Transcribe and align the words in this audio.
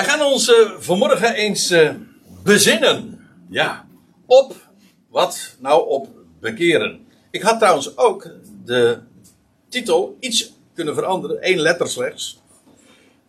Wij 0.00 0.08
gaan 0.08 0.22
ons 0.22 0.48
eh, 0.48 0.70
vanmorgen 0.78 1.34
eens 1.34 1.70
eh, 1.70 1.90
bezinnen. 2.42 3.26
Ja, 3.50 3.86
op 4.26 4.54
wat? 5.08 5.56
Nou, 5.58 5.88
op 5.88 6.08
bekeren. 6.40 7.06
Ik 7.30 7.42
had 7.42 7.58
trouwens 7.58 7.96
ook 7.96 8.30
de 8.64 8.98
titel 9.68 10.16
iets 10.20 10.52
kunnen 10.74 10.94
veranderen, 10.94 11.40
één 11.40 11.58
letter 11.58 11.88
slechts. 11.88 12.40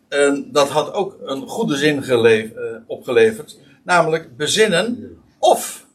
En 0.07 0.49
dat 0.51 0.69
had 0.69 0.93
ook 0.93 1.17
een 1.23 1.47
goede 1.47 1.75
zin 1.75 2.03
eh, 2.03 2.49
opgeleverd, 2.87 3.57
namelijk 3.83 4.37
bezinnen 4.37 5.17
of 5.39 5.85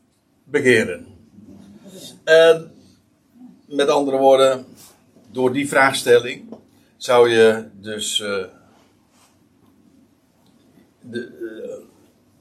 bekeren. 0.44 1.06
En 2.24 2.72
met 3.66 3.88
andere 3.88 4.16
woorden, 4.16 4.66
door 5.32 5.52
die 5.52 5.68
vraagstelling 5.68 6.54
zou 6.96 7.30
je 7.30 7.64
dus. 7.80 8.22
De, 11.10 11.84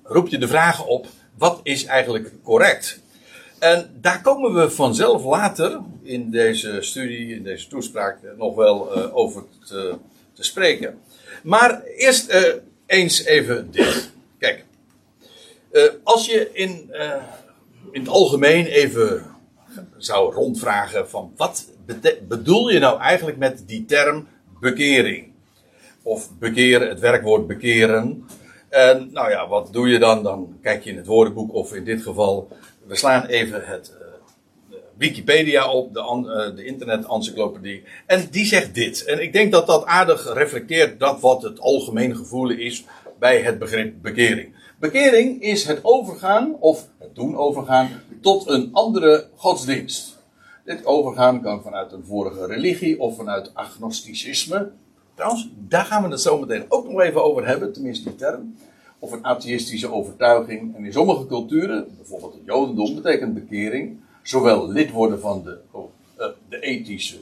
eh, 0.04 0.30
je 0.30 0.38
de 0.38 0.48
vraag 0.48 0.86
op: 0.86 1.08
wat 1.38 1.60
is 1.64 1.86
eigenlijk 1.86 2.32
correct? 2.44 3.00
En 3.60 3.98
daar 4.02 4.22
komen 4.22 4.54
we 4.54 4.70
vanzelf 4.70 5.24
later 5.24 5.80
in 6.02 6.32
deze 6.32 6.78
studie, 6.82 7.36
in 7.36 7.44
deze 7.44 7.68
toespraak, 7.68 8.24
eh, 8.24 8.30
nog 8.38 8.55
wel 8.55 8.96
eh, 8.96 9.16
over 9.16 9.44
te, 9.66 9.96
te 10.34 10.44
spreken. 10.44 11.00
Maar 11.44 11.84
eerst 11.84 12.54
eens 12.86 13.24
even 13.24 13.72
dit. 13.72 14.12
Kijk, 14.38 14.66
als 16.04 16.26
je 16.26 16.50
in, 16.54 16.91
in 17.91 18.00
het 18.00 18.10
algemeen 18.10 18.66
even 18.66 19.26
zou 19.98 20.34
rondvragen 20.34 21.10
van 21.10 21.34
wat 21.36 21.70
bedoel 22.27 22.70
je 22.70 22.80
nou 22.80 23.00
eigenlijk 23.00 23.38
met 23.38 23.63
die 23.68 23.86
term 23.86 24.27
bekering? 24.60 25.34
Of 26.02 26.30
bekeren, 26.40 26.90
het 26.90 27.00
werkwoord 27.00 27.48
bekeren. 27.48 28.26
En 28.76 29.10
nou 29.12 29.30
ja, 29.30 29.48
wat 29.48 29.74
doe 29.74 29.88
je 29.88 30.00
dan? 30.00 30.24
Dan 30.24 30.58
kijk 30.62 30.84
je 30.84 30.90
in 30.90 30.98
het 30.98 31.06
woordenboek 31.06 31.54
of 31.54 31.74
in 31.74 31.84
dit 31.84 32.02
geval, 32.02 32.48
we 32.88 32.96
slaan 32.96 33.26
even 33.26 33.66
het 33.66 33.94
eh, 33.99 34.05
Wikipedia 34.98 35.72
op, 35.72 35.94
de, 35.94 35.99
eh, 35.99 36.55
de 36.55 36.66
internet-encyclopedie. 36.66 37.84
En 38.05 38.27
die 38.32 38.46
zegt 38.46 38.76
dit. 38.76 39.05
En 39.05 39.22
ik 39.22 39.34
denk 39.34 39.52
dat 39.52 39.68
dat 39.68 39.86
aardig 39.86 40.34
reflecteert 40.34 40.99
dat 40.99 41.20
wat 41.20 41.44
het 41.44 41.60
algemeen 41.60 42.16
gevoel 42.16 42.49
is 42.49 42.86
bij 43.20 43.41
het 43.41 43.60
begrip 43.60 43.94
bekering. 44.02 44.55
Bekering 44.80 45.42
is 45.42 45.64
het 45.64 45.80
overgaan, 45.82 46.55
of 46.60 46.88
het 46.98 47.16
doen 47.16 47.38
overgaan, 47.38 47.90
tot 48.21 48.48
een 48.48 48.70
andere 48.71 49.27
godsdienst. 49.36 50.18
Dit 50.66 50.86
overgaan 50.86 51.42
kan 51.42 51.62
vanuit 51.62 51.92
een 51.92 52.05
vorige 52.05 52.46
religie 52.46 52.99
of 52.99 53.16
vanuit 53.16 53.52
agnosticisme. 53.54 54.71
Trouwens, 55.14 55.49
daar 55.58 55.86
gaan 55.86 56.04
we 56.04 56.10
het 56.10 56.21
zo 56.21 56.40
meteen 56.40 56.66
ook 56.68 56.90
nog 56.90 57.02
even 57.02 57.24
over 57.24 57.48
hebben, 57.48 57.74
tenminste 57.74 58.10
die 58.10 58.18
term. 58.18 58.55
Of 58.99 59.12
een 59.12 59.26
atheïstische 59.26 59.91
overtuiging. 59.91 60.76
En 60.76 60.85
in 60.85 60.93
sommige 60.93 61.26
culturen, 61.26 61.88
bijvoorbeeld 61.98 62.34
het 62.34 62.41
Jodendom, 62.46 62.96
betekent 62.96 63.34
bekering 63.34 63.98
zowel 64.24 64.69
lid 64.69 64.91
worden 64.91 65.19
van 65.19 65.44
de, 65.44 65.57
oh, 65.72 65.90
eh, 66.18 66.28
de 66.50 66.59
ethische 66.59 67.18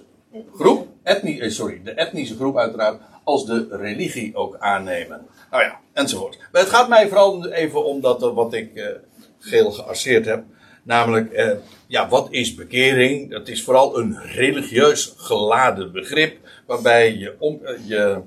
groep, 0.55 0.88
eh, 1.03 1.49
sorry, 1.49 1.81
de 1.83 1.91
etnische 1.91 2.35
groep 2.35 2.57
uiteraard, 2.57 3.02
als 3.23 3.45
de 3.45 3.67
religie 3.69 4.35
ook 4.35 4.57
aannemen. 4.57 5.25
Nou 5.52 5.63
ja, 5.63 5.80
enzovoort. 5.93 6.38
Maar 6.52 6.61
het 6.61 6.69
gaat 6.69 6.89
mij 6.89 7.07
vooral 7.07 7.52
even 7.52 7.85
om 7.85 8.02
dat, 8.02 8.23
eh, 8.23 8.33
wat 8.33 8.53
ik 8.53 8.99
geel 9.39 9.71
gearseerd 9.71 10.25
heb. 10.25 10.43
Namelijk, 10.83 11.31
eh, 11.31 11.52
ja, 11.87 12.09
wat 12.09 12.27
is 12.30 12.55
bekering? 12.55 13.31
Dat 13.31 13.47
is 13.47 13.63
vooral 13.63 13.97
een 13.99 14.21
religieus 14.21 15.13
geladen 15.17 15.91
begrip, 15.91 16.37
waarbij 16.65 17.17
je, 17.17 17.35
om, 17.39 17.59
je, 17.85 18.21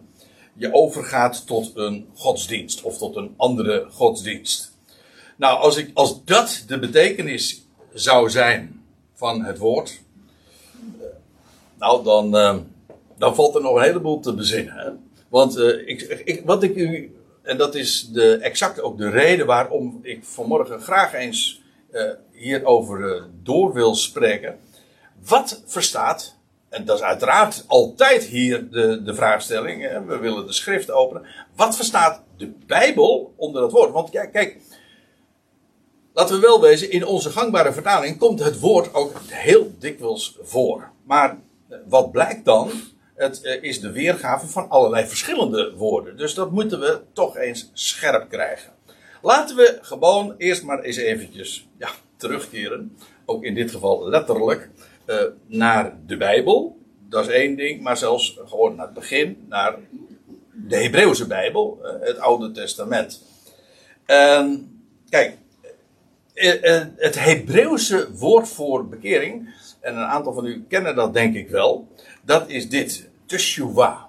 je 0.56 0.72
overgaat 0.72 1.46
tot 1.46 1.72
een 1.74 2.08
godsdienst 2.14 2.82
of 2.82 2.98
tot 2.98 3.16
een 3.16 3.34
andere 3.36 3.86
godsdienst. 3.90 4.74
Nou, 5.36 5.58
als, 5.58 5.76
ik, 5.76 5.90
als 5.94 6.24
dat 6.24 6.64
de 6.66 6.78
betekenis 6.78 7.66
zou 7.92 8.30
zijn 8.30 8.84
van 9.14 9.44
het 9.44 9.58
woord, 9.58 10.00
eh, 11.00 11.06
nou 11.78 12.04
dan, 12.04 12.36
eh, 12.36 12.56
dan 13.18 13.34
valt 13.34 13.54
er 13.54 13.62
nog 13.62 13.76
een 13.76 13.82
heleboel 13.82 14.20
te 14.20 14.34
bezinnen. 14.34 15.10
Want 15.28 15.56
eh, 15.56 15.88
ik, 15.88 16.00
ik, 16.24 16.42
wat 16.44 16.62
ik 16.62 16.76
u, 16.76 17.16
en 17.42 17.56
dat 17.56 17.74
is 17.74 18.08
de, 18.08 18.36
exact 18.36 18.80
ook 18.80 18.98
de 18.98 19.10
reden 19.10 19.46
waarom 19.46 19.98
ik 20.02 20.24
vanmorgen 20.24 20.80
graag 20.80 21.12
eens 21.12 21.64
hierover 22.32 23.28
door 23.42 23.72
wil 23.72 23.94
spreken. 23.94 24.58
Wat 25.26 25.62
verstaat, 25.66 26.35
en 26.76 26.84
dat 26.84 26.96
is 26.96 27.02
uiteraard 27.02 27.64
altijd 27.66 28.24
hier 28.24 28.70
de, 28.70 29.02
de 29.02 29.14
vraagstelling, 29.14 30.04
we 30.06 30.18
willen 30.18 30.46
de 30.46 30.52
schrift 30.52 30.90
openen. 30.90 31.26
Wat 31.56 31.76
verstaat 31.76 32.22
de 32.36 32.52
Bijbel 32.66 33.34
onder 33.36 33.60
dat 33.60 33.72
woord? 33.72 33.92
Want 33.92 34.10
kijk, 34.10 34.32
kijk 34.32 34.56
Laten 36.16 36.34
we 36.34 36.40
wel 36.40 36.60
wezen, 36.60 36.90
in 36.90 37.06
onze 37.06 37.30
gangbare 37.30 37.72
vertaling 37.72 38.18
komt 38.18 38.44
het 38.44 38.60
woord 38.60 38.94
ook 38.94 39.12
heel 39.28 39.74
dikwijls 39.78 40.38
voor. 40.40 40.90
Maar 41.04 41.38
eh, 41.68 41.78
wat 41.88 42.12
blijkt 42.12 42.44
dan? 42.44 42.70
Het 43.14 43.42
eh, 43.42 43.62
is 43.62 43.80
de 43.80 43.92
weergave 43.92 44.46
van 44.46 44.68
allerlei 44.68 45.06
verschillende 45.06 45.72
woorden. 45.74 46.16
Dus 46.16 46.34
dat 46.34 46.50
moeten 46.50 46.80
we 46.80 47.00
toch 47.12 47.36
eens 47.36 47.70
scherp 47.72 48.28
krijgen. 48.28 48.72
Laten 49.22 49.56
we 49.56 49.78
gewoon 49.80 50.34
eerst 50.38 50.62
maar 50.62 50.80
eens 50.80 50.96
eventjes 50.96 51.68
ja, 51.78 51.88
terugkeren. 52.16 52.96
Ook 53.24 53.44
in 53.44 53.54
dit 53.54 53.70
geval 53.70 54.08
letterlijk. 54.08 54.70
Eh, 55.06 55.16
naar 55.46 55.96
de 56.06 56.16
Bijbel. 56.16 56.78
Dat 57.08 57.26
is 57.26 57.34
één 57.34 57.56
ding. 57.56 57.82
Maar 57.82 57.96
zelfs 57.96 58.38
gewoon 58.46 58.74
naar 58.74 58.86
het 58.86 58.94
begin. 58.94 59.46
Naar 59.48 59.78
de 60.52 60.76
Hebreeuwse 60.76 61.26
Bijbel. 61.26 61.78
eh, 61.82 62.06
het 62.06 62.18
Oude 62.18 62.50
Testament. 62.50 63.22
En 64.06 64.70
kijk, 65.08 65.36
eh, 66.34 66.82
het 66.96 67.18
Hebreeuwse 67.24 68.08
woord 68.12 68.48
voor 68.48 68.88
bekering, 68.88 69.54
en 69.80 69.96
een 69.96 70.04
aantal 70.04 70.32
van 70.32 70.46
u 70.46 70.64
kennen 70.68 70.94
dat 70.94 71.12
denk 71.14 71.34
ik 71.34 71.48
wel, 71.48 71.88
dat 72.22 72.48
is 72.48 72.68
dit, 72.68 73.08
teshuvah. 73.26 74.02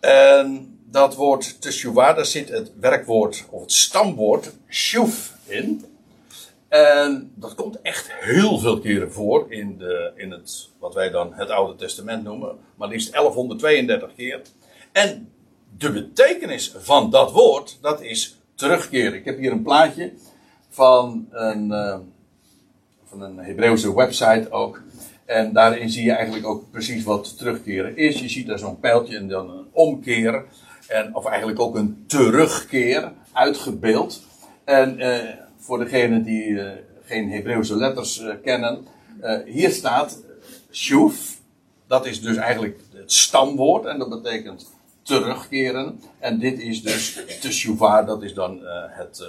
En 0.00 0.78
dat 0.90 1.14
woord 1.14 1.60
teshuvah, 1.60 2.16
daar 2.16 2.26
zit 2.26 2.48
het 2.48 2.72
werkwoord, 2.80 3.44
of 3.50 3.60
het 3.60 3.72
stamwoord, 3.72 4.52
shuv 4.68 5.30
in. 5.44 5.84
En 6.76 7.32
dat 7.34 7.54
komt 7.54 7.80
echt 7.80 8.12
heel 8.12 8.58
veel 8.58 8.78
keren 8.78 9.12
voor 9.12 9.46
in, 9.48 9.78
de, 9.78 10.12
in 10.16 10.30
het, 10.30 10.68
wat 10.78 10.94
wij 10.94 11.10
dan 11.10 11.32
het 11.32 11.50
Oude 11.50 11.76
Testament 11.76 12.24
noemen, 12.24 12.58
maar 12.74 12.88
liefst 12.88 13.12
1132 13.12 14.14
keer. 14.16 14.40
En 14.92 15.28
de 15.78 15.92
betekenis 15.92 16.74
van 16.78 17.10
dat 17.10 17.32
woord, 17.32 17.78
dat 17.80 18.00
is 18.00 18.36
terugkeren. 18.54 19.14
Ik 19.14 19.24
heb 19.24 19.38
hier 19.38 19.52
een 19.52 19.62
plaatje 19.62 20.12
van 20.68 21.26
een, 21.30 21.72
eh, 21.72 21.98
van 23.04 23.22
een 23.22 23.38
Hebreeuwse 23.38 23.94
website 23.94 24.50
ook. 24.50 24.82
En 25.24 25.52
daarin 25.52 25.90
zie 25.90 26.04
je 26.04 26.12
eigenlijk 26.12 26.46
ook 26.46 26.70
precies 26.70 27.04
wat 27.04 27.38
terugkeren 27.38 27.96
is. 27.96 28.20
Je 28.20 28.28
ziet 28.28 28.46
daar 28.46 28.58
zo'n 28.58 28.80
pijltje 28.80 29.16
en 29.16 29.28
dan 29.28 29.50
een 29.50 29.66
omkeer. 29.72 30.44
En, 30.88 31.14
of 31.14 31.24
eigenlijk 31.24 31.60
ook 31.60 31.76
een 31.76 32.04
terugkeer 32.06 33.12
uitgebeeld. 33.32 34.22
En 34.64 34.98
eh, 34.98 35.45
voor 35.66 35.78
degenen 35.78 36.22
die 36.22 36.60
eh, 36.60 36.78
geen 37.04 37.30
Hebreeuwse 37.30 37.76
letters 37.76 38.18
eh, 38.18 38.34
kennen. 38.42 38.86
eh, 39.20 39.38
hier 39.44 39.70
staat 39.70 40.22
shuv. 40.70 41.14
Dat 41.86 42.06
is 42.06 42.20
dus 42.20 42.36
eigenlijk 42.36 42.80
het 42.92 43.12
stamwoord. 43.12 43.84
En 43.84 43.98
dat 43.98 44.08
betekent 44.08 44.72
terugkeren. 45.02 46.00
En 46.18 46.38
dit 46.38 46.58
is 46.58 46.82
dus 46.82 47.20
teshuvah. 47.40 48.06
Dat 48.06 48.22
is 48.22 48.34
dan 48.34 48.60
het... 48.88 49.24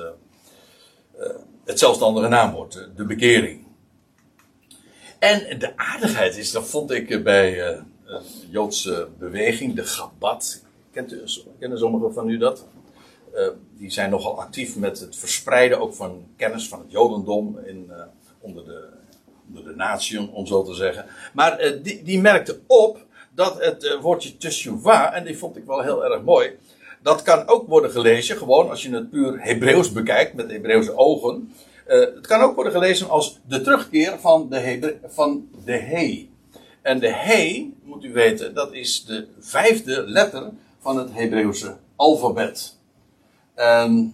het 1.66 1.80
zelfstandige 1.80 2.28
naamwoord, 2.28 2.88
de 2.96 3.06
bekering. 3.06 3.66
En 5.20 5.60
de 5.60 5.78
aardigheid 5.78 6.38
is, 6.38 6.52
dat 6.52 6.68
vond 6.68 6.92
ik 6.92 7.24
bij 7.24 7.68
een 7.68 8.24
Joodse 8.50 9.08
beweging, 9.20 9.76
de 9.76 9.84
Chabad. 9.84 10.64
Kent 10.92 11.12
u, 11.12 11.24
kennen 11.60 11.78
sommigen 11.78 12.14
van 12.14 12.30
u 12.30 12.38
dat? 12.38 12.66
Eh, 13.38 13.48
die 13.78 13.92
zijn 13.92 14.10
nogal 14.10 14.40
actief 14.40 14.76
met 14.76 15.00
het 15.00 15.16
verspreiden 15.16 15.80
ook 15.80 15.94
van 15.94 16.26
kennis 16.36 16.68
van 16.68 16.80
het 16.80 16.92
Jodendom 16.92 17.60
in, 17.66 17.88
eh, 17.90 18.02
onder, 18.40 18.66
de, 18.66 18.88
onder 19.48 19.64
de 19.64 19.76
natie, 19.76 20.32
om 20.32 20.46
zo 20.46 20.64
te 20.64 20.74
zeggen. 20.74 21.06
Maar 21.34 21.58
eh, 21.58 21.84
die, 21.84 22.04
die 22.04 22.22
merkte 22.22 22.60
op 22.68 23.06
dat 23.36 23.64
het 23.64 23.98
woordje 24.02 24.38
teshuvah, 24.38 25.16
en 25.16 25.24
die 25.24 25.38
vond 25.38 25.58
ik 25.58 25.66
wel 25.66 25.82
heel 25.82 26.06
erg 26.06 26.24
mooi, 26.24 26.52
dat 27.02 27.22
kan 27.22 27.48
ook 27.48 27.68
worden 27.68 27.92
gelezen, 27.92 28.38
gewoon 28.38 28.70
als 28.70 28.84
je 28.84 28.94
het 28.94 29.10
puur 29.10 29.42
Hebreeuws 29.42 29.92
bekijkt, 29.92 30.34
met 30.34 30.52
Hebreeuwse 30.52 30.98
ogen. 30.98 31.54
Het 31.86 32.28
kan 32.28 32.42
ook 32.42 32.56
worden 32.56 32.74
gelezen 32.74 33.10
als 33.10 33.40
de 33.48 33.62
terugkeer 33.62 34.20
van 34.20 34.50
de, 34.50 34.98
van 35.08 35.50
de 35.66 35.78
he. 35.78 36.30
En 36.82 37.00
de 37.00 37.14
he, 37.14 37.72
moet 37.84 38.04
u 38.04 38.14
weten, 38.14 38.54
dat 38.54 38.74
is 38.74 39.06
de 39.06 39.28
vijfde 39.40 40.04
letter 40.08 40.50
van 40.80 40.98
het 40.98 41.10
Hebreeuwse 41.14 41.76
alfabet. 41.96 42.77
En 43.58 44.14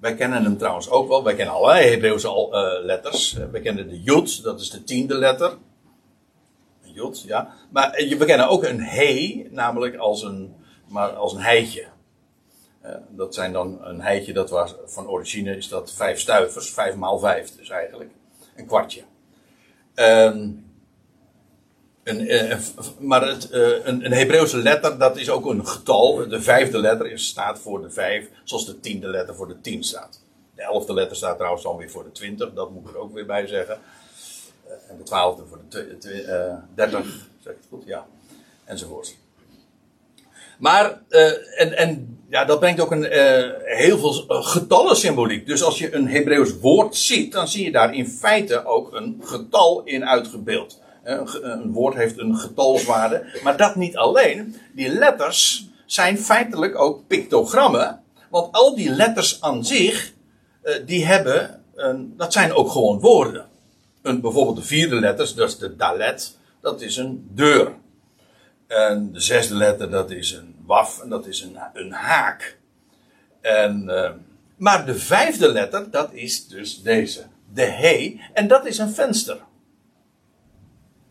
wij 0.00 0.14
kennen 0.14 0.42
hem 0.42 0.58
trouwens 0.58 0.90
ook 0.90 1.08
wel. 1.08 1.24
Wij 1.24 1.34
kennen 1.34 1.54
allerlei 1.54 1.90
Hebreeuwse 1.90 2.28
eh, 2.28 2.84
letters. 2.84 3.38
Eh, 3.38 3.44
Wij 3.50 3.60
kennen 3.60 3.88
de 3.88 4.02
Jud, 4.02 4.42
dat 4.42 4.60
is 4.60 4.70
de 4.70 4.84
tiende 4.84 5.14
letter. 5.14 5.56
Jud, 6.82 7.20
ja. 7.20 7.54
Maar 7.70 7.90
eh, 7.90 8.18
we 8.18 8.24
kennen 8.24 8.48
ook 8.48 8.64
een 8.64 8.80
he, 8.80 9.46
namelijk 9.50 9.96
als 9.96 10.22
een, 10.22 10.54
maar 10.88 11.10
als 11.10 11.32
een 11.32 11.40
heitje. 11.40 11.86
dat 13.08 13.34
zijn 13.34 13.52
dan 13.52 13.78
een 13.84 14.00
heitje, 14.00 14.32
dat 14.32 14.50
was 14.50 14.74
van 14.84 15.08
origine 15.08 15.56
is 15.56 15.68
dat 15.68 15.92
vijf 15.92 16.20
stuivers, 16.20 16.70
vijf 16.70 16.94
maal 16.94 17.18
vijf 17.18 17.56
dus 17.56 17.68
eigenlijk. 17.68 18.10
Een 18.56 18.66
kwartje. 18.66 19.02
Ehm, 19.94 20.48
eh, 22.04 22.58
maar 22.98 23.28
het, 23.28 23.48
uh, 23.52 23.86
een, 23.86 24.04
een 24.04 24.12
Hebreeuwse 24.12 24.56
letter, 24.56 24.98
dat 24.98 25.16
is 25.16 25.30
ook 25.30 25.46
een 25.46 25.66
getal. 25.66 26.28
De 26.28 26.42
vijfde 26.42 26.78
letter 26.78 27.18
staat 27.18 27.58
voor 27.58 27.82
de 27.82 27.90
vijf, 27.90 28.28
zoals 28.44 28.66
de 28.66 28.80
tiende 28.80 29.08
letter 29.08 29.34
voor 29.34 29.48
de 29.48 29.60
tien 29.60 29.84
staat. 29.84 30.20
De 30.54 30.62
elfde 30.62 30.94
letter 30.94 31.16
staat 31.16 31.36
trouwens 31.36 31.62
dan 31.62 31.76
weer 31.76 31.90
voor 31.90 32.04
de 32.04 32.12
twintig, 32.12 32.52
dat 32.52 32.70
moet 32.70 32.88
ik 32.88 32.94
er 32.94 33.00
ook 33.00 33.14
weer 33.14 33.26
bij 33.26 33.46
zeggen. 33.46 33.78
Uh, 34.66 34.72
en 34.90 34.96
de 34.96 35.02
twaalfde 35.02 35.44
voor 35.48 35.58
de 35.68 36.58
dertig, 36.74 37.28
zeg 37.40 37.52
ik 37.52 37.58
het 37.58 37.68
goed? 37.68 37.82
Ja. 37.86 38.06
Enzovoort. 38.64 39.14
Maar, 40.58 41.02
en, 41.56 41.76
en 41.76 42.18
ja, 42.28 42.44
dat 42.44 42.60
brengt 42.60 42.80
ook 42.80 42.90
een, 42.90 43.06
heel 43.64 43.98
veel 43.98 44.42
getallen 44.42 44.96
symboliek. 44.96 45.46
Dus 45.46 45.62
als 45.62 45.78
je 45.78 45.94
een 45.94 46.08
Hebreeuws 46.08 46.58
woord 46.58 46.96
ziet, 46.96 47.32
dan 47.32 47.48
zie 47.48 47.64
je 47.64 47.72
daar 47.72 47.94
in 47.94 48.08
feite 48.08 48.64
ook 48.64 48.92
een 48.92 49.20
getal 49.24 49.82
in 49.84 50.06
uitgebeeld. 50.06 50.82
Een 51.04 51.72
woord 51.72 51.94
heeft 51.94 52.18
een 52.18 52.36
getalswaarde. 52.36 53.24
Maar 53.42 53.56
dat 53.56 53.76
niet 53.76 53.96
alleen. 53.96 54.56
Die 54.72 54.88
letters 54.88 55.68
zijn 55.86 56.18
feitelijk 56.18 56.78
ook 56.78 57.06
pictogrammen. 57.06 58.02
Want 58.30 58.52
al 58.52 58.74
die 58.74 58.90
letters 58.90 59.40
aan 59.40 59.64
zich, 59.64 60.12
eh, 60.62 60.74
die 60.86 61.06
hebben, 61.06 61.62
dat 62.16 62.32
zijn 62.32 62.52
ook 62.52 62.70
gewoon 62.70 63.00
woorden. 63.00 63.46
Een, 64.02 64.20
bijvoorbeeld 64.20 64.56
de 64.56 64.62
vierde 64.62 64.94
letters, 64.94 65.34
dat 65.34 65.48
is 65.48 65.58
de 65.58 65.76
dalet, 65.76 66.36
dat 66.60 66.80
is 66.80 66.96
een 66.96 67.28
deur. 67.30 67.72
En 68.66 69.12
de 69.12 69.20
zesde 69.20 69.54
letter, 69.54 69.90
dat 69.90 70.10
is 70.10 70.32
een 70.32 70.54
waf, 70.66 71.00
en 71.02 71.08
dat 71.08 71.26
is 71.26 71.40
een, 71.42 71.58
een 71.72 71.92
haak. 71.92 72.58
En, 73.40 73.84
uh, 73.86 74.10
maar 74.56 74.86
de 74.86 74.94
vijfde 74.94 75.52
letter, 75.52 75.90
dat 75.90 76.12
is 76.12 76.48
dus 76.48 76.82
deze, 76.82 77.22
de 77.52 77.62
he, 77.62 78.20
en 78.32 78.48
dat 78.48 78.66
is 78.66 78.78
een 78.78 78.90
venster. 78.90 79.38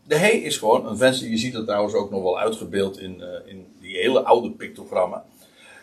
De 0.06 0.16
he 0.16 0.28
is 0.28 0.56
gewoon 0.56 0.86
een 0.86 0.96
venster. 0.96 1.28
Je 1.28 1.36
ziet 1.36 1.52
dat 1.52 1.66
trouwens 1.66 1.94
ook 1.94 2.10
nog 2.10 2.22
wel 2.22 2.38
uitgebeeld 2.38 2.98
in, 2.98 3.16
uh, 3.20 3.26
in 3.52 3.66
die 3.80 3.96
hele 3.96 4.20
oude 4.22 4.50
pictogrammen. 4.50 5.22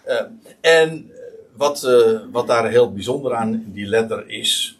Uh, 0.07 0.21
en 0.61 1.11
wat, 1.55 1.83
uh, 1.83 2.19
wat 2.31 2.47
daar 2.47 2.69
heel 2.69 2.93
bijzonder 2.93 3.35
aan 3.35 3.63
die 3.67 3.85
letter 3.85 4.29
is, 4.29 4.79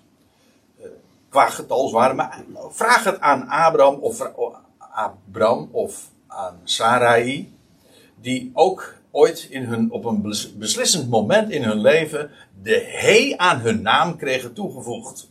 qua 1.30 1.50
getalswaarde, 1.50 2.16
maar 2.16 2.44
vraag 2.70 3.04
het 3.04 3.20
aan 3.20 3.48
Abraham 3.48 3.96
of, 3.96 4.32
Abraham 4.78 5.70
of 5.72 6.10
aan 6.28 6.60
Sarai, 6.64 7.54
die 8.22 8.52
ook 8.54 8.94
ooit 9.12 9.48
in 9.50 9.64
hun, 9.64 9.92
op 9.92 10.06
een 10.06 10.22
beslissend 10.58 11.10
moment 11.10 11.52
in 11.52 11.64
hun 11.64 11.82
leven 11.82 12.32
de 12.62 12.80
he 12.88 13.34
aan 13.38 13.60
hun 13.60 13.82
naam 13.82 14.18
kregen 14.18 14.54
toegevoegd. 14.54 15.30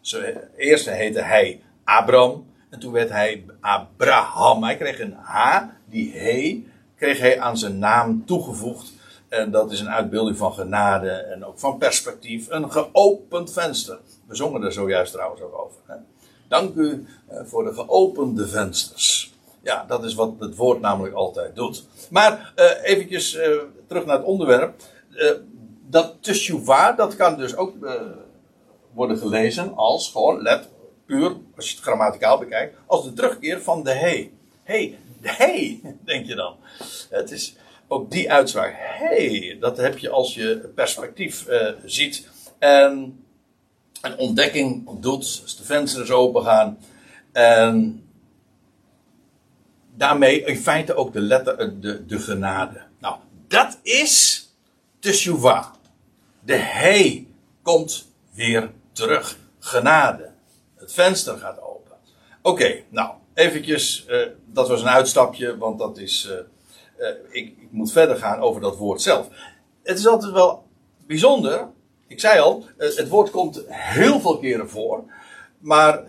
Zo, 0.00 0.20
eerst 0.56 0.90
heette 0.90 1.20
hij 1.20 1.60
Abraham, 1.84 2.46
en 2.72 2.78
toen 2.78 2.92
werd 2.92 3.08
hij 3.08 3.44
Abraham. 3.60 4.62
Hij 4.62 4.76
kreeg 4.76 5.00
een 5.00 5.16
H, 5.22 5.62
die 5.84 6.12
he, 6.12 6.66
kreeg 6.96 7.18
hij 7.18 7.40
aan 7.40 7.58
zijn 7.58 7.78
naam 7.78 8.26
toegevoegd. 8.26 8.92
En 9.28 9.50
dat 9.50 9.72
is 9.72 9.80
een 9.80 9.90
uitbeelding 9.90 10.36
van 10.36 10.52
genade 10.52 11.10
en 11.10 11.44
ook 11.44 11.58
van 11.58 11.78
perspectief. 11.78 12.50
Een 12.50 12.72
geopend 12.72 13.52
venster. 13.52 13.98
We 14.26 14.34
zongen 14.34 14.62
er 14.62 14.72
zojuist 14.72 15.12
trouwens 15.12 15.42
ook 15.42 15.58
over. 15.58 16.00
Dank 16.48 16.74
u 16.74 17.06
eh, 17.26 17.40
voor 17.44 17.64
de 17.64 17.74
geopende 17.74 18.48
vensters. 18.48 19.34
Ja, 19.62 19.84
dat 19.88 20.04
is 20.04 20.14
wat 20.14 20.32
het 20.38 20.56
woord 20.56 20.80
namelijk 20.80 21.14
altijd 21.14 21.56
doet. 21.56 21.86
Maar 22.10 22.52
uh, 22.56 22.64
eventjes 22.82 23.34
uh, 23.34 23.42
terug 23.86 24.06
naar 24.06 24.16
het 24.16 24.26
onderwerp. 24.26 24.82
Uh, 25.10 25.30
dat 25.88 26.14
teshuva, 26.20 26.92
dat 26.92 27.16
kan 27.16 27.36
dus 27.36 27.56
ook 27.56 27.74
worden 28.92 29.18
gelezen 29.18 29.74
als 29.76 30.10
gewoon, 30.10 30.42
let 30.42 30.68
puur, 31.06 31.36
als 31.56 31.68
je 31.68 31.74
het 31.74 31.84
grammaticaal 31.84 32.38
bekijkt, 32.38 32.76
als 32.86 33.04
de 33.04 33.12
terugkeer 33.12 33.62
van 33.62 33.84
de 33.84 33.92
he. 33.92 34.30
Hey, 34.62 34.98
de 35.20 35.32
he, 35.32 35.80
denk 36.04 36.26
je 36.26 36.34
dan. 36.34 36.56
Het 37.10 37.30
is 37.30 37.56
ook 37.88 38.10
die 38.10 38.32
uitspraak. 38.32 38.74
Hey, 38.76 39.56
dat 39.60 39.76
heb 39.76 39.98
je 39.98 40.10
als 40.10 40.34
je 40.34 40.70
perspectief 40.74 41.48
uh, 41.48 41.68
ziet. 41.84 42.28
En 42.58 43.24
een 44.02 44.18
ontdekking 44.18 45.00
doet, 45.00 45.40
als 45.42 45.56
de 45.56 45.64
vensters 45.64 46.10
open 46.10 46.44
gaan. 46.44 46.78
En 47.32 48.04
daarmee 49.94 50.44
in 50.44 50.56
feite 50.56 50.94
ook 50.94 51.12
de 51.12 51.20
letter, 51.20 51.58
eh, 51.58 51.68
de, 51.80 52.06
de 52.06 52.18
genade. 52.18 52.82
Nou, 52.98 53.16
dat 53.48 53.78
is 53.82 54.46
teshuva. 54.98 55.72
De 56.40 56.56
he 56.56 57.26
komt 57.62 58.06
weer 58.34 58.70
terug. 58.92 59.38
Genade. 59.58 60.30
Het 60.82 60.92
venster 60.92 61.38
gaat 61.38 61.60
open. 61.60 61.92
Oké, 62.42 62.82
nou, 62.88 63.10
eventjes, 63.34 64.06
uh, 64.08 64.26
dat 64.46 64.68
was 64.68 64.80
een 64.80 64.88
uitstapje, 64.88 65.58
want 65.58 65.78
dat 65.78 65.98
is, 65.98 66.28
uh, 66.30 66.36
uh, 66.98 67.08
ik, 67.30 67.46
ik, 67.46 67.68
moet 67.70 67.92
verder 67.92 68.16
gaan 68.16 68.40
over 68.40 68.60
dat 68.60 68.76
woord 68.76 69.02
zelf. 69.02 69.28
Het 69.82 69.98
is 69.98 70.06
altijd 70.06 70.32
wel 70.32 70.64
bijzonder, 71.06 71.68
ik 72.06 72.20
zei 72.20 72.40
al, 72.40 72.64
het 72.76 73.08
woord 73.08 73.30
komt 73.30 73.62
heel 73.68 74.20
veel 74.20 74.38
keren 74.38 74.68
voor, 74.68 75.04
maar 75.58 76.04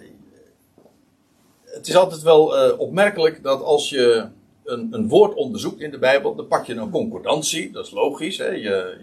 het 1.66 1.88
is 1.88 1.96
altijd 1.96 2.22
wel 2.22 2.74
opmerkelijk 2.78 3.44
dat 3.44 3.62
als 3.62 3.90
je 3.90 4.28
een, 4.64 4.88
een, 4.92 5.08
woord 5.08 5.34
onderzoekt 5.34 5.82
in 5.82 5.92
de 5.92 6.00
Bijbel, 6.00 6.36
dan 6.36 6.48
pak 6.48 6.66
je 6.66 6.74
een 6.74 6.90
concordantie, 6.90 7.72
dat 7.72 7.86
is 7.86 7.92
logisch, 7.92 8.38
hè? 8.38 8.50
Je, 8.50 8.98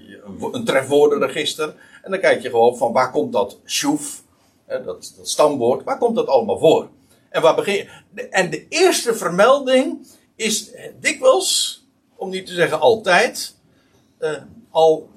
een, 0.53 0.65
trefwoordenregister, 0.65 1.75
en 2.03 2.11
dan 2.11 2.21
kijk 2.21 2.43
je 2.43 2.51
gewoon 2.51 2.77
van 2.77 2.93
waar 2.93 3.11
komt 3.11 3.33
dat 3.33 3.59
sjoef, 3.67 4.23
dat, 4.71 4.85
dat 5.17 5.29
stamwoord, 5.29 5.85
waar 5.85 5.99
komt 5.99 6.17
dat 6.17 6.27
allemaal 6.27 6.59
voor? 6.59 6.89
En, 7.29 7.43
waar 7.43 7.55
begin, 7.55 7.89
en 8.31 8.51
de 8.51 8.67
eerste 8.69 9.15
vermelding 9.15 10.07
is 10.37 10.71
dikwijls, 11.01 11.85
om 12.17 12.31
niet 12.31 12.47
te 12.47 12.53
zeggen 12.53 12.81
altijd, 12.81 13.55
uh, 14.21 14.31
al 14.71 15.09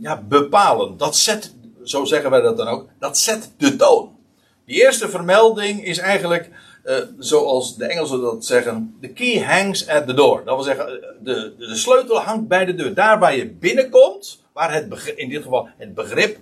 ja, 0.00 0.22
bepalend. 0.22 0.98
Dat 0.98 1.16
zet, 1.16 1.54
zo 1.84 2.04
zeggen 2.04 2.30
wij 2.30 2.40
dat 2.40 2.56
dan 2.56 2.68
ook, 2.68 2.88
dat 2.98 3.18
zet 3.18 3.50
de 3.56 3.76
toon. 3.76 4.16
Die 4.64 4.82
eerste 4.82 5.08
vermelding 5.08 5.84
is 5.84 5.98
eigenlijk, 5.98 6.50
uh, 6.84 6.96
zoals 7.18 7.76
de 7.76 7.86
Engelsen 7.86 8.20
dat 8.20 8.44
zeggen, 8.44 8.96
the 9.00 9.08
key 9.08 9.44
hangs 9.44 9.88
at 9.88 10.06
the 10.06 10.14
door. 10.14 10.44
Dat 10.44 10.54
wil 10.54 10.64
zeggen, 10.64 10.86
de, 11.22 11.54
de 11.58 11.76
sleutel 11.76 12.20
hangt 12.20 12.48
bij 12.48 12.64
de 12.64 12.74
deur. 12.74 12.94
Daar 12.94 13.18
waar 13.18 13.36
je 13.36 13.50
binnenkomt, 13.50 14.42
waar 14.52 14.72
het 14.72 14.88
begrip, 14.88 15.18
in 15.18 15.28
dit 15.28 15.42
geval 15.42 15.68
het 15.76 15.94
begrip 15.94 16.38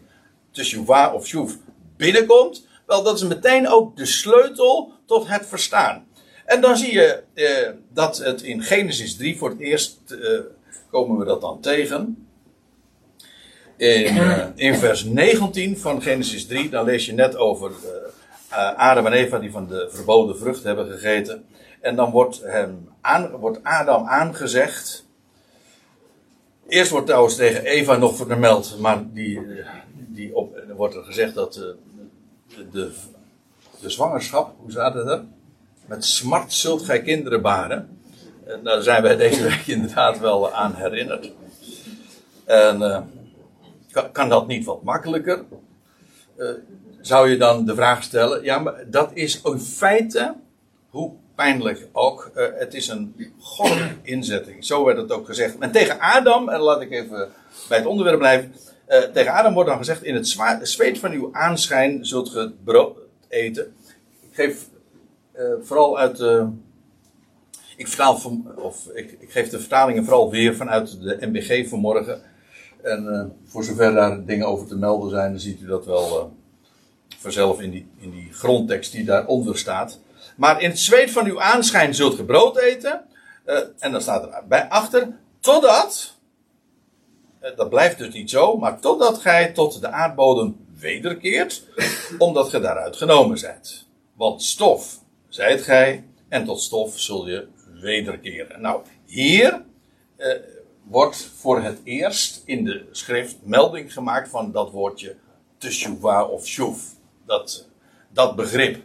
teshuva 0.51 1.13
of 1.13 1.27
shuv 1.27 1.55
binnenkomt, 1.97 2.67
wel, 2.87 3.03
dat 3.03 3.17
is 3.17 3.23
meteen 3.23 3.69
ook 3.69 3.97
de 3.97 4.07
sleutel 4.07 4.93
tot 5.07 5.29
het 5.29 5.47
verstaan. 5.47 6.07
En 6.45 6.61
dan 6.61 6.77
zie 6.77 6.93
je 6.93 7.23
eh, 7.35 7.71
dat 7.93 8.19
het 8.19 8.43
in 8.43 8.63
Genesis 8.63 9.17
3 9.17 9.39
voor 9.39 9.51
het 9.51 9.61
eerst 9.61 10.01
eh, 10.09 10.41
komen 10.91 11.19
we 11.19 11.25
dat 11.25 11.41
dan 11.41 11.61
tegen. 11.61 12.29
In, 13.77 14.17
in, 14.57 14.75
vers 14.75 15.05
19 15.05 15.79
van 15.79 16.03
Genesis 16.03 16.47
3, 16.47 16.69
dan 16.69 16.85
lees 16.85 17.07
je 17.07 17.13
net 17.13 17.37
over 17.37 17.71
uh, 18.51 18.79
Adam 18.79 19.07
en 19.07 19.13
Eva 19.13 19.39
die 19.39 19.51
van 19.51 19.67
de 19.67 19.89
verboden 19.91 20.39
vrucht 20.39 20.63
hebben 20.63 20.91
gegeten. 20.91 21.45
En 21.81 21.97
dan 21.97 22.11
wordt, 22.11 22.41
hem 22.43 22.89
aan, 23.01 23.31
wordt 23.31 23.63
Adam 23.63 24.07
aangezegd. 24.07 25.07
Eerst 26.69 26.91
wordt 26.91 27.07
trouwens 27.07 27.37
tegen 27.37 27.65
Eva 27.65 27.97
nog 27.97 28.17
vermeld, 28.17 28.77
maar 28.79 29.05
die, 29.13 29.41
die 29.95 30.35
op, 30.35 30.57
wordt 30.77 30.95
er 30.95 31.05
gezegd 31.05 31.35
dat 31.35 31.53
de, 31.53 31.77
de, 32.71 32.93
de 33.81 33.91
zwangerschap, 33.91 34.55
hoe 34.59 34.71
staat 34.71 34.95
het 34.95 35.07
er? 35.07 35.25
Met 35.87 36.05
smart 36.05 36.53
zult 36.53 36.83
gij 36.83 37.03
kinderen 37.03 37.43
baren. 37.43 37.99
En 38.47 38.65
daar 38.65 38.83
zijn 38.83 39.03
wij 39.03 39.17
deze 39.17 39.43
week 39.43 39.67
inderdaad 39.77 40.19
wel 40.19 40.53
aan 40.53 40.75
herinnerd. 40.75 41.33
En 42.45 42.81
uh, 42.81 43.01
kan, 43.91 44.13
kan, 44.13 44.29
dat 44.29 44.47
niet 44.47 44.65
wat 44.65 44.83
makkelijker? 44.83 45.45
Uh, 46.37 46.51
zou 47.01 47.31
je 47.31 47.37
dan 47.37 47.65
de 47.65 47.75
vraag 47.75 48.03
stellen, 48.03 48.43
ja, 48.43 48.59
maar 48.59 48.85
dat 48.91 49.11
is 49.13 49.41
in 49.43 49.61
feite, 49.61 50.35
hoe 50.89 51.13
pijnlijk 51.35 51.89
ook, 51.93 52.31
het 52.35 52.75
is 52.75 52.89
een 52.89 53.33
goddelijke 53.39 53.95
inzetting. 54.03 54.65
Zo 54.65 54.85
werd 54.85 54.99
het 54.99 55.13
ook 55.13 55.27
gezegd. 55.27 55.59
En 55.59 55.73
tegen 55.73 56.01
Adam, 56.01 56.49
en 56.49 56.61
laat 56.61 56.81
ik 56.81 56.91
even 56.91 57.29
bij 57.69 57.79
het 57.79 57.87
onderwerp 57.87 58.19
blijven, 58.19 58.55
uh, 58.89 58.99
tegen 58.99 59.33
Adam 59.33 59.55
wordt 59.55 59.69
dan 59.69 59.79
gezegd: 59.79 60.03
In 60.03 60.15
het 60.15 60.39
zweet 60.63 60.99
van 60.99 61.13
uw 61.13 61.29
aanschijn 61.33 62.07
zult 62.07 62.29
ge 62.29 62.53
brood 62.65 62.99
eten. 63.29 63.75
Ik 64.21 64.35
geef 64.35 64.69
uh, 65.37 65.43
vooral 65.63 65.99
uit 65.99 66.17
de. 66.17 66.49
Ik, 67.77 67.89
vertaal 67.89 68.21
of 68.57 68.87
ik, 68.95 69.17
ik, 69.21 69.31
geef 69.31 69.49
de 69.49 69.59
vertalingen 69.59 70.05
vooral 70.05 70.31
weer 70.31 70.57
vanuit 70.57 71.01
de 71.01 71.19
MBG 71.21 71.69
vanmorgen. 71.69 72.23
En 72.83 73.05
uh, 73.05 73.51
voor 73.51 73.65
zover 73.65 73.93
daar 73.93 74.25
dingen 74.25 74.47
over 74.47 74.67
te 74.67 74.77
melden 74.77 75.11
zijn, 75.11 75.31
dan 75.31 75.41
ziet 75.41 75.61
u 75.61 75.67
dat 75.67 75.87
wel 75.87 76.37
vanzelf 77.19 77.61
in 77.61 77.71
die, 77.71 77.87
in 77.99 78.11
die 78.11 78.33
grondtekst 78.33 78.93
die 78.93 79.05
daaronder 79.05 79.59
staat. 79.59 80.01
Maar 80.37 80.63
in 80.63 80.69
het 80.69 80.79
zweet 80.79 81.11
van 81.11 81.27
uw 81.27 81.41
aanschijn 81.41 81.95
zult 81.95 82.15
ge 82.15 82.25
brood 82.25 82.57
eten. 82.59 83.05
en 83.79 83.93
dan 83.93 84.01
staat 84.01 84.23
er 84.23 84.43
bij 84.49 84.69
achter. 84.69 85.09
Totdat 85.41 86.14
Eh, 86.14 86.14
Dat 87.57 87.69
blijft 87.69 87.99
dus 87.99 88.15
niet 88.15 88.31
zo, 88.31 88.57
maar 88.57 88.81
totdat 88.81 89.19
gij 89.19 89.53
tot 89.53 89.81
de 89.81 89.89
aardbodem 89.89 90.57
wederkeert, 90.79 91.65
omdat 92.19 92.49
ge 92.49 92.61
daaruit 92.61 92.97
genomen 92.97 93.39
zijt. 93.39 93.87
Want 94.15 94.43
stof 94.43 95.01
zijt 95.29 95.63
gij, 95.63 96.05
en 96.29 96.45
tot 96.45 96.61
stof 96.61 96.99
zul 96.99 97.29
je 97.29 97.47
wederkeren. 97.81 98.61
Nou, 98.61 98.83
hier 99.05 99.63
eh, 100.17 100.33
wordt 100.83 101.31
voor 101.37 101.61
het 101.61 101.81
eerst 101.85 102.43
in 102.45 102.65
de 102.65 102.89
schrift 102.91 103.37
melding 103.43 103.93
gemaakt 103.93 104.29
van 104.29 104.53
dat 104.53 104.71
woordje 104.71 105.17
teshuvah 105.59 106.31
of 106.31 106.47
shuv. 106.47 106.79
Dat, 107.27 107.69
dat 108.13 108.37
begrip. 108.37 108.83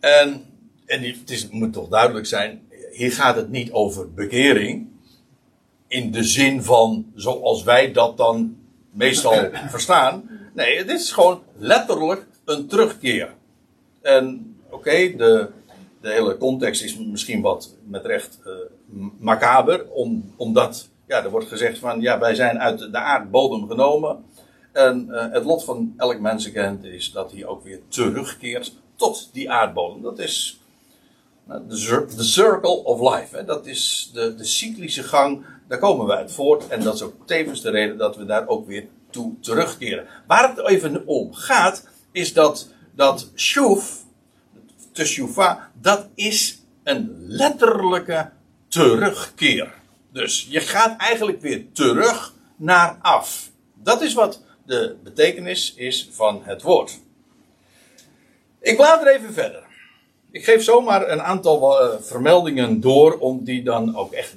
En, 0.00 0.44
en 0.86 1.02
het 1.02 1.30
is, 1.30 1.48
moet 1.48 1.72
toch 1.72 1.88
duidelijk 1.88 2.26
zijn, 2.26 2.68
hier 2.92 3.12
gaat 3.12 3.36
het 3.36 3.50
niet 3.50 3.72
over 3.72 4.12
bekering. 4.12 4.90
In 5.92 6.10
de 6.10 6.24
zin 6.24 6.62
van 6.62 7.12
zoals 7.14 7.62
wij 7.62 7.92
dat 7.92 8.16
dan 8.16 8.56
meestal 8.90 9.50
verstaan. 9.74 10.30
Nee, 10.54 10.78
het 10.78 10.90
is 10.90 11.12
gewoon 11.12 11.42
letterlijk 11.56 12.26
een 12.44 12.66
terugkeer. 12.66 13.34
En 14.02 14.56
oké, 14.70 15.16
de, 15.16 15.48
de 16.00 16.10
hele 16.10 16.36
context 16.36 16.82
is 16.82 16.98
misschien 16.98 17.40
wat 17.40 17.74
met 17.84 18.04
recht 18.04 18.38
eh, 18.44 18.52
macaber, 19.18 19.86
om, 19.90 20.32
omdat 20.36 20.88
ja, 21.06 21.24
er 21.24 21.30
wordt 21.30 21.48
gezegd 21.48 21.78
van 21.78 22.00
ja, 22.00 22.18
wij 22.18 22.34
zijn 22.34 22.58
uit 22.58 22.78
de 22.78 22.98
aardbodem 22.98 23.68
genomen. 23.68 24.24
En 24.72 25.10
eh, 25.10 25.32
het 25.32 25.44
lot 25.44 25.64
van 25.64 25.94
elk 25.96 26.20
mensenkent 26.20 26.84
is 26.84 27.12
dat 27.12 27.32
hij 27.32 27.46
ook 27.46 27.64
weer 27.64 27.80
terugkeert 27.88 28.74
tot 28.96 29.30
die 29.32 29.50
aardbodem. 29.50 30.02
Dat 30.02 30.18
is 30.18 30.60
de 31.44 32.06
de 32.16 32.22
circle 32.22 32.84
of 32.84 33.14
life. 33.14 33.36
Hè. 33.36 33.44
Dat 33.44 33.66
is 33.66 34.10
de, 34.14 34.34
de 34.34 34.44
cyclische 34.44 35.02
gang, 35.02 35.44
daar 35.72 35.80
komen 35.80 36.06
we 36.06 36.16
uit 36.16 36.32
voort. 36.32 36.68
En 36.68 36.82
dat 36.82 36.94
is 36.94 37.02
ook 37.02 37.26
tevens 37.26 37.60
de 37.60 37.70
reden 37.70 37.96
dat 37.96 38.16
we 38.16 38.24
daar 38.24 38.48
ook 38.48 38.66
weer 38.66 38.86
toe 39.10 39.34
terugkeren. 39.40 40.06
Waar 40.26 40.48
het 40.48 40.66
even 40.68 41.06
om 41.06 41.34
gaat, 41.34 41.88
is 42.10 42.32
dat, 42.32 42.68
dat 42.94 43.30
shuv, 43.36 43.84
te 44.92 45.04
shuva, 45.04 45.70
dat 45.80 46.08
is 46.14 46.62
een 46.82 47.14
letterlijke 47.18 48.30
terugkeer. 48.68 49.74
Dus 50.12 50.46
je 50.50 50.60
gaat 50.60 51.00
eigenlijk 51.00 51.40
weer 51.40 51.64
terug 51.72 52.34
naar 52.56 52.98
af. 53.02 53.50
Dat 53.74 54.02
is 54.02 54.14
wat 54.14 54.42
de 54.66 54.96
betekenis 55.02 55.74
is 55.74 56.08
van 56.12 56.40
het 56.44 56.62
woord. 56.62 56.98
Ik 58.60 58.76
blader 58.76 59.14
even 59.14 59.32
verder. 59.32 59.64
Ik 60.30 60.44
geef 60.44 60.62
zomaar 60.62 61.10
een 61.10 61.22
aantal 61.22 61.80
eh, 61.80 62.00
vermeldingen 62.00 62.80
door 62.80 63.18
om 63.18 63.44
die 63.44 63.62
dan 63.62 63.96
ook 63.96 64.12
echt 64.12 64.36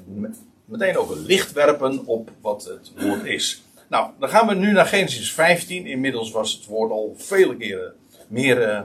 meteen 0.65 0.97
ook 0.97 1.09
een 1.09 1.25
licht 1.25 1.51
werpen 1.51 2.05
op 2.05 2.31
wat 2.41 2.63
het 2.63 2.91
woord 2.97 3.25
is. 3.25 3.63
Nou, 3.87 4.11
dan 4.19 4.29
gaan 4.29 4.47
we 4.47 4.53
nu 4.53 4.71
naar 4.71 4.85
Genesis 4.85 5.31
15. 5.31 5.85
Inmiddels 5.85 6.31
was 6.31 6.53
het 6.53 6.65
woord 6.65 6.91
al 6.91 7.13
vele 7.17 7.57
keren 7.57 7.93
meer 8.27 8.61
eh, 8.61 8.77
eh, 8.77 8.83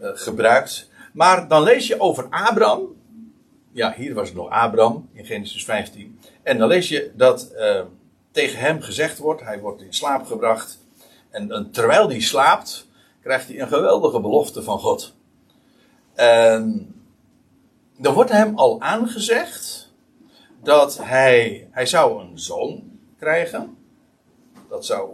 gebruikt. 0.00 0.90
Maar 1.12 1.48
dan 1.48 1.62
lees 1.62 1.86
je 1.86 2.00
over 2.00 2.26
Abraham. 2.30 2.96
Ja, 3.72 3.94
hier 3.96 4.14
was 4.14 4.28
het 4.28 4.36
nog 4.36 4.50
Abraham 4.50 5.08
in 5.12 5.24
Genesis 5.24 5.64
15. 5.64 6.18
En 6.42 6.58
dan 6.58 6.68
lees 6.68 6.88
je 6.88 7.12
dat 7.14 7.52
eh, 7.52 7.80
tegen 8.30 8.58
hem 8.58 8.80
gezegd 8.80 9.18
wordt, 9.18 9.42
hij 9.42 9.60
wordt 9.60 9.82
in 9.82 9.94
slaap 9.94 10.26
gebracht. 10.26 10.78
En, 11.30 11.50
en 11.50 11.70
terwijl 11.70 12.08
hij 12.08 12.20
slaapt, 12.20 12.86
krijgt 13.22 13.48
hij 13.48 13.60
een 13.60 13.68
geweldige 13.68 14.20
belofte 14.20 14.62
van 14.62 14.78
God. 14.78 15.14
En 16.14 16.94
dan 17.98 18.14
wordt 18.14 18.30
hem 18.30 18.58
al 18.58 18.80
aangezegd 18.80 19.91
dat 20.62 20.98
hij, 20.98 21.68
hij 21.70 21.86
zou 21.86 22.22
een 22.22 22.38
zoon 22.38 22.98
krijgen. 23.18 23.76
Dat 24.68 24.86
zou. 24.86 25.10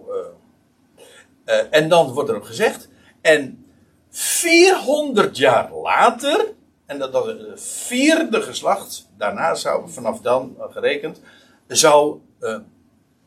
eh, 1.45 1.59
eh, 1.59 1.67
en 1.71 1.89
dan 1.89 2.13
wordt 2.13 2.31
er 2.31 2.45
gezegd. 2.45 2.89
En 3.21 3.67
400 4.11 5.37
jaar 5.37 5.73
later. 5.73 6.55
En 6.87 6.99
dat, 6.99 7.13
dat 7.13 7.27
het 7.27 7.63
vierde 7.63 8.43
geslacht. 8.43 9.09
Daarna 9.17 9.55
zou 9.55 9.91
vanaf 9.91 10.21
dan 10.21 10.57
gerekend. 10.59 11.21
Zou 11.67 12.21
eh, 12.41 12.59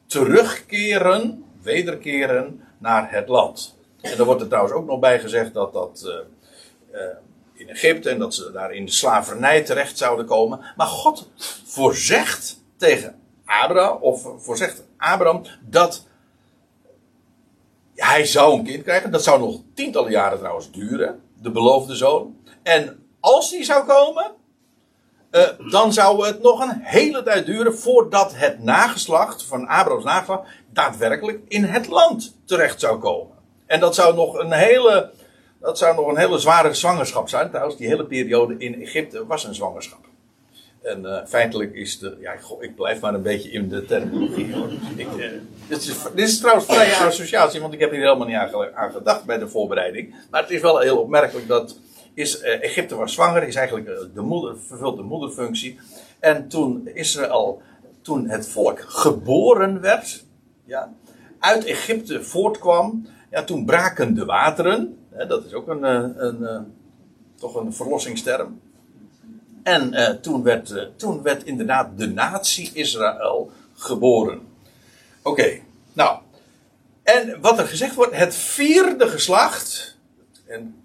terugkeren. 0.05 1.45
Wederkeren 1.61 2.63
naar 2.77 3.11
het 3.11 3.27
land. 3.27 3.77
En 4.01 4.17
dan 4.17 4.25
wordt 4.25 4.41
er 4.41 4.47
trouwens 4.47 4.75
ook 4.75 4.85
nog 4.85 4.99
bij 4.99 5.19
gezegd 5.19 5.53
dat 5.53 5.73
dat. 5.73 6.25
In 7.61 7.69
Egypte 7.69 8.09
en 8.09 8.19
dat 8.19 8.33
ze 8.33 8.51
daar 8.51 8.73
in 8.73 8.85
de 8.85 8.91
slavernij 8.91 9.61
terecht 9.61 9.97
zouden 9.97 10.25
komen. 10.25 10.59
Maar 10.75 10.87
God 10.87 11.29
voorzegt 11.65 12.61
tegen 12.77 13.19
Abraham, 13.45 13.97
of 14.01 14.27
voorzegt 14.37 14.83
Abraham, 14.97 15.43
dat 15.61 16.07
hij 17.95 18.25
zou 18.25 18.57
een 18.57 18.63
kind 18.63 18.83
krijgen. 18.83 19.11
Dat 19.11 19.23
zou 19.23 19.39
nog 19.39 19.61
tientallen 19.73 20.11
jaren 20.11 20.37
trouwens 20.37 20.71
duren, 20.71 21.21
de 21.41 21.51
beloofde 21.51 21.95
zoon. 21.95 22.35
En 22.63 23.05
als 23.19 23.49
die 23.49 23.63
zou 23.63 23.85
komen, 23.85 24.31
eh, 25.31 25.49
dan 25.71 25.93
zou 25.93 26.25
het 26.25 26.41
nog 26.41 26.59
een 26.59 26.79
hele 26.81 27.23
tijd 27.23 27.45
duren 27.45 27.77
voordat 27.77 28.35
het 28.35 28.63
nageslacht 28.63 29.43
van 29.43 29.67
Abrahams 29.67 30.03
nageslacht 30.03 30.47
daadwerkelijk 30.69 31.39
in 31.47 31.63
het 31.63 31.87
land 31.87 32.35
terecht 32.45 32.79
zou 32.79 32.99
komen. 32.99 33.35
En 33.65 33.79
dat 33.79 33.95
zou 33.95 34.15
nog 34.15 34.37
een 34.37 34.51
hele, 34.51 35.11
dat 35.61 35.77
zou 35.77 35.95
nog 35.95 36.07
een 36.07 36.17
hele 36.17 36.37
zware 36.39 36.73
zwangerschap 36.73 37.29
zijn. 37.29 37.49
Trouwens, 37.49 37.77
die 37.77 37.87
hele 37.87 38.05
periode 38.05 38.55
in 38.57 38.81
Egypte 38.81 39.25
was 39.25 39.43
een 39.43 39.55
zwangerschap. 39.55 39.99
En 40.81 41.05
eh, 41.05 41.25
feitelijk 41.27 41.73
is 41.73 41.99
de. 41.99 42.17
Ja, 42.19 42.35
goh, 42.37 42.63
ik 42.63 42.75
blijf 42.75 42.99
maar 43.01 43.13
een 43.13 43.21
beetje 43.21 43.51
in 43.51 43.69
de 43.69 43.85
terminologie. 43.85 44.53
Hoor. 44.53 44.69
Ik, 44.95 45.07
eh, 45.17 45.29
dit, 45.67 45.77
is, 45.81 45.95
dit 46.15 46.27
is 46.27 46.39
trouwens 46.39 46.65
vrije 46.65 46.95
associatie, 46.95 47.61
want 47.61 47.73
ik 47.73 47.79
heb 47.79 47.91
hier 47.91 47.99
helemaal 48.01 48.27
niet 48.27 48.35
aan, 48.35 48.49
ge- 48.49 48.75
aan 48.75 48.91
gedacht 48.91 49.25
bij 49.25 49.37
de 49.37 49.47
voorbereiding. 49.49 50.15
Maar 50.29 50.41
het 50.41 50.49
is 50.51 50.61
wel 50.61 50.79
heel 50.79 50.97
opmerkelijk 50.97 51.47
dat. 51.47 51.77
Is, 52.13 52.39
eh, 52.39 52.63
Egypte 52.63 52.95
was 52.95 53.13
zwanger, 53.13 53.43
is 53.43 53.55
eigenlijk 53.55 54.13
de 54.13 54.21
moeder, 54.21 54.57
vervult 54.67 54.97
de 54.97 55.03
moederfunctie. 55.03 55.79
En 56.19 56.47
toen 56.47 56.87
Israël, 56.93 57.61
toen 58.01 58.29
het 58.29 58.47
volk 58.49 58.79
geboren 58.87 59.81
werd, 59.81 60.23
ja, 60.65 60.93
uit 61.39 61.65
Egypte 61.65 62.23
voortkwam, 62.23 63.07
ja, 63.29 63.43
toen 63.43 63.65
braken 63.65 64.13
de 64.15 64.25
wateren. 64.25 64.97
Hè, 65.11 65.25
dat 65.27 65.45
is 65.45 65.53
ook 65.53 65.67
een, 65.67 65.85
eh, 65.85 66.09
een, 66.15 66.45
eh, 66.45 66.61
toch 67.35 67.55
een 67.55 67.73
verlossingsterm. 67.73 68.59
En 69.63 69.93
eh, 69.93 70.15
toen, 70.15 70.43
werd, 70.43 70.71
eh, 70.71 70.83
toen 70.95 71.21
werd 71.21 71.43
inderdaad 71.43 71.97
de 71.97 72.07
natie 72.07 72.71
Israël 72.73 73.51
geboren. 73.73 74.41
Oké, 75.21 75.59
nou. 75.93 76.19
En 77.03 77.41
wat 77.41 77.59
er 77.59 77.67
gezegd 77.67 77.95
wordt, 77.95 78.15
het 78.15 78.35
vierde 78.35 79.07
geslacht. 79.07 79.97
En 80.47 80.83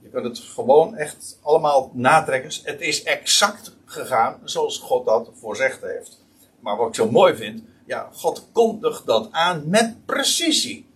je 0.00 0.08
kunt 0.08 0.24
het 0.24 0.38
gewoon 0.38 0.96
echt 0.96 1.38
allemaal 1.42 1.90
natrekken. 1.94 2.50
Het 2.62 2.80
is 2.80 3.02
exact 3.02 3.76
gegaan 3.84 4.38
zoals 4.44 4.78
God 4.78 5.06
dat 5.06 5.30
voorzegd 5.34 5.82
heeft. 5.82 6.24
Maar 6.60 6.76
wat 6.76 6.88
ik 6.88 6.94
zo 6.94 7.10
mooi 7.10 7.34
vind, 7.34 7.62
ja, 7.86 8.08
God 8.12 8.46
kondigt 8.52 9.06
dat 9.06 9.28
aan 9.30 9.62
met 9.66 10.06
precisie. 10.06 10.87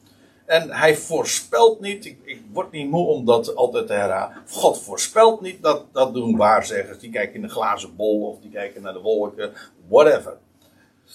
En 0.45 0.71
hij 0.71 0.97
voorspelt 0.97 1.81
niet, 1.81 2.05
ik, 2.05 2.19
ik 2.25 2.43
word 2.53 2.73
niet 2.73 2.91
moe 2.91 3.07
om 3.07 3.25
dat 3.25 3.55
altijd 3.55 3.87
te 3.87 3.93
herhalen. 3.93 4.37
God 4.49 4.83
voorspelt 4.83 5.41
niet, 5.41 5.63
dat, 5.63 5.85
dat 5.93 6.15
doen 6.15 6.37
waarzeggers. 6.37 6.99
Die 6.99 7.11
kijken 7.11 7.35
in 7.35 7.43
de 7.43 7.49
glazen 7.49 7.97
bol 7.97 8.27
of 8.27 8.41
die 8.41 8.51
kijken 8.51 8.83
naar 8.83 8.93
de 8.93 9.01
wolken, 9.01 9.53
whatever. 9.89 10.37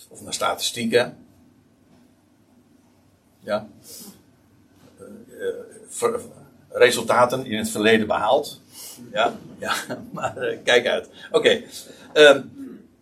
Of 0.10 0.22
naar 0.22 0.34
statistieken. 0.34 1.17
Ja. 3.39 3.67
Eh, 5.39 6.03
eh, 6.03 6.13
resultaten 6.69 7.46
in 7.46 7.57
het 7.57 7.69
verleden 7.69 8.07
behaald. 8.07 8.62
Ja, 9.12 9.36
ja 9.57 9.74
maar 10.12 10.38
eh, 10.38 10.57
kijk 10.63 10.88
uit. 10.88 11.10
Oké. 11.31 11.62
Ehm, 12.13 12.41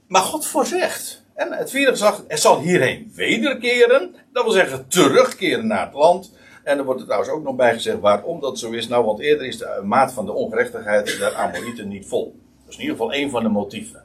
maar 0.08 0.22
God 0.22 0.46
voorzegt. 0.48 1.24
En 1.36 1.52
het 1.52 1.70
vierde 1.70 1.92
geslacht, 1.92 2.24
er 2.28 2.38
zal 2.38 2.60
hierheen 2.60 3.12
wederkeren. 3.16 4.16
Dat 4.32 4.44
wil 4.44 4.54
zeggen 4.54 4.88
terugkeren 4.88 5.68
naar 5.68 5.86
het 5.86 5.94
land. 5.94 6.32
En 6.64 6.78
er 6.78 6.84
wordt 6.84 7.00
er 7.00 7.06
trouwens 7.06 7.34
ook 7.34 7.44
nog 7.44 7.56
bij 7.56 7.74
gezegd 7.74 8.00
waarom 8.00 8.40
dat 8.40 8.60
zo 8.60 8.72
is. 8.72 8.88
Nou, 8.88 9.06
want 9.06 9.20
eerder 9.20 9.48
is 9.48 9.58
de 9.58 9.82
maat 9.84 10.14
van 10.14 10.26
de 10.26 10.32
ongerechtigheid 10.32 11.20
der 11.20 11.34
Amorieten 11.34 11.88
niet 11.88 12.08
vol. 12.08 12.40
Dat 12.64 12.70
is 12.70 12.76
in 12.76 12.82
ieder 12.82 12.96
geval 12.96 13.14
één 13.14 13.30
van 13.30 13.44
de 13.44 13.50
motieven. 13.50 14.04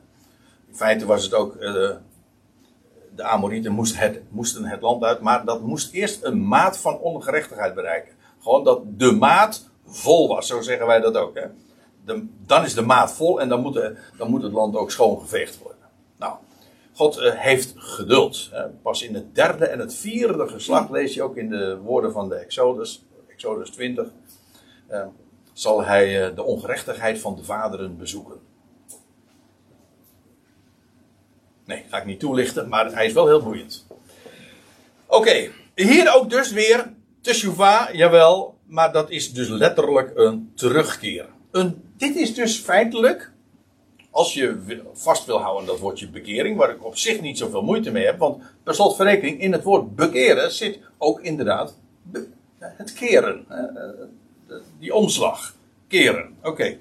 In 0.69 0.77
feite 0.77 1.07
was 1.07 1.25
het 1.25 1.35
ook, 1.35 1.57
eh, 1.57 1.91
de 3.15 3.23
Amorieten 3.23 3.79
het, 3.95 4.23
moesten 4.31 4.65
het 4.65 4.81
land 4.81 5.05
uit, 5.05 5.21
maar 5.21 5.45
dat 5.45 5.63
moest 5.63 5.93
eerst 5.93 6.25
een 6.25 6.47
maat 6.49 6.79
van 6.79 6.99
ongerechtigheid 6.99 7.75
bereiken. 7.75 8.13
Gewoon 8.43 8.65
dat 8.65 8.81
de 8.99 9.13
maat 9.13 9.71
vol 9.87 10.29
was, 10.29 10.47
zo 10.47 10.61
zeggen 10.61 10.87
wij 10.87 11.01
dat 11.01 11.17
ook. 11.17 11.35
Hè? 11.35 11.47
Dan 12.47 12.65
is 12.65 12.75
de 12.75 12.83
maat 12.83 13.13
vol 13.13 13.41
en 13.41 13.49
dan 13.49 13.61
moet, 13.61 13.93
dan 14.17 14.31
moet 14.31 14.43
het 14.43 14.53
land 14.53 14.77
ook 14.77 14.91
schoongeveegd 14.91 15.59
worden. 15.59 15.80
God 17.01 17.17
eh, 17.17 17.33
heeft 17.35 17.73
geduld. 17.77 18.49
Hè. 18.53 18.69
Pas 18.69 19.03
in 19.03 19.15
het 19.15 19.35
derde 19.35 19.67
en 19.67 19.79
het 19.79 19.95
vierde 19.95 20.49
geslacht 20.49 20.91
lees 20.91 21.15
je 21.15 21.23
ook 21.23 21.37
in 21.37 21.49
de 21.49 21.77
woorden 21.77 22.13
van 22.13 22.29
de 22.29 22.35
Exodus, 22.35 23.05
Exodus 23.29 23.71
20, 23.71 24.09
eh, 24.87 25.07
zal 25.53 25.85
hij 25.85 26.29
eh, 26.29 26.37
de 26.37 26.43
ongerechtigheid 26.43 27.19
van 27.19 27.37
de 27.37 27.45
vaderen 27.45 27.97
bezoeken. 27.97 28.41
Nee, 31.65 31.85
ga 31.89 31.99
ik 31.99 32.05
niet 32.05 32.21
toelichten, 32.21 32.69
maar 32.69 32.93
hij 32.93 33.07
is 33.07 33.13
wel 33.13 33.27
heel 33.27 33.43
boeiend. 33.43 33.87
Oké, 35.07 35.51
hier 35.75 36.15
ook 36.15 36.31
dus 36.31 36.53
weer 36.53 36.93
Teshuvah, 37.21 37.95
jawel, 37.95 38.59
maar 38.67 38.93
dat 38.93 39.11
is 39.11 39.33
dus 39.33 39.49
letterlijk 39.49 40.13
een 40.15 40.53
terugkeer. 40.55 41.29
Een, 41.51 41.83
dit 41.97 42.17
is 42.17 42.35
dus 42.35 42.59
feitelijk, 42.59 43.33
als 44.11 44.35
je 44.35 44.81
vast 44.93 45.27
wil 45.27 45.41
houden 45.41 45.67
dat 45.67 45.79
woordje 45.79 46.09
bekering, 46.09 46.57
waar 46.57 46.71
ik 46.71 46.85
op 46.85 46.97
zich 46.97 47.21
niet 47.21 47.39
zoveel 47.39 47.63
moeite 47.63 47.91
mee 47.91 48.05
heb, 48.05 48.19
want 48.19 48.43
per 48.63 48.75
slotverrekening 48.75 49.41
in 49.41 49.53
het 49.53 49.63
woord 49.63 49.97
bekeren 49.97 50.53
zit 50.53 50.79
ook 50.99 51.21
inderdaad 51.21 51.75
het 52.61 52.93
keren, 52.93 53.47
die 54.79 54.95
omslag, 54.95 55.55
keren. 55.89 56.37
Oké. 56.43 56.77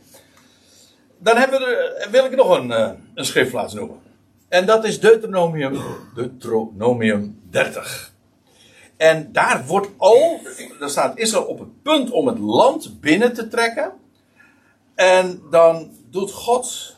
Dan 1.18 1.38
hebben 1.38 1.60
we, 1.60 2.08
wil 2.12 2.26
ik 2.26 2.36
nog 2.36 2.58
een, 2.58 2.72
eh, 2.72 2.92
een 3.14 3.26
schriftplaats 3.26 3.74
noemen. 3.74 4.00
En 4.48 4.66
dat 4.66 4.86
is 4.86 5.00
Deuteronomium, 5.00 5.80
Deuteronomium 6.16 7.42
30. 7.50 8.14
En 8.98 9.32
daar 9.32 9.66
wordt 9.66 9.88
al, 9.98 10.40
daar 10.80 10.90
staat 10.90 11.18
Israël 11.18 11.44
op 11.44 11.60
het 11.60 11.82
punt 11.82 12.12
om 12.12 12.28
het 12.28 12.40
land 12.40 13.00
binnen 13.00 13.34
te 13.34 13.48
trekken. 13.48 13.94
En 14.96 15.42
dan 15.50 15.92
doet 16.10 16.32
God 16.32 16.96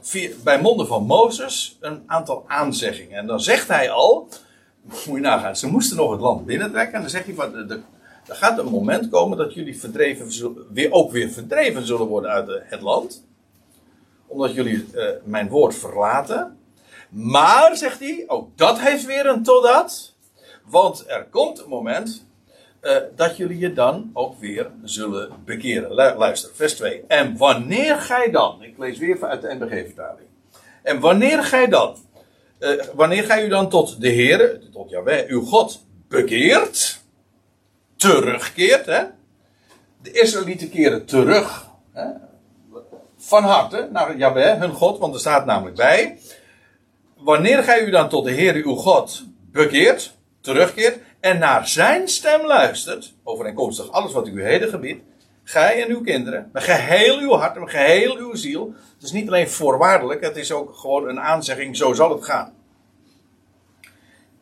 via, 0.00 0.30
bij 0.44 0.60
monden 0.60 0.86
van 0.86 1.04
Mozes 1.06 1.76
een 1.80 2.02
aantal 2.06 2.44
aanzeggingen. 2.46 3.18
En 3.18 3.26
dan 3.26 3.40
zegt 3.40 3.68
hij 3.68 3.90
al, 3.90 4.28
moet 5.06 5.16
je 5.16 5.20
nagaan, 5.20 5.56
ze 5.56 5.66
moesten 5.66 5.96
nog 5.96 6.10
het 6.10 6.20
land 6.20 6.46
binnentrekken. 6.46 6.94
En 6.94 7.00
dan 7.00 7.10
zegt 7.10 7.24
hij, 7.24 7.34
van, 7.34 7.54
er 8.28 8.36
gaat 8.36 8.58
een 8.58 8.70
moment 8.70 9.08
komen 9.08 9.38
dat 9.38 9.54
jullie 9.54 9.78
verdreven, 9.78 10.56
weer, 10.72 10.92
ook 10.92 11.10
weer 11.10 11.30
verdreven 11.30 11.86
zullen 11.86 12.06
worden 12.06 12.30
uit 12.30 12.62
het 12.62 12.80
land. 12.80 13.26
Omdat 14.26 14.54
jullie 14.54 14.86
uh, 14.94 15.08
mijn 15.24 15.48
woord 15.48 15.74
verlaten. 15.74 16.58
Maar, 17.08 17.76
zegt 17.76 18.00
hij, 18.00 18.24
ook 18.26 18.56
dat 18.56 18.80
heeft 18.80 19.04
weer 19.04 19.26
een 19.26 19.42
totdat. 19.42 20.14
Want 20.64 21.04
er 21.06 21.26
komt 21.30 21.58
een 21.58 21.68
moment 21.68 22.26
uh, 22.88 22.96
dat 23.16 23.36
jullie 23.36 23.58
je 23.58 23.72
dan 23.72 24.10
ook 24.12 24.38
weer 24.38 24.70
zullen 24.82 25.30
bekeren. 25.44 25.92
Luister, 25.92 26.50
vers 26.54 26.74
2. 26.74 27.04
En 27.08 27.36
wanneer 27.36 27.96
gij 27.96 28.30
dan, 28.30 28.62
ik 28.62 28.78
lees 28.78 28.98
weer 28.98 29.26
uit 29.26 29.42
de 29.42 29.54
NBG-vertaling. 29.54 30.28
En 30.82 31.00
wanneer 31.00 31.44
gij 31.44 31.68
dan, 31.68 31.96
uh, 32.60 32.82
wanneer 32.94 33.24
gij 33.24 33.44
u 33.44 33.48
dan 33.48 33.68
tot 33.68 34.00
de 34.00 34.08
Heer, 34.08 34.60
tot 34.72 34.90
Jahweh, 34.90 35.28
uw 35.28 35.40
God, 35.40 35.84
bekeert, 36.08 37.02
terugkeert, 37.96 38.86
hè. 38.86 39.02
De 40.02 40.12
Israëlieten 40.12 40.70
keren 40.70 41.04
terug, 41.04 41.66
hè, 41.92 42.06
van 43.16 43.44
harte 43.44 43.88
naar 43.92 44.16
Jahweh, 44.16 44.60
hun 44.60 44.72
God, 44.72 44.98
want 44.98 45.14
er 45.14 45.20
staat 45.20 45.46
namelijk 45.46 45.76
bij 45.76 46.18
wanneer 47.18 47.62
gij 47.62 47.84
u 47.84 47.90
dan 47.90 48.08
tot 48.08 48.24
de 48.24 48.30
Heer 48.30 48.54
uw 48.54 48.74
God 48.74 49.24
bekeert, 49.52 50.16
terugkeert 50.40 50.98
en 51.20 51.38
naar 51.38 51.68
zijn 51.68 52.08
stem 52.08 52.46
luistert, 52.46 53.14
overeenkomstig 53.22 53.90
alles 53.90 54.12
wat 54.12 54.28
u 54.28 54.42
heden 54.42 54.68
gebiedt, 54.68 55.02
gij 55.44 55.82
en 55.82 55.90
uw 55.90 56.00
kinderen, 56.00 56.50
met 56.52 56.62
geheel 56.62 57.18
uw 57.18 57.32
hart 57.32 57.56
en 57.56 57.68
geheel 57.68 58.16
uw 58.16 58.34
ziel. 58.34 58.74
Het 58.94 59.02
is 59.02 59.12
niet 59.12 59.26
alleen 59.26 59.48
voorwaardelijk, 59.48 60.20
het 60.20 60.36
is 60.36 60.52
ook 60.52 60.74
gewoon 60.74 61.08
een 61.08 61.20
aanzegging, 61.20 61.76
zo 61.76 61.92
zal 61.92 62.10
het 62.10 62.24
gaan. 62.24 62.52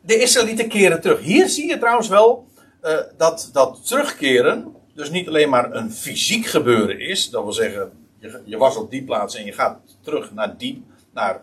De 0.01 0.19
Israëlieten 0.19 0.67
keren 0.67 1.01
terug. 1.01 1.19
Hier 1.19 1.49
zie 1.49 1.67
je 1.67 1.77
trouwens 1.77 2.07
wel 2.07 2.47
uh, 2.83 2.99
dat 3.17 3.49
dat 3.53 3.87
terugkeren 3.87 4.75
dus 4.93 5.09
niet 5.09 5.27
alleen 5.27 5.49
maar 5.49 5.75
een 5.75 5.91
fysiek 5.91 6.45
gebeuren 6.45 6.99
is. 6.99 7.29
Dat 7.29 7.43
wil 7.43 7.53
zeggen, 7.53 7.91
je, 8.19 8.41
je 8.45 8.57
was 8.57 8.75
op 8.75 8.91
die 8.91 9.03
plaats 9.03 9.35
en 9.35 9.45
je 9.45 9.51
gaat 9.51 9.79
terug 10.01 10.33
naar 10.33 10.57
die, 10.57 10.83
naar 11.13 11.41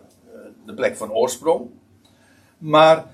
de 0.65 0.73
plek 0.73 0.97
van 0.97 1.11
oorsprong. 1.11 1.69
Maar. 2.57 3.05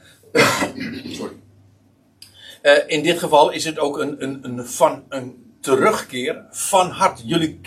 Uh, 2.62 2.77
in 2.88 3.03
dit 3.03 3.20
geval 3.20 3.51
is 3.51 3.66
het 3.66 3.79
ook 3.79 3.98
een, 3.98 4.24
een, 4.24 4.40
een, 4.44 4.66
van, 4.66 5.03
een 5.09 5.55
terugkeer 5.62 6.46
van 6.50 6.90
hart. 6.90 7.22
Jullie 7.25 7.59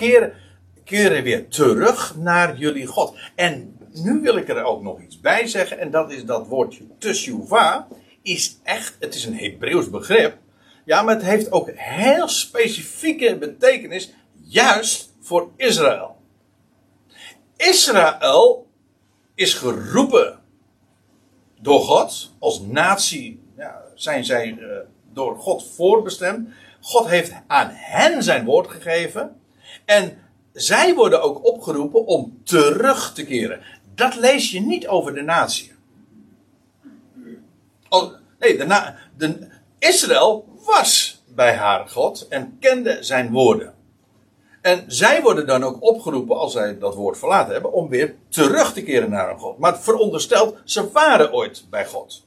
keren, 0.85 1.23
weer 1.23 1.49
terug 1.49 2.17
naar 2.17 2.57
jullie 2.57 2.87
God. 2.87 3.17
En 3.35 3.77
nu 3.93 4.21
wil 4.21 4.37
ik 4.37 4.49
er 4.49 4.65
ook 4.65 4.83
nog 4.83 5.01
iets 5.01 5.21
bij 5.21 5.47
zeggen. 5.47 5.79
En 5.79 5.91
dat 5.91 6.13
is 6.13 6.25
dat 6.25 6.47
woordje 6.47 6.85
teshuva. 6.99 7.89
Is 8.23 8.59
echt, 8.63 8.97
het 9.01 9.15
is 9.15 9.25
een 9.25 9.37
Hebreeuws 9.37 9.91
begrip. 9.91 10.37
Ja, 10.85 11.03
maar 11.03 11.15
het 11.15 11.25
heeft 11.25 11.53
ook 11.53 11.71
heel 11.75 12.29
specifieke 12.29 13.39
betekenis. 13.39 14.15
Juist 14.43 15.13
voor 15.21 15.51
Israël. 15.57 16.17
Israël 17.57 18.67
is 19.35 19.55
geroepen 19.55 20.39
door 21.61 21.81
God. 21.81 22.33
Als 22.39 22.61
natie 22.61 23.44
zijn 23.95 24.25
zij 24.25 24.57
uh, 24.61 24.77
door 25.13 25.37
God 25.39 25.71
voorbestemd. 25.75 26.49
God 26.81 27.09
heeft 27.09 27.33
aan 27.47 27.69
hen 27.73 28.23
zijn 28.23 28.45
woord 28.45 28.69
gegeven. 28.69 29.41
En 29.85 30.19
zij 30.53 30.95
worden 30.95 31.23
ook 31.23 31.45
opgeroepen 31.45 32.07
om 32.07 32.41
terug 32.45 33.13
te 33.13 33.25
keren. 33.25 33.61
Dat 33.95 34.17
lees 34.17 34.51
je 34.51 34.61
niet 34.61 34.89
over 34.89 35.15
de 35.15 35.23
natie. 35.23 35.73
Oh, 37.89 38.13
nee, 38.39 38.57
de, 38.57 38.93
de 39.17 39.49
Israël 39.79 40.45
was 40.67 41.23
bij 41.35 41.55
haar 41.55 41.89
God 41.89 42.29
en 42.29 42.57
kende 42.61 42.99
zijn 43.01 43.31
woorden. 43.31 43.75
En 44.61 44.85
zij 44.87 45.23
worden 45.23 45.47
dan 45.47 45.65
ook 45.65 45.83
opgeroepen, 45.83 46.37
als 46.37 46.53
zij 46.53 46.79
dat 46.79 46.95
woord 46.95 47.19
verlaten 47.19 47.53
hebben, 47.53 47.73
om 47.73 47.89
weer 47.89 48.15
terug 48.29 48.73
te 48.73 48.83
keren 48.83 49.11
naar 49.11 49.31
een 49.31 49.39
God. 49.39 49.59
Maar 49.59 49.79
verondersteld, 49.81 50.57
ze 50.65 50.91
waren 50.91 51.33
ooit 51.33 51.67
bij 51.71 51.87
God. 51.87 52.27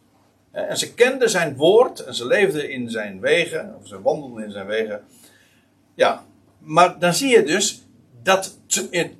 En 0.65 0.77
ze 0.77 0.93
kenden 0.93 1.29
zijn 1.29 1.55
woord 1.55 1.99
en 1.99 2.15
ze 2.15 2.27
leefden 2.27 2.69
in 2.69 2.89
zijn 2.89 3.19
wegen, 3.19 3.75
of 3.79 3.87
ze 3.87 4.01
wandelden 4.01 4.43
in 4.43 4.51
zijn 4.51 4.65
wegen. 4.65 5.03
Ja, 5.95 6.25
maar 6.59 6.99
dan 6.99 7.13
zie 7.13 7.29
je 7.29 7.43
dus 7.43 7.81
dat 8.23 8.57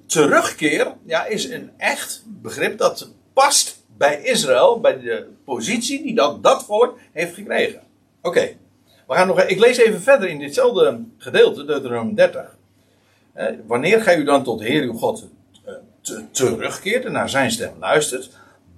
terugkeer 0.06 0.94
ja, 1.06 1.26
is 1.26 1.50
een 1.50 1.72
echt 1.78 2.24
begrip 2.26 2.78
dat 2.78 3.12
past 3.34 3.84
bij 3.98 4.22
Israël, 4.22 4.80
bij 4.80 5.00
de 5.00 5.28
positie 5.46 6.04
die 6.04 6.16
dat, 6.16 6.44
dat 6.44 6.66
volk 6.66 7.00
heeft 7.12 7.34
gekregen. 7.34 7.82
Oké, 8.22 8.56
we 9.08 9.14
gaan 9.14 9.28
nog. 9.28 9.42
Ik 9.42 9.60
lees 9.60 9.78
even 9.78 10.02
verder 10.02 10.30
in 10.30 10.40
ditzelfde 10.40 11.00
gedeelte, 11.18 11.66
Deuteronomium 11.66 12.16
30 12.16 12.58
wanneer 13.68 14.02
gij 14.02 14.18
u 14.18 14.24
dan 14.24 14.44
tot 14.44 14.60
de 14.60 14.66
Heer 14.66 14.84
uw 14.84 14.94
God 14.94 15.28
eh, 15.66 15.74
terugkeert 16.32 17.06
en 17.06 17.12
naar 17.12 17.30
zijn 17.30 17.52
stem 17.52 17.74
luistert, 17.80 18.30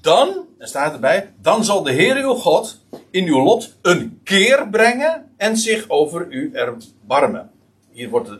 dan, 0.01 0.47
er 0.57 0.67
staat 0.67 0.93
erbij, 0.93 1.33
dan 1.41 1.65
zal 1.65 1.83
de 1.83 1.91
Heer 1.91 2.15
uw 2.15 2.33
God 2.33 2.79
in 3.11 3.27
uw 3.27 3.43
lot 3.43 3.75
een 3.81 4.19
keer 4.23 4.69
brengen 4.69 5.31
en 5.37 5.57
zich 5.57 5.89
over 5.89 6.27
u 6.29 6.51
erbarmen. 6.53 7.51
Hier 7.91 8.09
wordt 8.09 8.29
uh, 8.29 8.35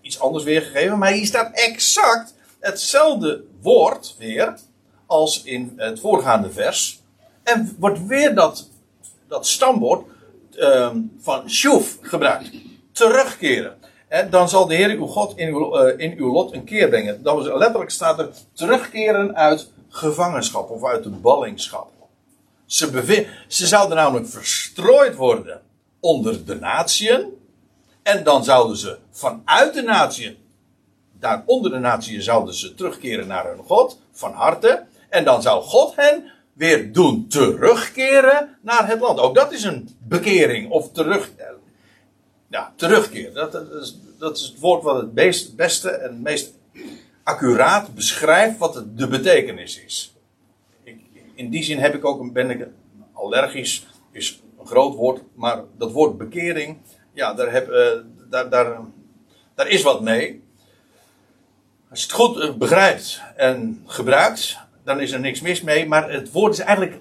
iets 0.00 0.20
anders 0.20 0.44
weergegeven, 0.44 0.98
maar 0.98 1.12
hier 1.12 1.26
staat 1.26 1.50
exact 1.54 2.34
hetzelfde 2.60 3.44
woord 3.62 4.14
weer 4.18 4.54
als 5.06 5.42
in 5.42 5.72
het 5.76 6.00
voorgaande 6.00 6.50
vers. 6.50 7.00
En 7.42 7.76
wordt 7.78 8.06
weer 8.06 8.34
dat, 8.34 8.68
dat 9.28 9.46
stamwoord 9.46 10.06
uh, 10.56 10.90
van 11.20 11.50
shuf 11.50 11.98
gebruikt. 12.00 12.50
Terugkeren 12.92 13.78
dan 14.30 14.48
zal 14.48 14.66
de 14.66 14.74
Heer 14.74 14.90
uw 14.90 15.06
God 15.06 15.36
in 15.36 15.48
uw, 15.48 15.88
uh, 15.88 15.98
in 15.98 16.14
uw 16.18 16.32
lot 16.32 16.52
een 16.52 16.64
keer 16.64 16.88
brengen. 16.88 17.22
Dat 17.22 17.34
was 17.34 17.46
letterlijk 17.46 17.90
staat 17.90 18.18
er 18.18 18.28
terugkeren 18.52 19.36
uit 19.36 19.70
gevangenschap 19.90 20.70
of 20.70 20.84
uit 20.84 21.02
de 21.02 21.10
ballingschap. 21.10 21.90
Ze, 22.66 23.26
ze 23.48 23.66
zouden 23.66 23.96
namelijk 23.96 24.28
verstrooid 24.28 25.14
worden 25.14 25.62
onder 26.00 26.44
de 26.44 26.54
natieën. 26.54 27.38
En 28.02 28.24
dan 28.24 28.44
zouden 28.44 28.76
ze 28.76 28.98
vanuit 29.10 29.74
de 29.74 29.82
natieën, 29.82 30.36
daar 31.18 31.42
onder 31.46 31.70
de 31.70 31.78
natieën 31.78 32.22
zouden 32.22 32.54
ze 32.54 32.74
terugkeren 32.74 33.26
naar 33.26 33.46
hun 33.46 33.64
God, 33.64 33.98
van 34.12 34.32
harte. 34.32 34.84
En 35.08 35.24
dan 35.24 35.42
zou 35.42 35.62
God 35.62 35.96
hen 35.96 36.30
weer 36.52 36.92
doen 36.92 37.28
terugkeren 37.28 38.58
naar 38.62 38.88
het 38.88 39.00
land. 39.00 39.18
Ook 39.18 39.34
dat 39.34 39.52
is 39.52 39.64
een 39.64 39.96
bekering 39.98 40.70
of 40.70 40.92
terug, 40.92 41.30
ja, 42.48 42.72
terugkeer. 42.76 43.32
Dat, 43.32 43.52
dat, 43.52 43.72
is, 43.72 43.96
dat 44.18 44.36
is 44.36 44.42
het 44.42 44.58
woord 44.58 44.82
wat 44.82 44.96
het 44.96 45.14
beste 45.56 45.90
en 45.90 46.22
meest 46.22 46.52
accuraat 47.22 47.94
beschrijft 47.94 48.58
wat 48.58 48.84
de 48.94 49.08
betekenis 49.08 49.84
is. 49.84 50.14
In 51.34 51.50
die 51.50 51.62
zin 51.62 51.78
heb 51.78 51.94
ik 51.94 52.04
ook, 52.04 52.32
ben 52.32 52.50
ik 52.50 52.68
allergisch, 53.12 53.86
is 54.12 54.42
een 54.58 54.66
groot 54.66 54.94
woord, 54.94 55.22
maar 55.34 55.62
dat 55.78 55.92
woord 55.92 56.18
bekering, 56.18 56.76
ja, 57.12 57.34
daar, 57.34 57.52
heb, 57.52 57.68
daar, 58.30 58.50
daar, 58.50 58.80
daar 59.54 59.68
is 59.68 59.82
wat 59.82 60.02
mee. 60.02 60.42
Als 61.90 62.00
je 62.00 62.06
het 62.06 62.14
goed 62.14 62.40
eh, 62.40 62.54
begrijpt 62.54 63.22
en 63.36 63.82
gebruikt, 63.86 64.58
dan 64.84 65.00
is 65.00 65.12
er 65.12 65.20
niks 65.20 65.40
mis 65.40 65.62
mee. 65.62 65.86
Maar 65.86 66.10
het 66.10 66.32
woord 66.32 66.52
is 66.52 66.58
eigenlijk, 66.58 66.98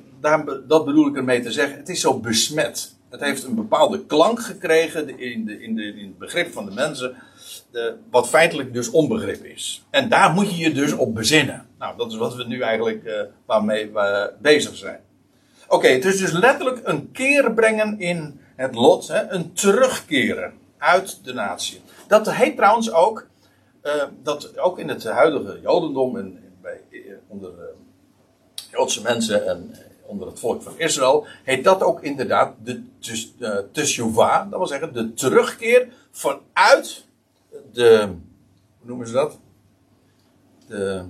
dat 0.68 0.86
bedoel 0.86 1.08
ik 1.08 1.16
ermee 1.16 1.42
te 1.42 1.52
zeggen, 1.52 1.78
het 1.78 1.90
is 1.90 2.02
zo 2.02 2.20
besmet. 2.20 2.96
Het 3.10 3.20
heeft 3.20 3.44
een 3.44 3.56
bepaalde 3.56 4.06
klank 4.06 4.40
gekregen 4.40 5.20
in, 5.20 5.46
de, 5.46 5.62
in, 5.62 5.76
de, 5.76 5.84
in 5.84 6.08
het 6.08 6.18
begrip 6.18 6.52
van 6.54 6.66
de 6.66 6.72
mensen, 6.72 7.16
de, 7.72 7.96
wat 8.10 8.30
feitelijk 8.30 8.74
dus 8.74 8.90
onbegrip 8.90 9.44
is. 9.44 9.86
En 9.90 10.10
daar 10.10 10.32
moet 10.32 10.50
je 10.50 10.64
je 10.64 10.72
dus 10.72 10.94
op 10.94 11.16
bezinnen. 11.16 11.68
Nou, 11.80 11.98
dat 11.98 12.12
is 12.12 12.18
wat 12.18 12.36
we 12.36 12.44
nu 12.44 12.62
eigenlijk 12.62 13.04
uh, 13.04 13.22
waarmee 13.46 13.92
we 13.92 14.34
bezig 14.42 14.76
zijn. 14.76 15.00
Oké, 15.68 15.88
het 15.88 16.06
is 16.06 16.18
dus 16.18 16.32
letterlijk 16.32 16.80
een 16.84 17.12
keer 17.12 17.54
brengen 17.54 18.00
in 18.00 18.40
het 18.56 18.76
lot, 18.76 19.08
hè, 19.08 19.30
een 19.30 19.54
terugkeren 19.54 20.54
uit 20.78 21.24
de 21.24 21.34
natie. 21.34 21.82
Dat 22.08 22.32
heet 22.32 22.56
trouwens 22.56 22.92
ook, 22.92 23.28
uh, 23.84 24.04
dat 24.24 24.58
ook 24.58 24.80
in 24.80 24.90
het 24.90 25.04
huidige 25.04 25.60
Jodendom 25.62 26.18
en 26.18 26.40
bij, 26.62 26.82
onder 27.28 27.52
uh, 27.52 27.64
Joodse 28.72 29.02
mensen 29.02 29.48
en 29.48 29.76
onder 30.06 30.28
het 30.28 30.40
volk 30.40 30.62
van 30.62 30.74
Israël, 30.78 31.26
heet 31.44 31.64
dat 31.64 31.82
ook 31.82 32.02
inderdaad 32.02 32.54
de 32.64 32.84
teshuvah, 33.72 34.50
dat 34.50 34.60
wil 34.60 34.68
zeggen 34.68 34.94
de 34.94 35.14
terugkeer 35.14 35.88
vanuit 36.12 37.06
de, 37.72 38.08
hoe 38.78 38.88
noemen 38.88 39.08
ze 39.08 39.14
dat? 39.14 39.40
De, 40.68 41.06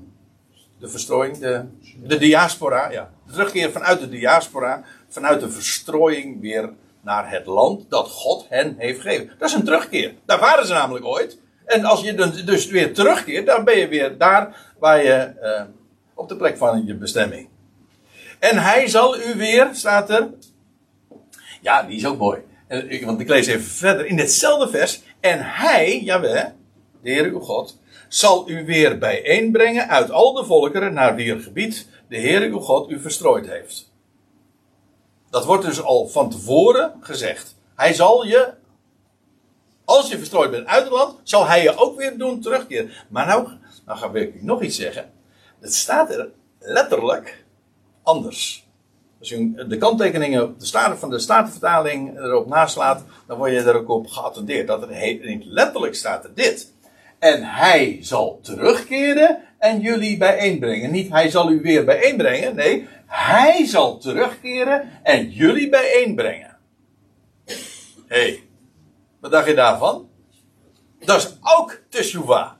de 0.79 0.87
verstrooiing, 0.87 1.37
de, 1.37 1.65
de 2.03 2.17
diaspora, 2.17 2.91
ja. 2.91 3.11
De 3.25 3.31
terugkeer 3.31 3.71
vanuit 3.71 3.99
de 3.99 4.09
diaspora, 4.09 4.83
vanuit 5.07 5.39
de 5.39 5.49
verstrooiing 5.49 6.41
weer 6.41 6.69
naar 7.01 7.31
het 7.31 7.45
land 7.45 7.89
dat 7.89 8.09
God 8.09 8.45
hen 8.49 8.75
heeft 8.77 9.01
gegeven. 9.01 9.35
Dat 9.37 9.49
is 9.49 9.55
een 9.55 9.63
terugkeer. 9.63 10.13
Daar 10.25 10.39
waren 10.39 10.65
ze 10.65 10.73
namelijk 10.73 11.05
ooit. 11.05 11.39
En 11.65 11.85
als 11.85 12.01
je 12.01 12.43
dus 12.43 12.65
weer 12.65 12.93
terugkeert, 12.93 13.45
dan 13.45 13.63
ben 13.63 13.77
je 13.77 13.87
weer 13.87 14.17
daar 14.17 14.73
waar 14.79 15.03
je 15.03 15.33
uh, 15.41 15.61
op 16.13 16.29
de 16.29 16.35
plek 16.35 16.57
van 16.57 16.85
je 16.85 16.95
bestemming. 16.95 17.49
En 18.39 18.57
hij 18.57 18.87
zal 18.87 19.19
u 19.19 19.35
weer, 19.35 19.69
staat 19.71 20.09
er. 20.09 20.29
Ja, 21.61 21.83
die 21.83 21.97
is 21.97 22.05
ook 22.05 22.17
mooi. 22.17 22.41
Want 23.05 23.19
ik 23.19 23.27
lees 23.27 23.47
even 23.47 23.65
verder 23.65 24.05
in 24.05 24.17
hetzelfde 24.17 24.77
vers. 24.77 25.01
En 25.19 25.39
hij, 25.41 25.99
jawel, 25.99 26.53
de 27.01 27.09
Heer 27.09 27.25
uw 27.25 27.39
God, 27.39 27.79
zal 28.07 28.49
u 28.49 28.65
weer 28.65 28.97
bijeenbrengen 28.97 29.87
uit 29.87 30.11
al 30.11 30.33
de 30.33 30.45
volkeren 30.45 30.93
naar 30.93 31.15
wier 31.15 31.39
gebied 31.39 31.87
de 32.07 32.17
Heer 32.17 32.41
uw 32.41 32.59
God 32.59 32.89
u 32.89 32.99
verstrooid 32.99 33.47
heeft. 33.47 33.91
Dat 35.29 35.45
wordt 35.45 35.65
dus 35.65 35.81
al 35.81 36.07
van 36.07 36.29
tevoren 36.29 36.93
gezegd. 36.99 37.55
Hij 37.75 37.93
zal 37.93 38.25
je, 38.25 38.53
als 39.85 40.09
je 40.09 40.17
verstrooid 40.17 40.51
bent 40.51 40.67
uit 40.67 40.83
het 40.83 40.93
land, 40.93 41.19
zal 41.23 41.45
hij 41.45 41.63
je 41.63 41.77
ook 41.77 41.97
weer 41.97 42.17
doen 42.17 42.41
terugkeren. 42.41 42.91
Maar 43.09 43.27
nou, 43.27 43.47
nou 43.85 43.99
ga 43.99 44.13
ik 44.13 44.41
nog 44.41 44.61
iets 44.61 44.75
zeggen. 44.75 45.11
Het 45.59 45.73
staat 45.73 46.09
er 46.09 46.29
letterlijk 46.59 47.45
anders. 48.03 48.67
Als 49.19 49.29
je 49.29 49.65
de 49.67 49.77
kanttekeningen 49.77 50.55
de 50.57 50.65
staten, 50.65 50.99
van 50.99 51.09
de 51.09 51.19
Statenvertaling 51.19 52.19
erop 52.19 52.47
naslaat, 52.47 53.03
dan 53.27 53.37
word 53.37 53.51
je 53.51 53.59
er 53.59 53.75
ook 53.75 53.89
op 53.89 54.07
geattendeerd. 54.07 54.67
Dat 54.67 54.81
er 54.81 55.19
niet 55.21 55.45
letterlijk 55.45 55.95
staat 55.95 56.23
er 56.23 56.33
dit. 56.33 56.73
En 57.19 57.43
hij 57.43 57.97
zal 58.01 58.39
terugkeren 58.41 59.37
en 59.57 59.79
jullie 59.79 60.17
bijeenbrengen. 60.17 60.91
Niet 60.91 61.09
hij 61.09 61.29
zal 61.29 61.51
u 61.51 61.61
weer 61.61 61.85
bijeenbrengen. 61.85 62.55
Nee, 62.55 62.87
hij 63.05 63.65
zal 63.65 63.97
terugkeren 63.97 64.89
en 65.03 65.29
jullie 65.29 65.69
bijeenbrengen. 65.69 66.57
Hé, 67.45 67.55
hey, 68.07 68.43
wat 69.19 69.31
dacht 69.31 69.47
je 69.47 69.53
daarvan? 69.53 70.09
Dat 70.99 71.17
is 71.17 71.37
ook 71.41 71.81
teshuva. 71.89 72.57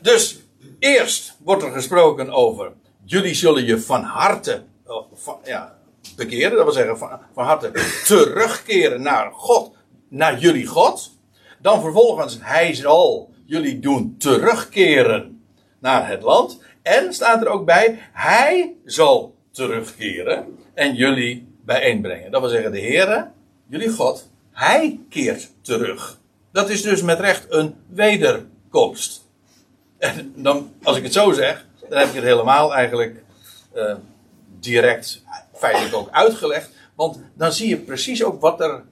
Dus 0.00 0.38
eerst 0.78 1.36
wordt 1.42 1.62
er 1.62 1.72
gesproken 1.72 2.30
over 2.30 2.72
jullie 3.04 3.34
zullen 3.34 3.64
je 3.64 3.80
van 3.80 4.02
harte 4.02 4.64
van, 5.12 5.38
ja, 5.44 5.78
bekeren, 6.16 6.56
dat 6.56 6.64
wil 6.64 6.72
zeggen 6.72 6.98
van, 6.98 7.20
van 7.34 7.44
harte 7.44 7.70
terugkeren 8.04 9.02
naar 9.02 9.32
God, 9.32 9.74
naar 10.08 10.38
jullie 10.38 10.66
God. 10.66 11.18
Dan 11.60 11.80
vervolgens, 11.80 12.38
hij 12.40 12.74
zal 12.74 13.30
jullie 13.44 13.78
doen 13.78 14.14
terugkeren 14.18 15.44
naar 15.78 16.08
het 16.08 16.22
land. 16.22 16.62
En 16.82 17.14
staat 17.14 17.40
er 17.40 17.48
ook 17.48 17.64
bij, 17.64 17.98
hij 18.12 18.74
zal 18.84 19.34
terugkeren 19.50 20.58
en 20.74 20.94
jullie 20.94 21.48
bijeenbrengen. 21.64 22.30
Dat 22.30 22.40
wil 22.40 22.50
zeggen, 22.50 22.72
de 22.72 22.80
Heere, 22.80 23.30
jullie 23.66 23.90
God, 23.90 24.30
hij 24.50 25.00
keert 25.08 25.50
terug. 25.62 26.18
Dat 26.52 26.70
is 26.70 26.82
dus 26.82 27.02
met 27.02 27.20
recht 27.20 27.46
een 27.48 27.74
wederkomst. 27.88 29.28
En 29.98 30.32
dan, 30.36 30.72
als 30.82 30.96
ik 30.96 31.02
het 31.02 31.12
zo 31.12 31.32
zeg, 31.32 31.66
dan 31.88 31.98
heb 31.98 32.08
ik 32.08 32.14
het 32.14 32.24
helemaal 32.24 32.74
eigenlijk 32.74 33.22
uh, 33.74 33.94
direct 34.64 35.22
feitelijk 35.54 35.94
ook 35.94 36.08
uitgelegd. 36.10 36.70
Want 36.94 37.18
dan 37.34 37.52
zie 37.52 37.68
je 37.68 37.76
precies 37.76 38.24
ook 38.24 38.40
wat 38.40 38.60
er, 38.60 38.82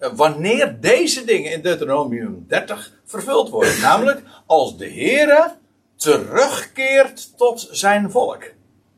uh, 0.00 0.08
wanneer 0.12 0.80
deze 0.80 1.24
dingen 1.24 1.52
in 1.52 1.62
Deuteronomium 1.62 2.44
30 2.48 2.92
vervuld 3.04 3.48
worden. 3.48 3.80
Namelijk 3.90 4.22
als 4.46 4.76
de 4.76 4.88
Heere 4.88 5.54
terugkeert 5.96 7.36
tot 7.36 7.68
zijn 7.70 8.10
volk. 8.10 8.42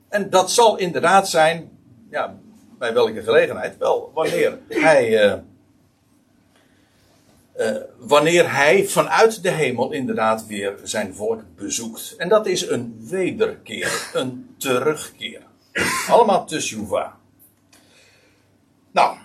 En 0.08 0.30
dat 0.30 0.50
zal 0.50 0.76
inderdaad 0.76 1.28
zijn, 1.28 1.70
ja, 2.10 2.36
bij 2.78 2.94
welke 2.94 3.22
gelegenheid? 3.22 3.78
Wel, 3.78 4.10
wanneer 4.14 4.58
hij... 4.68 5.24
Uh, 5.24 5.34
uh, 7.56 7.76
wanneer 7.98 8.54
hij 8.54 8.84
vanuit 8.84 9.42
de 9.42 9.50
hemel 9.50 9.92
inderdaad 9.92 10.46
weer 10.46 10.74
zijn 10.82 11.14
volk 11.14 11.42
bezoekt. 11.56 12.14
En 12.16 12.28
dat 12.28 12.46
is 12.46 12.68
een 12.68 13.06
wederkeer, 13.08 14.10
een 14.12 14.54
terugkeer. 14.58 15.43
Allemaal 16.08 16.46
teshuva. 16.46 17.16
Nou, 18.90 19.16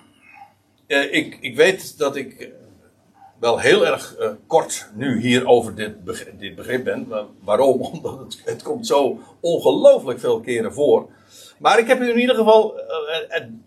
uh, 0.88 1.14
ik, 1.14 1.38
ik 1.42 1.56
weet 1.56 1.98
dat 1.98 2.16
ik 2.16 2.52
wel 3.40 3.60
heel 3.60 3.86
erg 3.86 4.16
uh, 4.20 4.30
kort 4.48 4.90
nu 4.94 5.22
hier 5.22 5.48
over 5.48 5.76
dit 5.76 6.04
begrip, 6.04 6.40
dit 6.40 6.56
begrip 6.56 6.84
ben. 6.84 7.08
waarom? 7.44 7.82
Omdat 7.92 8.20
het, 8.20 8.42
het 8.46 8.64
komt 8.64 8.88
zo 8.88 9.20
ongelooflijk 9.40 10.20
veel 10.20 10.40
keren 10.40 10.74
voor. 10.74 11.10
Maar 11.58 11.80
ik 11.80 11.88
heb 11.88 12.00
u 12.00 12.10
in 12.10 12.20
ieder 12.20 12.36
geval 12.36 12.80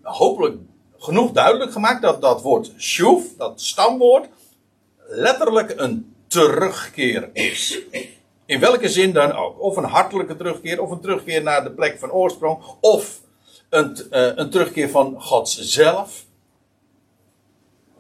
hopelijk 0.03 0.57
genoeg 0.99 1.33
duidelijk 1.33 1.73
gemaakt 1.73 2.03
dat 2.03 2.21
dat 2.21 2.43
woord 2.43 2.73
shuv, 2.79 3.25
dat 3.37 3.61
stamwoord, 3.61 4.29
letterlijk 5.09 5.73
een 5.77 6.15
terugkeer 6.27 7.31
is. 7.33 7.79
In 8.47 8.61
welke 8.61 8.89
zin 8.89 9.13
dan 9.13 9.33
ook. 9.33 9.61
Of 9.61 9.77
een 9.77 9.85
hartelijke 9.85 10.37
terugkeer, 10.37 10.83
of 10.83 10.91
een 10.91 11.01
terugkeer 11.01 11.43
naar 11.43 11.65
de 11.65 11.71
plek 11.71 11.99
van 11.99 12.11
oorsprong, 12.11 12.63
of 12.81 13.21
een, 13.69 13.99
uh, 14.11 14.31
een 14.35 14.51
terugkeer 14.51 14.91
van 14.91 15.23
God 15.23 15.49
zelf. 15.49 16.25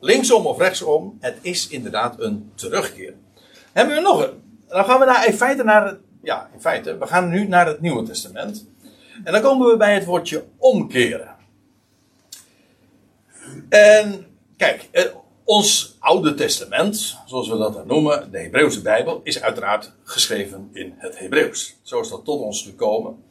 Linksom 0.00 0.46
of 0.46 0.58
rechtsom, 0.58 1.16
het 1.20 1.38
is 1.40 1.68
inderdaad 1.68 2.20
een 2.20 2.52
terugkeer. 2.54 3.14
Hebben 3.72 3.94
we 3.94 4.00
nog 4.00 4.22
een? 4.22 4.60
Dan 4.68 4.84
gaan 4.84 5.00
we 5.00 5.24
in 5.26 5.34
feite 5.34 5.64
naar 5.64 5.86
het, 5.86 5.98
ja, 6.22 6.50
in 6.54 6.60
feite, 6.60 6.98
we 6.98 7.06
gaan 7.06 7.28
nu 7.28 7.48
naar 7.48 7.66
het 7.66 7.80
Nieuwe 7.80 8.02
Testament. 8.02 8.66
En 9.24 9.32
dan 9.32 9.42
komen 9.42 9.68
we 9.68 9.76
bij 9.76 9.94
het 9.94 10.04
woordje 10.04 10.44
omkeren. 10.58 11.36
En 13.68 14.26
kijk, 14.56 14.88
eh, 14.90 15.04
ons 15.44 15.96
Oude 15.98 16.34
Testament, 16.34 17.16
zoals 17.26 17.48
we 17.48 17.56
dat 17.56 17.74
dan 17.74 17.86
noemen, 17.86 18.30
de 18.30 18.38
Hebreeuwse 18.38 18.82
Bijbel, 18.82 19.20
is 19.24 19.42
uiteraard 19.42 19.92
geschreven 20.04 20.70
in 20.72 20.94
het 20.96 21.18
Hebreeuws. 21.18 21.76
Zo 21.82 22.00
is 22.00 22.08
dat 22.08 22.24
tot 22.24 22.40
ons 22.40 22.62
gekomen. 22.62 23.24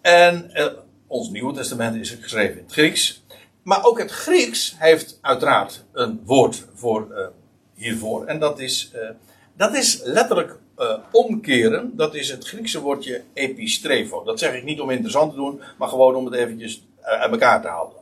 En 0.00 0.50
eh, 0.50 0.66
ons 1.06 1.28
Nieuwe 1.28 1.52
Testament 1.52 1.96
is 1.96 2.10
geschreven 2.10 2.56
in 2.56 2.62
het 2.62 2.72
Grieks. 2.72 3.24
Maar 3.62 3.84
ook 3.84 3.98
het 3.98 4.10
Grieks 4.10 4.74
heeft 4.78 5.18
uiteraard 5.20 5.84
een 5.92 6.20
woord 6.24 6.66
voor, 6.74 7.08
uh, 7.10 7.26
hiervoor. 7.74 8.26
En 8.26 8.38
dat 8.38 8.60
is, 8.60 8.90
uh, 8.94 9.10
dat 9.56 9.74
is 9.74 10.00
letterlijk 10.04 10.58
uh, 10.78 10.96
omkeren. 11.12 11.96
Dat 11.96 12.14
is 12.14 12.30
het 12.30 12.48
Griekse 12.48 12.80
woordje 12.80 13.22
epistrefo. 13.32 14.24
Dat 14.24 14.38
zeg 14.38 14.54
ik 14.54 14.64
niet 14.64 14.80
om 14.80 14.90
interessant 14.90 15.30
te 15.30 15.36
doen, 15.36 15.60
maar 15.78 15.88
gewoon 15.88 16.14
om 16.14 16.24
het 16.24 16.34
eventjes 16.34 16.86
uit 17.00 17.30
elkaar 17.30 17.62
te 17.62 17.68
houden. 17.68 17.98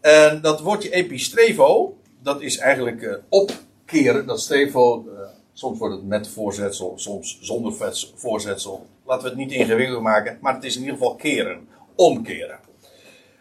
En 0.00 0.40
dat 0.40 0.60
woordje 0.60 0.90
epistrefo, 0.90 1.96
dat 2.22 2.42
is 2.42 2.58
eigenlijk 2.58 3.02
uh, 3.02 3.14
opkeren. 3.28 4.26
Dat 4.26 4.40
strevo, 4.40 5.04
uh, 5.06 5.20
soms 5.52 5.78
wordt 5.78 5.94
het 5.94 6.06
met 6.06 6.28
voorzetsel, 6.28 6.92
soms 6.96 7.38
zonder 7.40 7.94
voorzetsel. 8.14 8.86
Laten 9.06 9.22
we 9.22 9.28
het 9.28 9.38
niet 9.38 9.52
ingewikkeld 9.52 10.02
maken, 10.02 10.38
maar 10.40 10.54
het 10.54 10.64
is 10.64 10.74
in 10.74 10.80
ieder 10.80 10.96
geval 10.96 11.14
keren, 11.14 11.68
omkeren. 11.94 12.58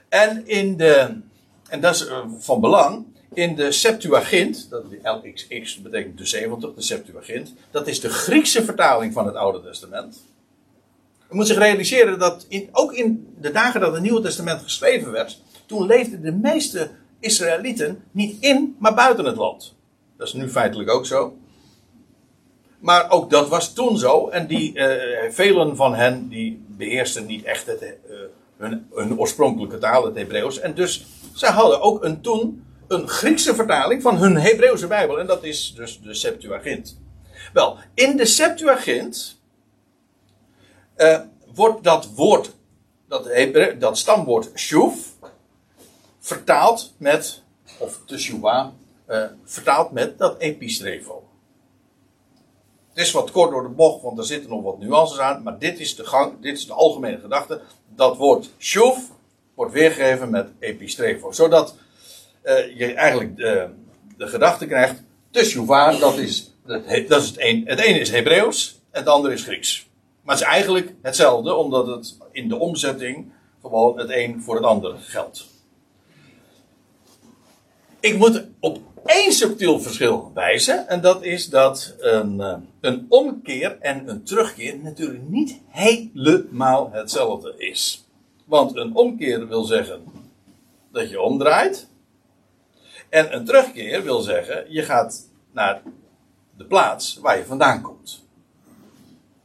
En, 0.09 0.47
in 0.47 0.77
de, 0.77 1.21
en 1.69 1.81
dat 1.81 1.95
is 1.95 2.07
uh, 2.07 2.25
van 2.39 2.61
belang, 2.61 3.05
in 3.33 3.55
de 3.55 3.71
Septuagint, 3.71 4.69
dat 4.69 4.83
LXX 5.03 5.81
betekent 5.81 6.17
de 6.17 6.25
70, 6.25 6.73
de 6.73 6.81
Septuagint, 6.81 7.53
dat 7.71 7.87
is 7.87 7.99
de 7.99 8.09
Griekse 8.09 8.63
vertaling 8.63 9.13
van 9.13 9.25
het 9.25 9.35
Oude 9.35 9.61
Testament. 9.61 10.29
Je 11.29 11.35
moet 11.35 11.47
zich 11.47 11.57
realiseren 11.57 12.19
dat 12.19 12.45
in, 12.47 12.69
ook 12.71 12.93
in 12.93 13.35
de 13.39 13.51
dagen 13.51 13.81
dat 13.81 13.93
het 13.93 14.01
Nieuwe 14.01 14.21
Testament 14.21 14.61
geschreven 14.61 15.11
werd, 15.11 15.41
toen 15.65 15.85
leefden 15.85 16.21
de 16.21 16.31
meeste 16.31 16.91
Israëlieten 17.21 18.03
niet 18.11 18.43
in, 18.43 18.75
maar 18.79 18.93
buiten 18.93 19.25
het 19.25 19.35
land. 19.35 19.75
Dat 20.17 20.27
is 20.27 20.33
nu 20.33 20.49
feitelijk 20.49 20.89
ook 20.89 21.05
zo. 21.05 21.37
Maar 22.79 23.09
ook 23.09 23.29
dat 23.29 23.49
was 23.49 23.73
toen 23.73 23.97
zo. 23.97 24.27
En 24.27 24.47
die, 24.47 24.73
uh, 24.73 25.31
velen 25.31 25.75
van 25.75 25.95
hen 25.95 26.29
die 26.29 26.65
beheersten 26.67 27.25
niet 27.25 27.43
echt 27.43 27.65
het, 27.65 27.95
uh, 28.09 28.69
hun, 28.93 29.19
oorspronkelijke 29.19 29.77
taal, 29.77 30.05
het 30.05 30.15
Hebreeuws. 30.15 30.59
En 30.59 30.73
dus 30.73 31.05
zij 31.33 31.49
hadden 31.49 31.81
ook 31.81 32.03
een, 32.03 32.21
toen 32.21 32.65
een 32.87 33.07
Griekse 33.07 33.55
vertaling 33.55 34.01
van 34.01 34.17
hun 34.17 34.37
Hebreeuwse 34.37 34.87
Bijbel. 34.87 35.19
En 35.19 35.27
dat 35.27 35.43
is 35.43 35.73
dus 35.75 36.01
de 36.01 36.13
Septuagint. 36.13 36.99
Wel, 37.53 37.77
in 37.93 38.17
de 38.17 38.25
Septuagint 38.25 39.41
uh, 40.97 41.19
wordt 41.53 41.83
dat 41.83 42.09
woord 42.15 42.55
dat, 43.07 43.29
dat 43.79 43.97
stamwoord 43.97 44.49
shuv, 44.55 44.93
vertaald 46.21 46.93
met, 46.97 47.41
of 47.77 47.99
teshuva, 48.05 48.73
eh 49.05 49.25
vertaald 49.43 49.91
met 49.91 50.17
dat 50.17 50.37
epistrefo. 50.37 51.23
Het 52.89 53.05
is 53.05 53.11
wat 53.11 53.31
kort 53.31 53.51
door 53.51 53.63
de 53.63 53.69
bocht, 53.69 54.01
want 54.01 54.17
er 54.17 54.25
zitten 54.25 54.49
nog 54.49 54.63
wat 54.63 54.79
nuances 54.79 55.19
aan, 55.19 55.43
maar 55.43 55.59
dit 55.59 55.79
is 55.79 55.95
de, 55.95 56.05
gang, 56.05 56.41
dit 56.41 56.57
is 56.57 56.67
de 56.67 56.73
algemene 56.73 57.19
gedachte. 57.19 57.61
Dat 57.95 58.17
woord 58.17 58.49
shuv 58.57 58.97
wordt 59.53 59.73
weergegeven 59.73 60.29
met 60.29 60.49
epistrefo, 60.59 61.31
zodat 61.31 61.75
eh, 62.41 62.77
je 62.77 62.93
eigenlijk 62.93 63.37
de, 63.37 63.69
de 64.17 64.27
gedachte 64.27 64.65
krijgt, 64.65 65.03
teshuva, 65.31 65.91
dat 65.97 66.17
is, 66.17 66.53
dat, 66.65 66.87
dat 67.07 67.21
is 67.21 67.27
het 67.27 67.39
een, 67.39 67.63
het 67.65 67.79
ene 67.79 67.99
is 67.99 68.11
Hebreeuws, 68.11 68.79
het 68.91 69.07
andere 69.07 69.33
is 69.33 69.43
Grieks. 69.43 69.89
Maar 70.21 70.35
het 70.35 70.43
is 70.43 70.51
eigenlijk 70.51 70.93
hetzelfde, 71.01 71.53
omdat 71.53 71.87
het 71.87 72.17
in 72.31 72.49
de 72.49 72.55
omzetting 72.55 73.31
gewoon 73.61 73.99
het 73.99 74.09
een 74.09 74.41
voor 74.41 74.55
het 74.55 74.65
ander 74.65 74.97
geldt. 74.97 75.50
Ik 78.01 78.17
moet 78.17 78.43
op 78.59 78.79
één 79.05 79.31
subtiel 79.31 79.79
verschil 79.79 80.31
wijzen, 80.33 80.87
en 80.87 81.01
dat 81.01 81.23
is 81.23 81.49
dat 81.49 81.95
een, 81.99 82.41
eh, 82.41 82.57
een 82.81 83.05
omkeer 83.09 83.77
en 83.79 84.09
een 84.09 84.23
terugkeer 84.23 84.77
natuurlijk 84.77 85.23
niet 85.27 85.59
helemaal 85.67 86.89
hetzelfde 86.91 87.53
is. 87.57 88.05
Want 88.45 88.75
een 88.75 88.95
omkeer 88.95 89.47
wil 89.47 89.63
zeggen 89.63 90.03
dat 90.91 91.09
je 91.09 91.21
omdraait, 91.21 91.89
en 93.09 93.35
een 93.35 93.45
terugkeer 93.45 94.03
wil 94.03 94.19
zeggen 94.19 94.65
je 94.67 94.83
gaat 94.83 95.29
naar 95.51 95.81
de 96.57 96.63
plaats 96.63 97.17
waar 97.21 97.37
je 97.37 97.45
vandaan 97.45 97.81
komt. 97.81 98.25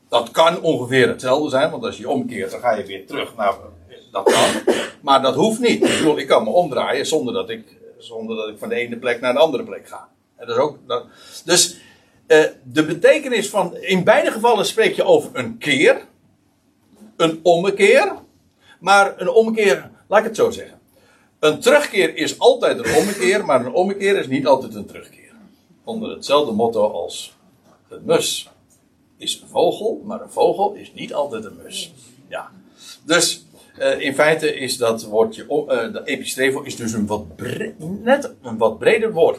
Dat 0.08 0.30
kan 0.30 0.60
ongeveer 0.60 1.08
hetzelfde 1.08 1.50
zijn, 1.50 1.70
want 1.70 1.84
als 1.84 1.96
je 1.96 2.08
omkeert, 2.08 2.50
dan 2.50 2.60
ga 2.60 2.74
je 2.74 2.84
weer 2.84 3.06
terug 3.06 3.36
naar. 3.36 3.54
Dat 4.12 4.32
kan. 4.32 4.74
Maar 5.00 5.22
dat 5.22 5.34
hoeft 5.34 5.60
niet. 5.60 5.84
Ik 6.16 6.26
kan 6.26 6.44
me 6.44 6.50
omdraaien 6.50 7.06
zonder 7.06 7.34
dat 7.34 7.50
ik, 7.50 7.76
zonder 7.98 8.36
dat 8.36 8.48
ik 8.48 8.58
van 8.58 8.68
de 8.68 8.74
ene 8.74 8.96
plek 8.96 9.20
naar 9.20 9.32
de 9.32 9.38
andere 9.38 9.64
plek 9.64 9.88
ga. 9.88 10.08
Dat 10.38 10.48
is 10.48 10.56
ook, 10.56 10.78
dus 11.44 11.76
eh, 12.26 12.44
de 12.64 12.84
betekenis 12.84 13.48
van. 13.48 13.76
In 13.76 14.04
beide 14.04 14.30
gevallen 14.30 14.66
spreek 14.66 14.94
je 14.94 15.04
over 15.04 15.30
een 15.32 15.58
keer, 15.58 16.04
een 17.16 17.40
ommekeer. 17.42 18.12
Maar 18.80 19.20
een 19.20 19.28
ommekeer, 19.28 19.90
laat 20.08 20.18
ik 20.18 20.24
het 20.24 20.36
zo 20.36 20.50
zeggen. 20.50 20.80
Een 21.38 21.60
terugkeer 21.60 22.16
is 22.16 22.38
altijd 22.38 22.78
een 22.78 22.94
ommekeer, 22.94 23.44
maar 23.44 23.66
een 23.66 23.72
ommekeer 23.72 24.16
is 24.16 24.26
niet 24.26 24.46
altijd 24.46 24.74
een 24.74 24.86
terugkeer. 24.86 25.32
Onder 25.84 26.10
hetzelfde 26.10 26.52
motto 26.52 26.90
als 26.90 27.36
een 27.88 28.02
mus 28.04 28.48
is 29.16 29.40
een 29.40 29.48
vogel, 29.48 30.02
maar 30.04 30.20
een 30.20 30.30
vogel 30.30 30.72
is 30.72 30.92
niet 30.92 31.14
altijd 31.14 31.44
een 31.44 31.56
mus. 31.62 31.92
Ja. 32.28 32.50
Dus 33.04 33.45
eh, 33.78 34.00
in 34.00 34.14
feite 34.14 34.54
is 34.54 34.76
dat 34.76 35.02
woordje, 35.04 35.48
om- 35.48 35.70
eh, 35.70 35.92
de 35.92 36.02
epistrevo 36.04 36.60
is 36.62 36.76
dus 36.76 36.92
een 36.92 37.06
wat 37.06 37.24
net 37.78 38.34
een 38.42 38.58
wat 38.58 38.78
breder 38.78 39.12
woord. 39.12 39.38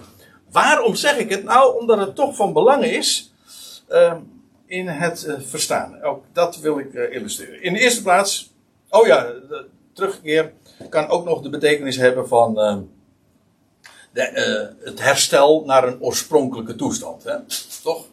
Waarom 0.52 0.95
zeg 0.95 1.17
ik 1.17 1.30
het? 1.30 1.43
Nou, 1.43 1.80
omdat 1.80 2.00
het 2.00 2.15
toch 2.15 2.36
van 2.36 2.54
belang 2.54 2.84
is 2.84 3.34
eh, 3.88 4.13
in 4.65 4.88
het 4.88 5.26
eh, 5.26 5.36
verstaan. 5.39 6.02
Ook 6.02 6.23
dat 6.34 6.58
wil 6.58 6.80
ik 6.80 6.93
illustreren. 6.93 7.63
In 7.63 7.73
de 7.73 7.80
eerste 7.80 8.02
plaats, 8.02 8.54
oh 8.89 9.08
ja, 9.08 9.23
de 9.23 9.65
terugkeer 9.93 10.54
kan 10.89 11.08
ook 11.08 11.26
nog 11.26 11.41
de 11.41 11.50
betekenis 11.50 11.95
hebben 11.95 12.28
van 12.28 12.60
eh, 12.60 12.78
de, 14.13 14.73
het 14.84 15.02
herstel 15.02 15.63
naar 15.65 15.88
een 15.88 16.02
oorspronkelijke 16.02 16.76
toestand. 16.76 17.23
Hè? 17.23 17.36
Toch? 17.84 18.06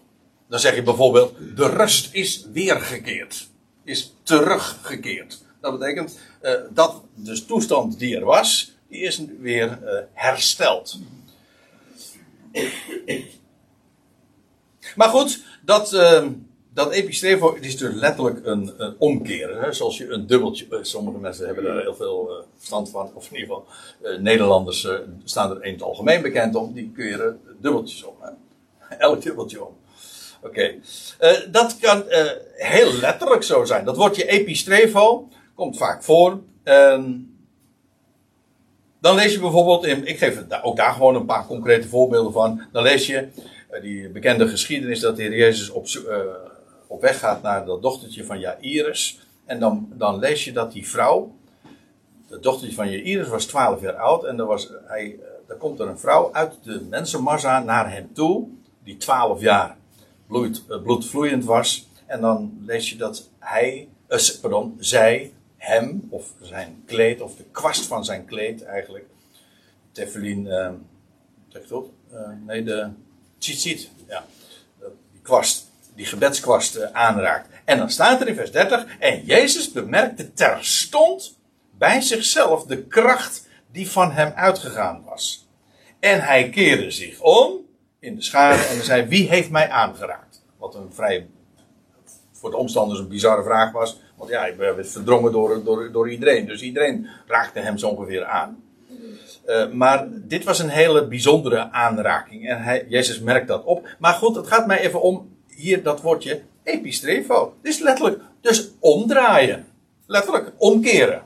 Dan 0.49 0.61
zeg 0.61 0.75
je 0.75 0.83
bijvoorbeeld, 0.83 1.35
de 1.57 1.69
rust 1.69 2.15
is 2.15 2.47
weergekeerd. 2.53 3.49
Is 3.85 4.15
teruggekeerd. 4.23 5.43
Dat 5.65 5.79
betekent 5.79 6.19
eh, 6.41 6.53
dat 6.71 7.03
de 7.15 7.45
toestand 7.45 7.99
die 7.99 8.17
er 8.17 8.25
was, 8.25 8.73
die 8.89 9.01
is 9.01 9.23
weer 9.41 9.79
eh, 9.85 10.03
hersteld. 10.13 10.99
Maar 14.97 15.09
goed, 15.09 15.45
dat, 15.63 15.93
eh, 15.93 16.27
dat 16.75 16.93
epistrefo 16.93 17.55
is 17.61 17.79
dus 17.79 17.95
letterlijk 17.95 18.47
een, 18.47 18.75
een 18.77 18.95
omkeren. 18.99 19.61
Hè? 19.63 19.73
Zoals 19.73 19.99
je 19.99 20.11
een 20.11 20.27
dubbeltje. 20.27 20.67
eh, 20.71 20.79
sommige 20.83 21.19
mensen 21.19 21.47
hebben 21.47 21.65
daar 21.65 21.81
heel 21.81 21.95
veel 21.95 22.45
verstand 22.57 22.91
van. 22.91 23.11
Of 23.15 23.31
in 23.31 23.37
ieder 23.37 23.55
geval, 23.55 23.67
Nederlanders 24.21 24.89
staan 25.25 25.51
er 25.51 25.65
in 25.65 25.73
het 25.73 25.83
algemeen 25.83 26.23
bekend 26.23 26.55
om. 26.55 26.73
Die 26.73 26.93
keren 26.97 27.41
dubbeltjes 27.61 28.03
om. 28.05 28.15
Hè? 28.21 28.97
Elk 28.97 29.23
dubbeltje 29.23 29.65
om. 29.65 29.77
Oké. 30.43 30.75
Dat 31.51 31.79
kan 31.79 32.05
heel 32.55 32.93
letterlijk 32.93 33.43
zo 33.43 33.65
zijn. 33.65 33.85
Dat 33.85 33.97
woordje 33.97 34.27
epistrefo 34.27 35.29
komt 35.55 35.77
vaak 35.77 36.03
voor. 36.03 36.43
Ehm, 36.63 37.13
dan 39.01 39.15
lees 39.15 39.33
je 39.33 39.41
bijvoorbeeld 39.41 39.85
in, 39.85 40.07
ik 40.07 40.19
geef 40.19 40.47
daar- 40.47 40.63
ook 40.63 40.77
daar 40.77 40.93
gewoon 40.93 41.15
een 41.15 41.27
paar 41.27 41.47
concrete 41.47 41.89
voorbeelden 41.89 42.33
van. 42.33 42.63
Dan 42.73 42.83
lees 42.83 43.07
je 43.07 43.29
eh, 43.71 43.83
die 43.83 44.09
bekende 44.09 44.49
geschiedenis 44.49 45.01
dat 45.01 45.17
de 45.17 45.23
Heer 45.23 45.37
Jezus 45.37 45.71
op, 45.71 45.87
eh, 45.87 46.19
op 46.87 47.01
weg 47.01 47.19
gaat 47.19 47.43
naar 47.43 47.65
dat 47.67 47.83
dochtertje 47.83 48.25
van 48.25 48.39
Jairus. 48.39 49.19
En 49.45 49.61
dan, 49.61 49.89
dan 49.95 50.19
lees 50.19 50.45
je 50.45 50.53
dat 50.53 50.73
die 50.73 50.89
vrouw, 50.89 51.35
het 52.29 52.43
dochtertje 52.43 52.77
van 52.77 52.91
Jairus 52.91 53.29
was 53.29 53.47
12 53.47 53.81
jaar 53.81 53.97
oud. 53.97 54.25
En 54.25 54.39
er, 54.39 54.47
was, 54.47 54.73
hij, 54.85 55.17
eh, 55.21 55.51
er 55.51 55.57
komt 55.57 55.81
er 55.81 55.89
een 55.89 55.99
vrouw 55.99 56.33
uit 56.33 56.59
de 56.63 56.87
mensenmassa 56.91 57.63
naar 57.63 57.93
hem 57.93 58.11
toe, 58.13 58.49
die 58.85 58.97
12 58.97 59.41
jaar 59.41 59.77
bloed, 60.27 60.65
eh, 60.69 60.83
bloedvloeiend 60.83 61.45
was. 61.45 61.89
En 62.07 62.21
dan 62.21 62.59
lees 62.67 62.91
je 62.91 62.97
dat 62.97 63.29
hij, 63.39 63.89
eh, 64.07 64.19
pardon, 64.41 64.77
zij 64.79 65.33
hem, 65.65 66.07
of 66.11 66.33
zijn 66.41 66.83
kleed, 66.87 67.21
of 67.21 67.37
de 67.37 67.45
kwast 67.53 67.87
van 67.87 68.05
zijn 68.05 68.25
kleed 68.25 68.65
eigenlijk, 68.65 69.05
tefillin, 69.93 70.47
eh, 70.47 70.73
zeg 71.49 71.63
ik 71.63 71.69
dat? 71.69 71.87
Eh, 72.13 72.21
nee, 72.47 72.63
de 72.63 72.89
tzitzit, 73.39 73.91
ja, 74.09 74.25
die 75.13 75.21
kwast, 75.23 75.71
die 75.95 76.07
gebedskwast 76.07 76.75
eh, 76.75 76.91
aanraakt. 76.93 77.49
En 77.65 77.79
dan 77.79 77.91
staat 77.91 78.21
er 78.21 78.29
in 78.29 78.35
vers 78.35 78.53
30, 78.53 78.99
en 78.99 79.25
Jezus 79.25 79.73
bemerkte 79.73 80.33
terstond 80.33 81.39
bij 81.71 82.01
zichzelf 82.01 82.65
de 82.65 82.85
kracht 82.87 83.49
die 83.73 83.91
van 83.91 84.13
hem 84.13 84.33
uitgegaan 84.33 85.05
was. 85.05 85.49
En 86.01 86.21
hij 86.21 86.51
keerde 86.51 86.91
zich 86.91 87.21
om 87.21 87.65
in 87.99 88.15
de 88.15 88.23
schade 88.23 88.63
en 88.63 88.85
zei: 88.85 89.07
Wie 89.07 89.29
heeft 89.29 89.51
mij 89.51 89.69
aangeraakt? 89.69 90.43
Wat 90.59 90.75
een 90.75 90.93
vrij 90.93 91.27
voor 92.45 92.53
de 92.53 92.59
omstanders 92.59 93.01
een 93.01 93.09
bizarre 93.09 93.43
vraag 93.43 93.73
was. 93.73 94.01
Want 94.17 94.31
ja, 94.31 94.47
ik 94.47 94.57
werd 94.57 94.89
verdrongen 94.89 95.33
door, 95.33 95.65
door, 95.65 95.93
door 95.93 96.11
iedereen. 96.11 96.47
Dus 96.47 96.63
iedereen 96.63 97.07
raakte 97.27 97.61
hem 97.61 97.79
zo 97.79 97.89
ongeveer 97.89 98.25
aan. 98.25 98.63
Eh, 99.45 99.71
maar 99.71 100.07
dit 100.11 100.45
was 100.45 100.59
een 100.59 100.69
hele 100.69 101.07
bijzondere 101.07 101.71
aanraking. 101.71 102.49
En 102.49 102.89
Jezus 102.89 103.21
merkt 103.21 103.49
dat 103.49 103.65
op. 103.65 103.89
Maar 103.99 104.13
goed, 104.13 104.37
het 104.37 104.47
gaat 104.47 104.67
mij 104.67 104.81
even 104.81 105.03
om 105.03 105.37
hier 105.49 105.83
dat 105.83 106.01
woordje 106.01 106.43
epistrefo. 106.63 107.55
Dit 107.63 107.73
is 107.73 107.81
letterlijk, 107.81 108.21
dus 108.41 108.71
omdraaien. 108.79 109.67
Letterlijk, 110.07 110.53
omkeren. 110.59 111.23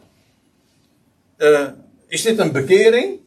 Eh, 1.36 1.66
is 2.06 2.22
dit 2.22 2.38
een 2.38 2.52
bekering? 2.52 3.20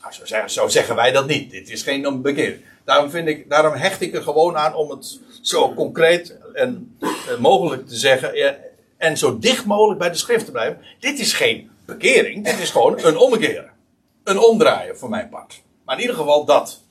Nou, 0.00 0.12
zo, 0.12 0.24
zeggen, 0.24 0.50
zo 0.50 0.68
zeggen 0.68 0.94
wij 0.94 1.12
dat 1.12 1.26
niet. 1.26 1.50
Dit 1.50 1.70
is 1.70 1.82
geen 1.82 2.04
een 2.04 2.22
bekering. 2.22 2.60
Daarom, 2.84 3.10
vind 3.10 3.28
ik, 3.28 3.50
daarom 3.50 3.74
hecht 3.74 4.00
ik 4.00 4.14
er 4.14 4.22
gewoon 4.22 4.56
aan 4.56 4.74
om 4.74 4.90
het 4.90 5.20
zo 5.48 5.74
concreet 5.74 6.38
en 6.52 6.96
eh, 7.00 7.38
mogelijk 7.38 7.86
te 7.86 7.96
zeggen. 7.96 8.32
en 8.96 9.16
zo 9.16 9.38
dicht 9.38 9.64
mogelijk 9.64 9.98
bij 9.98 10.10
de 10.10 10.16
schrift 10.16 10.44
te 10.44 10.50
blijven. 10.50 10.80
Dit 11.00 11.18
is 11.18 11.32
geen 11.32 11.70
bekering. 11.86 12.44
Dit 12.44 12.58
is 12.58 12.70
gewoon 12.70 12.98
een 13.04 13.16
omkeren. 13.16 13.70
Een 14.24 14.38
omdraaien 14.38 14.98
voor 14.98 15.08
mijn 15.08 15.28
part. 15.28 15.62
Maar 15.84 15.96
in 15.96 16.00
ieder 16.00 16.16
geval 16.16 16.44
dat. 16.44 16.82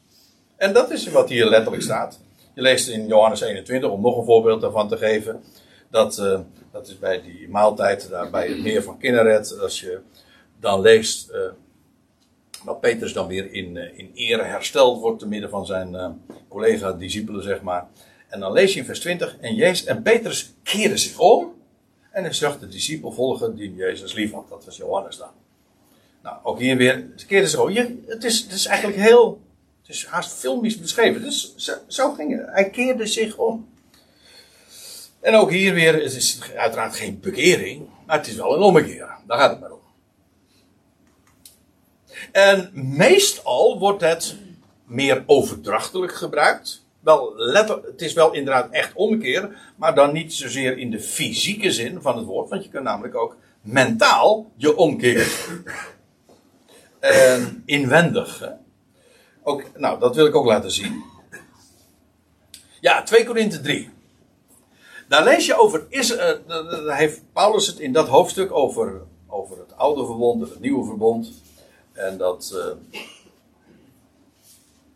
En 0.57 0.73
dat 0.73 0.91
is 0.91 1.07
wat 1.07 1.29
hier 1.29 1.45
letterlijk 1.45 1.83
staat. 1.83 2.19
Je 2.53 2.61
leest 2.61 2.87
in 2.87 3.07
Johannes 3.07 3.41
21, 3.41 3.89
om 3.89 4.01
nog 4.01 4.17
een 4.17 4.25
voorbeeld 4.25 4.61
daarvan 4.61 4.87
te 4.87 4.97
geven. 4.97 5.43
Dat, 5.89 6.17
eh, 6.17 6.39
dat 6.71 6.87
is 6.87 6.99
bij 6.99 7.21
die 7.21 7.49
maaltijd, 7.49 8.09
daar 8.09 8.29
bij 8.29 8.47
het 8.47 8.61
meer 8.61 8.83
van 8.83 8.97
Kinneret. 8.97 9.59
Als 9.59 9.79
je 9.79 9.99
dan 10.59 10.81
leest 10.81 11.29
eh, 11.29 11.39
dat 12.65 12.79
Petrus 12.79 13.13
dan 13.13 13.27
weer 13.27 13.51
in, 13.51 13.77
eh, 13.77 13.97
in 13.97 14.11
ere 14.13 14.43
hersteld 14.43 14.99
wordt 14.99 15.19
te 15.19 15.27
midden 15.27 15.49
van 15.49 15.65
zijn 15.65 16.21
collega-discipelen, 16.47 17.43
zeg 17.43 17.61
maar. 17.61 17.87
En 18.35 18.41
dan 18.41 18.51
lees 18.51 18.73
je 18.73 18.79
in 18.79 18.85
vers 18.85 18.99
20, 18.99 19.37
en, 19.39 19.55
Jezus, 19.55 19.85
en 19.85 20.01
Petrus 20.01 20.53
keerde 20.63 20.97
zich 20.97 21.19
om 21.19 21.53
en 22.11 22.23
hij 22.23 22.33
zag 22.33 22.59
de 22.59 22.67
discipel 22.67 23.11
volgen 23.11 23.55
die 23.55 23.75
Jezus 23.75 24.13
lief 24.13 24.31
had. 24.31 24.49
Dat 24.49 24.65
was 24.65 24.77
Johannes 24.77 25.17
dan. 25.17 25.29
Nou, 26.23 26.37
ook 26.43 26.59
hier 26.59 26.77
weer, 26.77 27.07
ze 27.15 27.25
keerde 27.25 27.47
zich 27.47 27.59
om. 27.59 27.69
Je, 27.69 28.03
het, 28.07 28.23
is, 28.23 28.41
het 28.41 28.51
is 28.51 28.65
eigenlijk 28.65 28.99
heel, 28.99 29.41
het 29.81 29.95
is 29.95 30.05
haast 30.05 30.31
filmisch 30.31 30.79
beschreven. 30.79 31.21
Dus 31.21 31.55
zo, 31.55 31.73
zo 31.87 32.13
ging 32.13 32.37
het. 32.37 32.47
Hij 32.51 32.69
keerde 32.69 33.05
zich 33.05 33.37
om. 33.37 33.69
En 35.21 35.35
ook 35.35 35.51
hier 35.51 35.73
weer, 35.73 35.93
het 35.93 36.15
is 36.15 36.39
uiteraard 36.55 36.95
geen 36.95 37.19
bekering, 37.19 37.87
maar 38.05 38.17
het 38.17 38.27
is 38.27 38.35
wel 38.35 38.55
een 38.55 38.61
ommekeer. 38.61 39.17
Daar 39.27 39.37
gaat 39.37 39.51
het 39.51 39.59
maar 39.59 39.71
om. 39.71 39.81
En 42.31 42.69
meestal 42.73 43.79
wordt 43.79 44.01
het 44.01 44.35
meer 44.85 45.23
overdrachtelijk 45.25 46.15
gebruikt. 46.15 46.84
Wel, 47.05 47.33
letter, 47.35 47.83
het 47.83 48.01
is 48.01 48.13
wel 48.13 48.33
inderdaad 48.33 48.69
echt 48.71 48.93
omkeer, 48.93 49.57
maar 49.75 49.95
dan 49.95 50.13
niet 50.13 50.33
zozeer 50.33 50.77
in 50.77 50.91
de 50.91 50.99
fysieke 50.99 51.71
zin 51.71 52.01
van 52.01 52.17
het 52.17 52.25
woord, 52.25 52.49
want 52.49 52.63
je 52.63 52.69
kunt 52.69 52.83
namelijk 52.83 53.15
ook 53.15 53.37
mentaal 53.61 54.51
je 54.55 54.77
omkeert. 54.77 55.33
En 56.99 57.63
inwendig. 57.65 58.39
Hè? 58.39 58.49
Ook, 59.43 59.79
nou, 59.79 59.99
dat 59.99 60.15
wil 60.15 60.25
ik 60.25 60.35
ook 60.35 60.45
laten 60.45 60.71
zien. 60.71 61.03
Ja, 62.81 63.03
2 63.03 63.25
Korinthe 63.25 63.61
3. 63.61 63.89
Daar 65.07 65.23
lees 65.23 65.45
je 65.45 65.59
over, 65.59 65.85
is, 65.89 66.11
uh, 66.11 66.17
daar 66.47 66.97
heeft 66.97 67.21
Paulus 67.33 67.67
het 67.67 67.79
in 67.79 67.93
dat 67.93 68.07
hoofdstuk 68.07 68.51
over, 68.51 69.01
over 69.27 69.57
het 69.57 69.77
oude 69.77 70.05
verbond 70.05 70.43
en 70.43 70.49
het 70.49 70.59
nieuwe 70.59 70.85
verbond. 70.85 71.31
En 71.91 72.17
dat, 72.17 72.51
uh, 72.55 73.01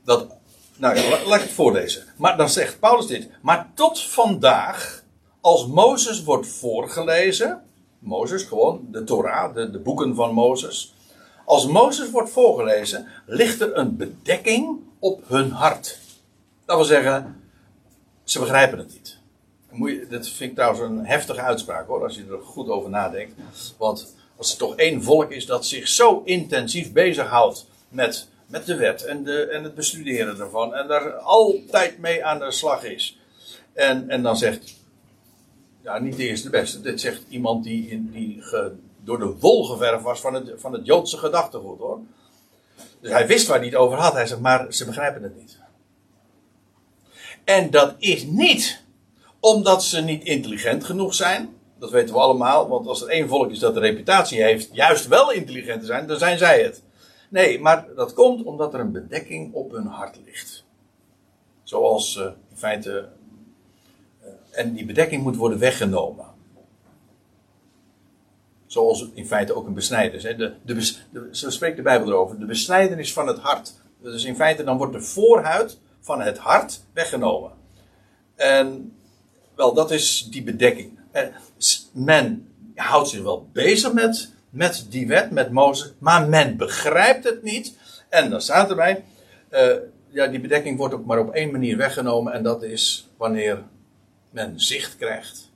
dat 0.03 0.38
nou 0.79 0.95
ja, 0.95 1.25
laat 1.25 1.39
ik 1.39 1.45
het 1.45 1.51
voorlezen. 1.51 2.03
Maar 2.15 2.37
dan 2.37 2.49
zegt 2.49 2.79
Paulus 2.79 3.07
dit. 3.07 3.29
Maar 3.41 3.71
tot 3.73 4.01
vandaag, 4.01 5.03
als 5.41 5.67
Mozes 5.67 6.23
wordt 6.23 6.47
voorgelezen, 6.47 7.61
Mozes 7.99 8.43
gewoon, 8.43 8.87
de 8.91 9.03
Torah, 9.03 9.55
de, 9.55 9.71
de 9.71 9.79
boeken 9.79 10.15
van 10.15 10.33
Mozes. 10.33 10.93
Als 11.45 11.67
Mozes 11.67 12.09
wordt 12.09 12.29
voorgelezen, 12.29 13.07
ligt 13.25 13.61
er 13.61 13.77
een 13.77 13.97
bedekking 13.97 14.79
op 14.99 15.23
hun 15.27 15.51
hart. 15.51 15.99
Dat 16.65 16.75
wil 16.75 16.85
zeggen, 16.85 17.41
ze 18.23 18.39
begrijpen 18.39 18.77
het 18.77 18.93
niet. 18.93 19.17
Moet 19.71 19.89
je, 19.89 20.07
dat 20.09 20.27
vind 20.27 20.49
ik 20.49 20.55
trouwens 20.55 20.81
een 20.81 21.05
heftige 21.05 21.41
uitspraak 21.41 21.87
hoor, 21.87 22.03
als 22.03 22.15
je 22.15 22.25
er 22.29 22.41
goed 22.43 22.69
over 22.69 22.89
nadenkt. 22.89 23.33
Want 23.77 24.15
als 24.37 24.51
er 24.51 24.57
toch 24.57 24.75
één 24.75 25.03
volk 25.03 25.31
is 25.31 25.45
dat 25.45 25.65
zich 25.65 25.87
zo 25.87 26.21
intensief 26.25 26.91
bezighoudt 26.91 27.67
met, 27.89 28.27
met 28.49 28.65
de 28.65 28.75
wet 28.75 29.05
en, 29.05 29.23
de, 29.23 29.45
en 29.45 29.63
het 29.63 29.75
bestuderen 29.75 30.39
ervan. 30.39 30.75
En 30.75 30.87
daar 30.87 31.11
altijd 31.13 31.97
mee 31.97 32.25
aan 32.25 32.39
de 32.39 32.51
slag 32.51 32.83
is. 32.83 33.19
En, 33.73 34.09
en 34.09 34.23
dan 34.23 34.37
zegt, 34.37 34.75
ja 35.81 35.99
niet 35.99 36.17
de 36.17 36.27
eerste 36.27 36.49
beste. 36.49 36.81
Dit 36.81 37.01
zegt 37.01 37.21
iemand 37.29 37.63
die, 37.63 38.09
die 38.11 38.43
door 39.03 39.19
de 39.19 39.35
wol 39.39 39.63
geverfd 39.63 40.03
was 40.03 40.21
van 40.21 40.33
het, 40.33 40.51
van 40.55 40.73
het 40.73 40.85
Joodse 40.85 41.17
gedachtegoed 41.17 41.79
hoor. 41.79 41.99
Dus 43.01 43.11
hij 43.11 43.27
wist 43.27 43.47
waar 43.47 43.57
hij 43.57 43.67
het 43.67 43.75
over 43.75 43.97
had. 43.97 44.13
Hij 44.13 44.27
zegt, 44.27 44.41
maar 44.41 44.73
ze 44.73 44.85
begrijpen 44.85 45.23
het 45.23 45.37
niet. 45.37 45.57
En 47.43 47.69
dat 47.69 47.95
is 47.97 48.23
niet 48.23 48.83
omdat 49.39 49.83
ze 49.83 50.01
niet 50.01 50.23
intelligent 50.23 50.83
genoeg 50.83 51.13
zijn. 51.13 51.57
Dat 51.79 51.91
weten 51.91 52.13
we 52.13 52.21
allemaal, 52.21 52.67
want 52.67 52.87
als 52.87 53.01
er 53.01 53.07
één 53.07 53.27
volk 53.27 53.51
is 53.51 53.59
dat 53.59 53.73
de 53.73 53.79
reputatie 53.79 54.41
heeft 54.41 54.69
juist 54.71 55.07
wel 55.07 55.31
intelligent 55.31 55.79
te 55.79 55.85
zijn, 55.85 56.07
dan 56.07 56.17
zijn 56.17 56.37
zij 56.37 56.63
het. 56.63 56.81
Nee, 57.29 57.59
maar 57.59 57.85
dat 57.95 58.13
komt 58.13 58.43
omdat 58.43 58.73
er 58.73 58.79
een 58.79 58.91
bedekking 58.91 59.53
op 59.53 59.71
hun 59.71 59.85
hart 59.85 60.19
ligt. 60.25 60.65
Zoals 61.63 62.15
uh, 62.15 62.23
in 62.25 62.57
feite. 62.57 63.09
Uh, 64.23 64.29
en 64.51 64.73
die 64.73 64.85
bedekking 64.85 65.23
moet 65.23 65.35
worden 65.35 65.59
weggenomen. 65.59 66.25
Zoals 68.65 69.09
in 69.13 69.25
feite 69.25 69.53
ook 69.53 69.67
een 69.67 69.73
besnijdenis. 69.73 70.23
Hè. 70.23 70.35
De, 70.35 70.53
de, 70.65 70.95
de, 71.11 71.27
zo 71.31 71.49
spreekt 71.49 71.77
de 71.77 71.81
Bijbel 71.81 72.07
erover. 72.07 72.39
De 72.39 72.45
besnijdenis 72.45 73.13
van 73.13 73.27
het 73.27 73.37
hart. 73.37 73.73
Dus 74.01 74.23
in 74.23 74.35
feite 74.35 74.63
dan 74.63 74.77
wordt 74.77 74.93
de 74.93 75.01
voorhuid 75.01 75.79
van 75.99 76.21
het 76.21 76.37
hart 76.37 76.81
weggenomen. 76.93 77.51
En 78.35 78.93
wel, 79.55 79.73
dat 79.73 79.91
is 79.91 80.27
die 80.31 80.43
bedekking. 80.43 80.99
Men 81.91 82.53
houdt 82.75 83.09
zich 83.09 83.21
wel 83.21 83.49
bezig 83.51 83.93
met, 83.93 84.33
met 84.49 84.85
die 84.89 85.07
wet, 85.07 85.31
met 85.31 85.51
Mozes, 85.51 85.93
maar 85.97 86.29
men 86.29 86.57
begrijpt 86.57 87.23
het 87.23 87.43
niet. 87.43 87.77
En 88.09 88.29
dan 88.29 88.41
staat 88.41 88.69
erbij, 88.69 89.03
uh, 89.51 89.75
ja, 90.09 90.27
die 90.27 90.39
bedekking 90.39 90.77
wordt 90.77 90.93
ook 90.93 91.05
maar 91.05 91.19
op 91.19 91.33
één 91.33 91.51
manier 91.51 91.77
weggenomen 91.77 92.33
en 92.33 92.43
dat 92.43 92.63
is 92.63 93.09
wanneer 93.17 93.63
men 94.29 94.61
zicht 94.61 94.97
krijgt 94.97 95.49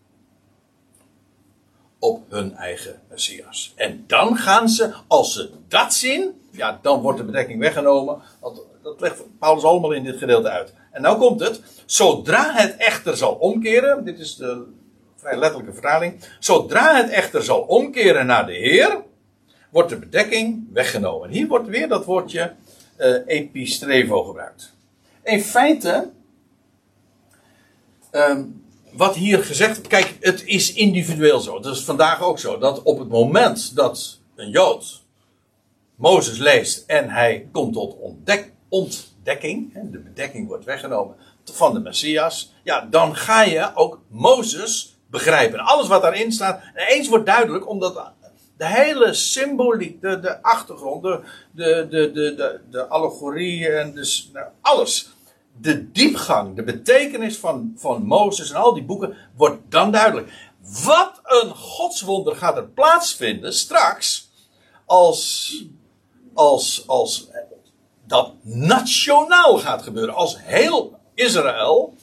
op 2.00 2.24
hun 2.30 2.56
eigen 2.56 3.02
Messias. 3.10 3.74
En 3.76 4.04
dan 4.08 4.38
gaan 4.38 4.70
ze, 4.70 4.94
als 5.08 5.34
ze 5.34 5.50
dat 5.68 5.94
zien, 5.94 6.42
ja, 6.52 6.80
dan 6.82 7.02
wordt 7.02 7.18
de 7.18 7.26
bedekking 7.26 7.60
weggenomen. 7.60 8.22
Dat, 8.42 8.62
dat 8.82 9.02
legt 9.02 9.24
Paulus 9.40 9.64
allemaal 9.64 9.92
in 9.92 10.04
dit 10.04 10.18
gedeelte 10.18 10.50
uit. 10.50 10.74
En 10.92 11.02
nou 11.02 11.18
komt 11.18 11.40
het. 11.40 11.62
Zodra 11.86 12.54
het 12.54 12.76
echter 12.78 13.18
zal 13.18 13.34
omkeren. 13.34 14.06
Dit 14.06 14.20
is 14.20 14.36
de 14.36 14.66
vrij 15.24 15.38
letterlijke 15.38 15.74
vertaling. 15.74 16.20
Zodra 16.40 16.96
het 16.96 17.10
echter 17.10 17.44
zal 17.44 17.60
omkeren 17.60 18.26
naar 18.26 18.46
de 18.46 18.54
Heer. 18.54 19.02
Wordt 19.70 19.90
de 19.90 20.00
bedekking 20.00 20.68
weggenomen. 20.74 21.30
Hier 21.30 21.48
wordt 21.48 21.68
weer 21.68 21.88
dat 21.88 22.06
woordje 22.06 22.54
uh, 22.98 23.16
epistrevo 23.26 24.24
gebruikt. 24.24 24.74
In 25.24 25.42
feite. 25.42 26.10
Um, 28.12 28.66
wat 28.92 29.16
hier 29.16 29.44
gezegd. 29.44 29.88
Kijk, 29.88 30.18
het 30.20 30.46
is 30.46 30.74
individueel 30.74 31.40
zo. 31.40 31.60
Dat 31.60 31.76
is 31.76 31.84
vandaag 31.84 32.22
ook 32.22 32.40
zo. 32.40 32.58
Dat 32.58 32.84
op 32.84 33.00
het 33.00 33.10
moment 33.10 33.76
dat 33.76 34.20
een 34.36 34.50
Jood 34.50 35.04
Mozes 35.96 36.38
leest 36.38 36.84
en 36.88 37.10
hij 37.10 37.50
komt 37.52 37.74
tot 37.74 37.98
ontdek, 37.98 38.52
ontdekking, 38.70 39.74
de 39.92 40.00
bedekking 40.00 40.48
wordt 40.48 40.66
weggenomen 40.66 41.16
van 41.52 41.74
de 41.74 41.80
Messias, 41.80 42.54
ja, 42.64 42.88
dan 42.90 43.16
ga 43.16 43.44
je 43.44 43.72
ook 43.76 44.02
Mozes 44.08 44.93
begrijpen. 45.14 45.60
Alles 45.60 45.88
wat 45.88 46.02
daarin 46.02 46.32
staat, 46.32 46.62
eens 46.76 47.08
wordt 47.08 47.26
duidelijk, 47.26 47.70
omdat 47.70 48.12
de 48.58 48.68
hele 48.68 49.14
symboliek, 49.14 50.02
de, 50.02 50.20
de 50.20 50.42
achtergrond, 50.42 51.04
de, 51.04 51.22
de, 51.52 51.88
de, 51.90 52.12
de, 52.12 52.60
de, 52.70 52.88
allegorie 52.88 53.70
en 53.70 53.94
dus, 53.94 54.30
nou, 54.34 54.46
alles. 54.62 55.12
De 55.58 55.92
diepgang, 55.92 56.56
de 56.56 56.64
betekenis 56.64 57.38
van, 57.38 57.74
van 57.76 58.06
Mozes 58.06 58.50
en 58.50 58.56
al 58.56 58.74
die 58.74 58.84
boeken 58.84 59.16
wordt 59.36 59.62
dan 59.70 59.92
duidelijk. 59.92 60.32
Wat 60.84 61.20
een 61.24 61.50
godswonder 61.50 62.36
gaat 62.36 62.58
er 62.58 62.68
plaatsvinden 62.68 63.54
straks 63.54 64.30
als 64.86 65.52
als, 66.34 66.84
als 66.88 67.28
dat 68.08 68.32
nationaal 68.42 69.58
gaat 69.58 69.82
gebeuren. 69.82 70.16
Als 70.16 70.38
heel 70.40 71.00
Israël 71.14 71.94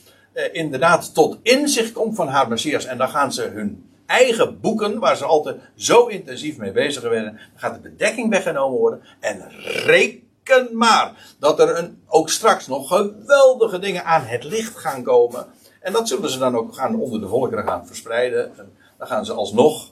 eh, 0.40 0.60
inderdaad 0.62 1.14
tot 1.14 1.38
inzicht 1.42 1.92
komt 1.92 2.16
van 2.16 2.28
haar 2.28 2.48
Messias. 2.48 2.84
En 2.84 2.98
dan 2.98 3.08
gaan 3.08 3.32
ze 3.32 3.42
hun 3.42 3.90
eigen 4.06 4.60
boeken, 4.60 4.98
waar 4.98 5.16
ze 5.16 5.24
altijd 5.24 5.56
zo 5.76 6.06
intensief 6.06 6.56
mee 6.56 6.72
bezig 6.72 7.02
dan 7.02 7.38
gaat 7.54 7.74
de 7.74 7.80
bedekking 7.80 8.30
weggenomen 8.30 8.78
worden. 8.78 9.02
En 9.20 9.50
reken 9.84 10.68
maar 10.72 11.34
dat 11.38 11.60
er 11.60 11.78
een, 11.78 12.02
ook 12.06 12.30
straks 12.30 12.66
nog 12.66 12.88
geweldige 12.88 13.78
dingen 13.78 14.04
aan 14.04 14.24
het 14.24 14.44
licht 14.44 14.76
gaan 14.76 15.02
komen. 15.02 15.46
En 15.80 15.92
dat 15.92 16.08
zullen 16.08 16.30
ze 16.30 16.38
dan 16.38 16.56
ook 16.56 16.74
gaan 16.74 17.00
onder 17.00 17.20
de 17.20 17.28
volkeren 17.28 17.66
gaan 17.66 17.86
verspreiden. 17.86 18.58
En 18.58 18.72
dan 18.98 19.06
gaan 19.06 19.24
ze 19.24 19.32
alsnog 19.32 19.90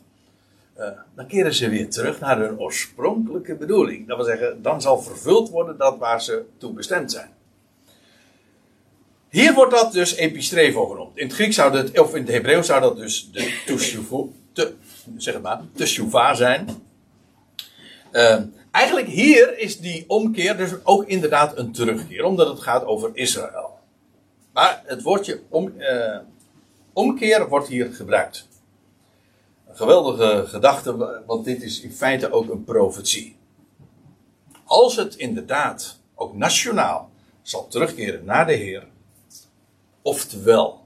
uh, 0.78 0.86
dan 1.14 1.26
keren 1.26 1.54
ze 1.54 1.68
weer 1.68 1.90
terug 1.90 2.20
naar 2.20 2.38
hun 2.38 2.60
oorspronkelijke 2.60 3.54
bedoeling. 3.54 4.06
Dat 4.06 4.16
wil 4.16 4.26
zeggen, 4.26 4.62
dan 4.62 4.80
zal 4.80 4.98
vervuld 4.98 5.50
worden 5.50 5.76
dat 5.76 5.98
waar 5.98 6.22
ze 6.22 6.44
toe 6.58 6.72
bestemd 6.72 7.12
zijn. 7.12 7.30
Hier 9.30 9.54
wordt 9.54 9.72
dat 9.72 9.92
dus 9.92 10.14
epistrevo 10.14 10.86
genoemd. 10.86 11.16
In 11.16 11.26
het 11.26 11.34
Grieks 11.34 11.54
zou 11.54 11.72
dat, 11.72 11.98
of 11.98 12.14
in 12.14 12.22
het 12.22 12.30
Hebreeuws 12.30 12.66
zou 12.66 12.80
dat 12.80 12.96
dus 12.96 13.30
de 13.32 13.62
teshuva, 15.16 15.56
te, 16.28 16.36
zijn. 16.36 16.68
Uh, 18.12 18.40
eigenlijk 18.70 19.06
hier 19.06 19.58
is 19.58 19.78
die 19.78 20.04
omkeer 20.06 20.56
dus 20.56 20.70
ook 20.82 21.06
inderdaad 21.06 21.58
een 21.58 21.72
terugkeer, 21.72 22.24
omdat 22.24 22.48
het 22.48 22.60
gaat 22.60 22.84
over 22.84 23.10
Israël. 23.12 23.78
Maar 24.52 24.82
het 24.86 25.02
woordje 25.02 25.40
om, 25.48 25.72
uh, 25.78 26.18
omkeer 26.92 27.48
wordt 27.48 27.68
hier 27.68 27.92
gebruikt 27.92 28.48
geweldige 29.78 30.44
gedachte, 30.46 31.22
want 31.26 31.44
dit 31.44 31.62
is 31.62 31.80
in 31.80 31.92
feite 31.92 32.32
ook 32.32 32.50
een 32.50 32.64
profetie. 32.64 33.36
Als 34.64 34.96
het 34.96 35.16
inderdaad 35.16 35.98
ook 36.14 36.34
nationaal 36.34 37.10
zal 37.42 37.68
terugkeren 37.68 38.24
naar 38.24 38.46
de 38.46 38.52
Heer, 38.52 38.86
oftewel, 40.08 40.80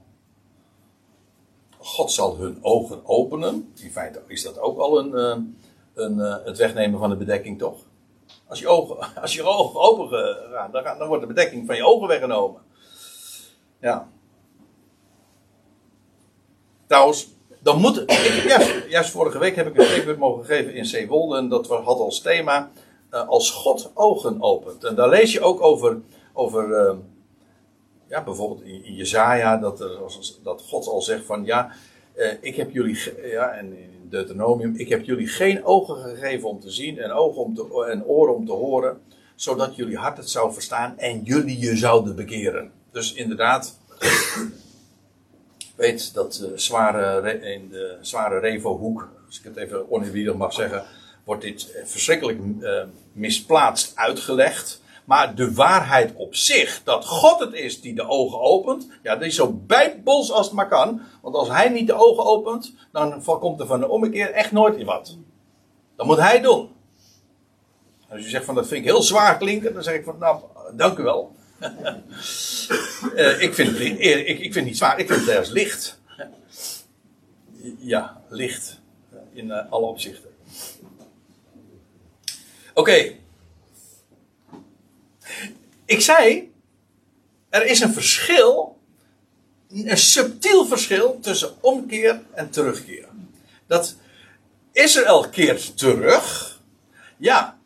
God 1.77 2.11
zal 2.11 2.37
hun 2.37 2.57
ogen 2.61 3.01
openen, 3.05 3.73
in 3.75 3.91
feite 3.91 4.21
is 4.27 4.43
dat 4.43 4.59
ook 4.59 4.79
al 4.79 4.99
een, 4.99 5.15
eh, 5.15 5.37
een, 5.93 6.19
eh, 6.19 6.45
het 6.45 6.57
wegnemen 6.57 6.99
van 6.99 7.09
de 7.09 7.15
bedekking 7.15 7.57
toch? 7.57 7.79
Als 8.47 8.59
je 8.59 8.67
ogen, 8.67 8.97
als 9.21 9.33
je 9.33 9.43
ogen 9.43 9.79
open 9.79 10.37
gaan, 10.51 10.71
dan, 10.71 10.83
dan 10.83 11.07
wordt 11.07 11.21
de 11.21 11.33
bedekking 11.33 11.65
van 11.65 11.75
je 11.75 11.85
ogen 11.85 12.07
weggenomen. 12.07 12.61
Ja. 13.79 14.07
Trouwens, 16.87 17.27
dan 17.59 17.79
moet. 17.79 18.03
Juist, 18.47 18.89
juist 18.89 19.11
vorige 19.11 19.37
week 19.37 19.55
heb 19.55 19.67
ik 19.67 19.77
een 19.77 19.85
spreekbeurt 19.85 20.17
mogen 20.17 20.45
geven 20.45 20.73
in 20.73 20.85
Zeewolde. 20.85 21.37
En 21.37 21.49
dat 21.49 21.67
had 21.67 21.99
als 21.99 22.21
thema. 22.21 22.71
Uh, 23.11 23.27
als 23.27 23.51
God 23.51 23.91
ogen 23.93 24.41
opent. 24.41 24.83
En 24.83 24.95
daar 24.95 25.09
lees 25.09 25.31
je 25.31 25.41
ook 25.41 25.61
over. 25.61 26.01
over 26.33 26.97
ja, 28.13 28.23
bijvoorbeeld 28.23 28.61
in 28.61 28.93
Jezaja. 28.95 29.57
Dat, 29.57 29.79
er, 29.79 29.99
dat 30.43 30.61
God 30.61 30.87
al 30.87 31.01
zegt 31.01 31.25
van. 31.25 31.45
Ja, 31.45 31.71
uh, 32.15 32.33
ik 32.39 32.55
heb 32.55 32.71
jullie. 32.71 33.13
Ja, 33.23 33.51
en 33.51 33.77
in 33.77 34.07
Deuteronomium. 34.09 34.73
Ik 34.75 34.89
heb 34.89 35.03
jullie 35.03 35.27
geen 35.27 35.65
ogen 35.65 35.95
gegeven 35.95 36.49
om 36.49 36.59
te 36.59 36.71
zien. 36.71 36.99
En, 36.99 37.11
ogen 37.11 37.41
om 37.41 37.55
te, 37.55 37.85
en 37.89 38.05
oren 38.05 38.35
om 38.35 38.45
te 38.45 38.51
horen. 38.51 39.01
Zodat 39.35 39.75
jullie 39.75 39.97
hart 39.97 40.17
het 40.17 40.29
zou 40.29 40.53
verstaan. 40.53 40.97
En 40.97 41.23
jullie 41.23 41.59
je 41.59 41.77
zouden 41.77 42.15
bekeren. 42.15 42.71
Dus 42.91 43.13
inderdaad 43.13 43.77
weet 45.75 46.13
dat 46.13 46.33
de 46.33 46.51
zware, 46.55 47.39
in 47.41 47.69
de 47.69 47.97
zware 48.01 48.39
Revo-hoek 48.39 49.09
als 49.25 49.39
ik 49.39 49.43
het 49.43 49.55
even 49.55 49.91
oneerbiedig 49.91 50.35
mag 50.35 50.53
zeggen, 50.53 50.83
wordt 51.23 51.41
dit 51.41 51.71
eh, 51.71 51.85
verschrikkelijk 51.85 52.39
misplaatst 53.13 53.91
uitgelegd. 53.95 54.81
Maar 55.05 55.35
de 55.35 55.53
waarheid 55.53 56.13
op 56.15 56.35
zich, 56.35 56.81
dat 56.83 57.05
God 57.05 57.39
het 57.39 57.53
is 57.53 57.81
die 57.81 57.95
de 57.95 58.07
ogen 58.07 58.39
opent, 58.39 58.87
ja, 59.03 59.15
dat 59.15 59.27
is 59.27 59.35
zo 59.35 59.51
bijbels 59.53 60.31
als 60.31 60.45
het 60.45 60.55
maar 60.55 60.67
kan. 60.67 61.01
Want 61.21 61.35
als 61.35 61.47
hij 61.47 61.69
niet 61.69 61.87
de 61.87 61.93
ogen 61.93 62.25
opent, 62.25 62.73
dan 62.91 63.23
komt 63.23 63.59
er 63.59 63.67
van 63.67 63.79
de 63.79 63.89
ommekeer 63.89 64.31
echt 64.31 64.51
nooit 64.51 64.83
wat. 64.83 65.17
Dat 65.95 66.05
moet 66.05 66.17
hij 66.17 66.41
doen. 66.41 66.69
Als 68.09 68.25
u 68.25 68.29
zegt 68.29 68.45
van 68.45 68.55
dat 68.55 68.67
vind 68.67 68.79
ik 68.79 68.91
heel 68.91 69.01
zwaar 69.01 69.37
klinken, 69.37 69.73
dan 69.73 69.83
zeg 69.83 69.95
ik 69.95 70.03
van 70.03 70.17
nou, 70.19 70.41
dank 70.73 70.97
u 70.97 71.03
wel. 71.03 71.35
uh, 73.15 73.41
ik, 73.41 73.53
vind 73.53 73.71
het, 73.71 73.79
ik, 73.79 74.39
ik 74.39 74.53
vind 74.53 74.65
niet 74.65 74.77
zwaar, 74.77 74.99
ik 74.99 75.07
vind 75.07 75.19
het 75.19 75.29
ergens 75.29 75.49
licht. 75.49 75.99
ja, 77.77 78.21
licht. 78.29 78.81
In 79.33 79.45
uh, 79.45 79.71
alle 79.71 79.85
opzichten. 79.85 80.29
Oké. 82.73 83.21
Ik 85.93 86.01
zei, 86.01 86.53
er 87.49 87.65
is 87.65 87.79
een 87.79 87.93
verschil, 87.93 88.77
een 89.69 89.97
subtiel 89.97 90.65
verschil 90.65 91.19
tussen 91.19 91.51
omkeer 91.59 92.21
en 92.31 92.49
terugkeer. 92.49 93.07
Dat 93.67 93.95
Israël 94.71 95.29
keert 95.29 95.77
terug, 95.77 96.59
ja, 97.17 97.57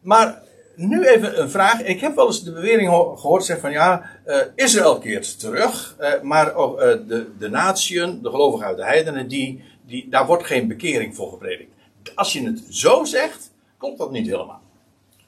maar 0.00 0.42
nu 0.76 1.06
even 1.06 1.40
een 1.40 1.50
vraag. 1.50 1.82
Ik 1.82 2.00
heb 2.00 2.14
wel 2.14 2.26
eens 2.26 2.44
de 2.44 2.52
bewering 2.52 2.88
gehoord 2.88 3.44
zeggen 3.44 3.64
van 3.64 3.72
ja, 3.72 4.10
uh, 4.26 4.40
Israël 4.54 4.98
keert 4.98 5.38
terug, 5.38 5.96
uh, 6.00 6.20
maar 6.20 6.54
ook 6.54 6.80
uh, 6.80 6.86
de, 7.08 7.30
de 7.38 7.48
natieën, 7.48 8.22
de 8.22 8.30
gelovigen 8.30 8.66
uit 8.66 8.76
de 8.76 8.84
heidenen, 8.84 9.28
die, 9.28 9.64
die, 9.86 10.08
daar 10.08 10.26
wordt 10.26 10.46
geen 10.46 10.68
bekering 10.68 11.16
voor 11.16 11.30
gepredikt. 11.30 11.72
Als 12.14 12.32
je 12.32 12.44
het 12.44 12.62
zo 12.68 13.04
zegt, 13.04 13.50
klopt 13.78 13.98
dat 13.98 14.10
niet 14.10 14.26
helemaal. 14.26 14.62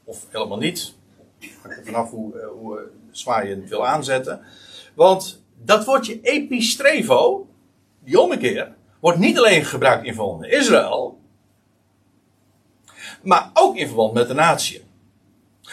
Of 0.05 0.27
helemaal 0.31 0.59
niet. 0.59 0.95
Vanaf 1.85 2.11
hoe, 2.11 2.41
hoe 2.59 2.89
zwaar 3.11 3.49
je 3.49 3.55
het 3.55 3.69
wil 3.69 3.87
aanzetten. 3.87 4.41
Want 4.95 5.43
dat 5.65 5.85
woordje 5.85 6.21
epistrevo, 6.21 7.47
die 8.05 8.21
ommekeer, 8.21 8.75
wordt 9.01 9.19
niet 9.19 9.39
alleen 9.39 9.65
gebruikt 9.65 10.07
in 10.07 10.15
verband 10.15 10.41
met 10.41 10.51
Israël, 10.51 11.19
maar 13.23 13.51
ook 13.55 13.77
in 13.77 13.87
verband 13.87 14.13
met 14.13 14.29
de 14.29 14.35
natie. 14.35 14.85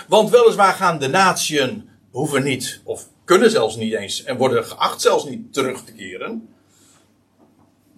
Want 0.08 0.30
weliswaar 0.30 0.74
gaan 0.74 1.00
de 1.00 1.08
natieën 1.08 1.90
hoeven 2.12 2.44
niet, 2.44 2.82
of 2.84 3.08
kunnen 3.24 3.52
zelfs 3.52 3.76
niet 3.76 3.94
eens, 3.94 4.24
en 4.24 4.38
worden 4.38 4.66
geacht 4.66 5.02
zelfs 5.02 5.26
niet 5.26 5.54
terug 5.54 5.84
te 5.84 5.94
keren. 5.94 6.53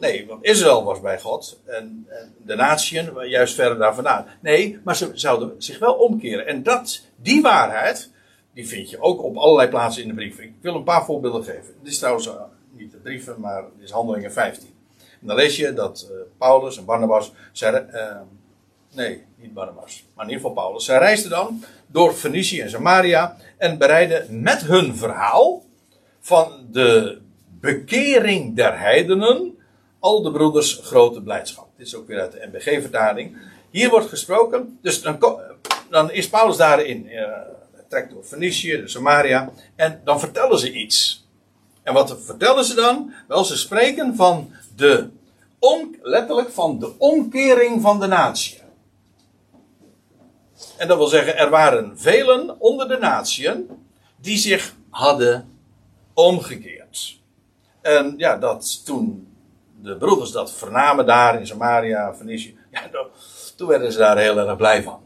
Nee, 0.05 0.27
want 0.27 0.43
Israël 0.43 0.83
was 0.83 1.01
bij 1.01 1.19
God 1.19 1.59
en, 1.65 2.05
en 2.09 2.35
de 2.45 2.55
natieën 2.55 3.27
juist 3.27 3.55
verder 3.55 3.77
daar 3.77 3.95
vandaan. 3.95 4.25
Nee, 4.41 4.79
maar 4.83 4.95
ze 4.95 5.11
zouden 5.13 5.53
zich 5.57 5.79
wel 5.79 5.93
omkeren. 5.93 6.47
En 6.47 6.63
dat, 6.63 7.01
die 7.15 7.41
waarheid, 7.41 8.11
die 8.53 8.67
vind 8.67 8.89
je 8.89 9.01
ook 9.01 9.23
op 9.23 9.37
allerlei 9.37 9.69
plaatsen 9.69 10.01
in 10.01 10.07
de 10.07 10.13
brief. 10.13 10.39
Ik 10.39 10.53
wil 10.61 10.75
een 10.75 10.83
paar 10.83 11.05
voorbeelden 11.05 11.43
geven. 11.43 11.73
Dit 11.81 11.91
is 11.91 11.97
trouwens 11.97 12.27
uh, 12.27 12.33
niet 12.71 12.91
de 12.91 12.97
brieven, 12.97 13.39
maar 13.39 13.63
dit 13.75 13.83
is 13.83 13.91
Handelingen 13.91 14.31
15. 14.31 14.69
En 15.21 15.27
dan 15.27 15.35
lees 15.35 15.55
je 15.55 15.73
dat 15.73 16.07
uh, 16.11 16.17
Paulus 16.37 16.77
en 16.77 16.85
Barnabas, 16.85 17.31
uh, 17.63 17.75
nee, 18.91 19.23
niet 19.35 19.53
Barnabas, 19.53 20.05
maar 20.13 20.25
in 20.25 20.31
ieder 20.31 20.47
geval 20.47 20.63
Paulus. 20.63 20.85
Zij 20.85 20.97
reisden 20.97 21.29
dan 21.29 21.63
door 21.87 22.13
Fenicië 22.13 22.61
en 22.61 22.69
Samaria 22.69 23.37
en 23.57 23.77
bereidden 23.77 24.41
met 24.41 24.61
hun 24.61 24.95
verhaal 24.95 25.63
van 26.19 26.67
de 26.71 27.21
bekering 27.59 28.55
der 28.55 28.79
heidenen 28.79 29.55
al 30.05 30.21
de 30.21 30.31
broeders 30.31 30.79
grote 30.83 31.21
blijdschap. 31.21 31.67
Dit 31.77 31.87
is 31.87 31.95
ook 31.95 32.07
weer 32.07 32.19
uit 32.19 32.31
de 32.31 32.49
MBG-vertaling. 32.51 33.37
Hier 33.69 33.89
wordt 33.89 34.09
gesproken, 34.09 34.77
dus 34.81 35.01
dan, 35.01 35.19
dan 35.89 36.11
is 36.11 36.29
Paulus 36.29 36.57
daarin, 36.57 37.05
uh, 37.05 37.27
trekt 37.89 38.11
door 38.11 38.23
Fenicië, 38.23 38.81
de 38.81 38.87
Samaria, 38.87 39.49
en 39.75 40.01
dan 40.03 40.19
vertellen 40.19 40.59
ze 40.59 40.71
iets. 40.71 41.27
En 41.83 41.93
wat 41.93 42.17
vertellen 42.19 42.65
ze 42.65 42.75
dan? 42.75 43.13
Wel, 43.27 43.43
ze 43.43 43.57
spreken 43.57 44.15
van 44.15 44.51
de, 44.75 45.09
om, 45.59 45.95
letterlijk 46.01 46.49
van 46.49 46.79
de 46.79 46.91
omkering 46.97 47.81
van 47.81 47.99
de 47.99 48.07
natie. 48.07 48.59
En 50.77 50.87
dat 50.87 50.97
wil 50.97 51.07
zeggen, 51.07 51.37
er 51.37 51.49
waren 51.49 51.99
velen 51.99 52.59
onder 52.59 52.87
de 52.87 52.97
natieën 52.97 53.69
die 54.21 54.37
zich 54.37 54.75
hadden 54.89 55.49
omgekeerd. 56.13 57.19
En 57.81 58.13
ja, 58.17 58.37
dat 58.37 58.85
toen 58.85 59.33
de 59.85 59.97
broeders 59.97 60.31
dat 60.31 60.53
vernamen 60.53 61.05
daar 61.05 61.39
in 61.39 61.47
Samaria, 61.47 62.13
Fenicië, 62.13 62.57
ja, 62.71 62.89
toen 63.55 63.67
werden 63.67 63.91
ze 63.91 63.97
daar 63.97 64.17
heel 64.17 64.37
erg 64.37 64.57
blij 64.57 64.83
van. 64.83 64.99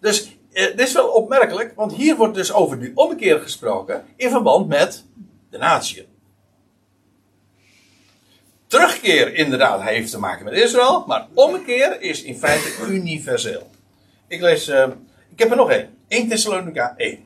Dus 0.00 0.36
eh, 0.52 0.64
dit 0.64 0.80
is 0.80 0.92
wel 0.92 1.08
opmerkelijk, 1.08 1.72
want 1.74 1.92
hier 1.94 2.16
wordt 2.16 2.34
dus 2.34 2.52
over 2.52 2.80
die 2.80 2.92
omkeer 2.94 3.40
gesproken 3.40 4.04
in 4.16 4.30
verband 4.30 4.68
met 4.68 5.04
de 5.50 5.58
natieën. 5.58 6.06
Terugkeer 8.66 9.34
inderdaad 9.34 9.82
heeft 9.82 10.10
te 10.10 10.18
maken 10.18 10.44
met 10.44 10.54
Israël, 10.54 11.04
maar 11.06 11.26
omkeer 11.34 12.00
is 12.00 12.22
in 12.22 12.36
feite 12.36 12.68
universeel. 12.88 13.70
Ik 14.28 14.40
lees, 14.40 14.68
uh, 14.68 14.86
ik 15.30 15.38
heb 15.38 15.50
er 15.50 15.56
nog 15.56 15.70
één. 15.70 15.98
1 16.08 16.28
Thessalonica 16.28 16.94
1. 16.96 17.25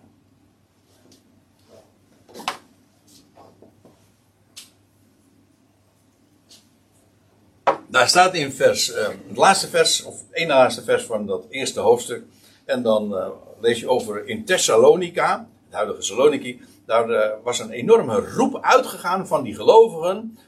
Daar 7.91 8.09
staat 8.09 8.35
in 8.35 8.53
vers, 8.53 8.91
uh, 8.91 8.97
het 9.29 9.37
laatste 9.37 9.69
vers, 9.69 10.03
of 10.03 10.15
één 10.33 10.49
laatste 10.49 10.83
vers 10.83 11.03
van 11.03 11.27
dat 11.27 11.47
eerste 11.49 11.81
hoofdstuk. 11.81 12.23
En 12.65 12.83
dan 12.83 13.13
uh, 13.13 13.27
lees 13.61 13.81
je 13.81 13.89
over 13.89 14.27
in 14.27 14.45
Thessalonica, 14.45 15.49
het 15.65 15.75
huidige 15.75 16.03
Saloniki. 16.03 16.61
Daar 16.87 17.11
uh, 17.11 17.21
was 17.45 17.59
een 17.59 17.71
enorme 17.71 18.17
roep 18.35 18.59
uitgegaan 18.65 19.27
van 19.27 19.43
die 19.43 19.55
gelovigen. 19.55 20.39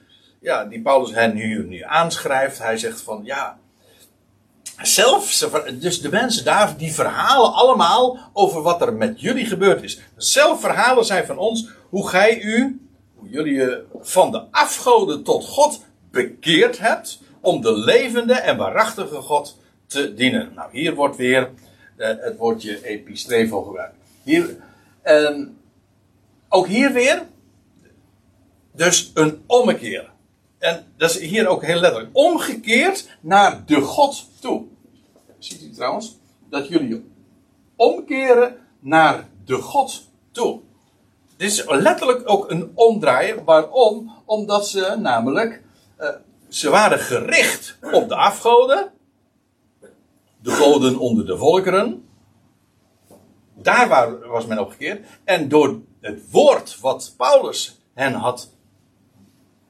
Ja, 0.40 0.64
die 0.64 0.82
Paulus 0.82 1.14
hen 1.14 1.34
nu, 1.34 1.66
nu 1.68 1.82
aanschrijft. 1.82 2.59
Hij 2.59 2.76
zegt 2.76 3.01
van 3.01 3.20
ja, 3.24 3.59
zelf, 4.82 5.38
dus 5.74 6.01
de 6.01 6.11
mensen 6.11 6.45
daar, 6.45 6.76
die 6.76 6.93
verhalen 6.93 7.53
allemaal 7.53 8.18
over 8.32 8.62
wat 8.62 8.80
er 8.80 8.95
met 8.95 9.20
jullie 9.20 9.47
gebeurd 9.47 9.82
is. 9.82 10.01
Zelf 10.16 10.61
verhalen 10.61 11.05
zij 11.05 11.26
van 11.26 11.38
ons 11.38 11.68
hoe 11.88 12.09
gij 12.09 12.40
u, 12.40 12.80
hoe 13.14 13.28
jullie 13.28 13.55
je 13.55 13.84
van 14.01 14.30
de 14.30 14.43
afgoden 14.51 15.22
tot 15.22 15.45
God 15.45 15.80
bekeerd 16.11 16.78
hebt, 16.78 17.20
om 17.43 17.61
de 17.61 17.78
levende 17.78 18.34
en 18.34 18.57
waarachtige 18.57 19.14
God 19.14 19.59
te 19.86 20.14
dienen. 20.14 20.53
Nou, 20.55 20.68
hier 20.72 20.95
wordt 20.95 21.16
weer 21.16 21.51
uh, 21.97 22.07
het 22.07 22.36
woordje 22.36 22.86
epistrevo 22.86 23.62
gebruikt. 23.62 23.97
Hier, 24.22 24.57
uh, 25.05 25.47
ook 26.49 26.66
hier 26.66 26.93
weer, 26.93 27.22
dus 28.72 29.11
een 29.14 29.43
ommekeer. 29.47 30.11
En 30.59 30.84
dat 30.97 31.11
is 31.11 31.18
hier 31.18 31.47
ook 31.47 31.64
heel 31.64 31.80
letterlijk. 31.80 32.16
Omgekeerd 32.16 33.09
naar 33.20 33.62
de 33.66 33.80
God 33.80 34.26
toe. 34.40 34.64
Ziet 35.38 35.62
u 35.62 35.70
trouwens? 35.70 36.18
Dat 36.51 36.68
jullie 36.68 37.05
omkeren 37.76 38.57
naar 38.80 39.28
de 39.45 39.55
God 39.55 40.09
toe. 40.30 40.61
Dit 41.36 41.51
is 41.51 41.64
letterlijk 41.68 42.30
ook 42.30 42.51
een 42.51 42.70
omdraaien. 42.74 43.45
Waarom? 43.45 44.12
Omdat 44.24 44.68
ze 44.68 44.97
namelijk. 44.99 45.62
Uh, 46.01 46.09
ze 46.53 46.70
waren 46.70 46.98
gericht 46.98 47.78
op 47.92 48.09
de 48.09 48.16
afgoden. 48.16 48.90
De 50.42 50.50
goden 50.50 50.98
onder 50.98 51.26
de 51.26 51.36
volkeren. 51.36 52.09
Daar 53.55 54.18
was 54.28 54.46
men 54.46 54.59
opgekeerd. 54.59 55.07
En 55.24 55.48
door 55.48 55.80
het 56.00 56.30
woord 56.30 56.80
wat 56.80 57.14
Paulus 57.16 57.80
hen 57.94 58.12
had 58.12 58.50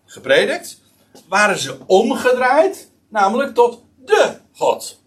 gepredikt 0.05 0.81
waren 1.29 1.59
ze 1.59 1.77
omgedraaid, 1.87 2.91
namelijk 3.09 3.55
tot 3.55 3.85
de 4.05 4.37
God. 4.53 5.01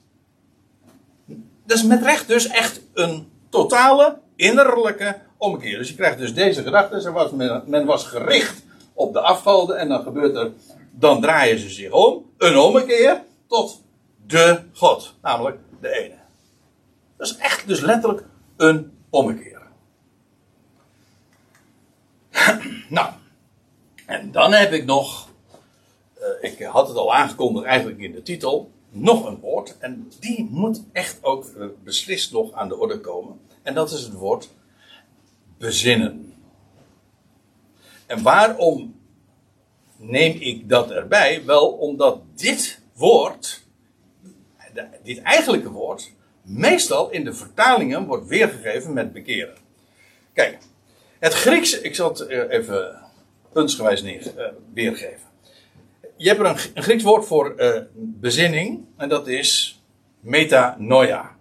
Dat 1.66 1.78
is 1.78 1.84
met 1.84 2.04
recht 2.04 2.28
dus 2.28 2.48
echt 2.48 2.82
een 2.94 3.32
totale 3.50 4.18
innerlijke 4.36 5.20
omkeer. 5.38 5.78
Dus 5.78 5.90
je 5.90 5.96
krijgt 5.96 6.18
dus 6.18 6.34
deze 6.34 6.64
gedachte, 6.64 7.32
men, 7.36 7.64
men 7.66 7.86
was 7.86 8.04
gericht 8.04 8.64
op 8.94 9.14
de 9.14 9.20
afgoden 9.20 9.78
en 9.78 9.90
dan 9.90 10.04
gebeurt 10.04 10.36
er, 10.36 10.52
dan 11.00 11.22
draaien 11.22 11.60
ze 11.60 11.70
zich 11.70 11.92
om, 11.92 12.32
een 12.38 12.58
ommekeer 12.58 13.24
tot 13.48 13.84
de 14.26 14.64
God, 14.74 15.16
namelijk 15.22 15.60
de 15.82 15.90
ene. 15.90 16.16
Dat 17.18 17.28
is 17.28 17.38
echt 17.38 17.68
dus 17.68 17.80
letterlijk 17.80 18.24
een 18.58 18.92
ommekeer. 19.10 19.62
nou, 22.90 23.14
en 24.06 24.32
dan 24.32 24.54
heb 24.54 24.72
ik 24.72 24.86
nog 24.86 25.26
uh, 26.26 26.52
ik 26.52 26.64
had 26.64 26.88
het 26.88 26.98
al 26.98 27.14
aangekondigd 27.14 27.66
eigenlijk 27.66 28.00
in 28.00 28.12
de 28.12 28.22
titel, 28.22 28.72
nog 28.90 29.26
een 29.26 29.40
woord. 29.40 29.78
En 29.78 30.12
die 30.20 30.48
moet 30.50 30.84
echt 30.92 31.24
ook 31.24 31.46
uh, 31.46 31.66
beslist 31.84 32.32
nog 32.32 32.52
aan 32.52 32.68
de 32.68 32.78
orde 32.78 33.00
komen. 33.00 33.40
En 33.62 33.74
dat 33.74 33.92
is 33.92 34.02
het 34.02 34.14
woord 34.14 34.50
bezinnen. 35.58 36.34
En 38.06 38.24
waarom 38.24 39.00
neem 39.98 40.38
ik 40.40 40.70
dat 40.70 40.92
erbij? 40.92 41.46
Wel 41.46 41.68
omdat 41.68 42.22
dit 42.36 42.80
woord 42.94 43.66
dit 45.04 45.22
eigenlijke 45.22 45.70
woord 45.70 46.12
meestal 46.42 47.10
in 47.10 47.24
de 47.24 47.34
vertalingen 47.34 48.06
wordt 48.06 48.28
weergegeven 48.28 48.94
met 48.94 49.14
bekeren. 49.14 49.56
Kijk, 50.34 50.58
het 51.20 51.34
Grieks, 51.34 51.80
ik 51.80 51.96
zal 51.96 52.10
het 52.10 52.20
eh, 52.20 52.50
even 52.50 53.02
puntsgewijs 53.52 54.02
neer, 54.02 54.34
uh, 54.38 54.46
weergeven. 54.74 55.28
Je 56.18 56.28
hebt 56.28 56.40
er 56.40 56.46
een, 56.46 56.84
Grieks 56.84 57.04
woord 57.04 57.26
voor 57.26 57.54
uh, 57.58 57.82
bezinning 57.96 58.86
en 58.98 59.10
dat 59.10 59.28
is 59.28 59.82
metanoia. 60.20 61.36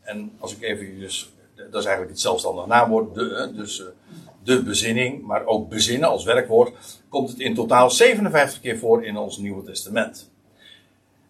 En 0.00 0.32
als 0.38 0.56
ik 0.56 0.62
even 0.62 0.98
dus, 0.98 1.32
dat 1.54 1.66
is 1.80 1.84
eigenlijk 1.84 2.10
het 2.10 2.20
zelfstandig 2.20 2.66
naamwoord, 2.66 3.14
de, 3.14 3.52
dus 3.54 3.82
de 4.44 4.62
bezinning, 4.62 5.22
maar 5.22 5.46
ook 5.46 5.68
bezinnen 5.68 6.08
als 6.08 6.24
werkwoord, 6.24 7.02
komt 7.08 7.30
het 7.30 7.38
in 7.38 7.54
totaal 7.54 7.90
57 7.90 8.60
keer 8.60 8.78
voor 8.78 9.04
in 9.04 9.16
ons 9.16 9.38
Nieuwe 9.38 9.62
Testament. 9.62 10.30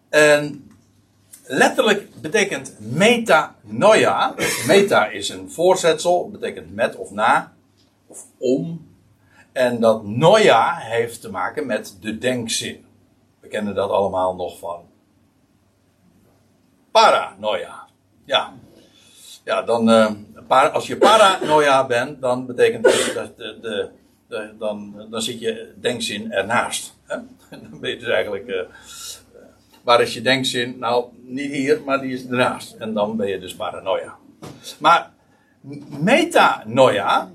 En 0.09 0.71
letterlijk 1.43 2.21
betekent 2.21 2.75
metanoia. 2.79 4.35
Meta 4.67 5.07
is 5.07 5.29
een 5.29 5.51
voorzetsel, 5.51 6.29
betekent 6.29 6.75
met 6.75 6.95
of 6.95 7.11
na, 7.11 7.53
of 8.07 8.25
om. 8.37 8.91
En 9.51 9.79
dat 9.79 10.03
noia 10.03 10.75
heeft 10.75 11.21
te 11.21 11.31
maken 11.31 11.65
met 11.65 11.97
de 12.01 12.17
denkzin. 12.17 12.85
We 13.39 13.47
kennen 13.47 13.75
dat 13.75 13.89
allemaal 13.89 14.35
nog 14.35 14.59
van 14.59 14.91
paranoia. 16.91 17.87
Ja, 18.25 18.53
ja 19.43 19.61
dan, 19.61 19.89
uh, 19.89 20.11
als 20.61 20.87
je 20.87 20.97
paranoia 20.97 21.85
bent, 21.85 22.21
dan 22.21 22.45
betekent 22.45 22.83
dat 22.83 23.37
de, 23.37 23.57
de, 23.61 23.89
de, 24.27 24.53
dan, 24.59 25.07
dan 25.09 25.21
zit 25.21 25.39
je 25.39 25.73
denkzin 25.75 26.31
ernaast. 26.31 26.97
Hè? 27.05 27.17
Dan 27.49 27.79
ben 27.79 27.89
je 27.89 27.97
dus 27.97 28.07
eigenlijk. 28.07 28.47
Uh, 28.47 28.61
Waar 29.83 30.01
is 30.01 30.13
je 30.13 30.21
denkzin? 30.21 30.79
Nou, 30.79 31.05
niet 31.21 31.51
hier, 31.51 31.81
maar 31.85 32.01
die 32.01 32.13
is 32.13 32.25
ernaast. 32.25 32.73
En 32.73 32.93
dan 32.93 33.17
ben 33.17 33.27
je 33.27 33.39
dus 33.39 33.55
paranoia. 33.55 34.17
Maar 34.79 35.11
metanoia, 35.99 37.31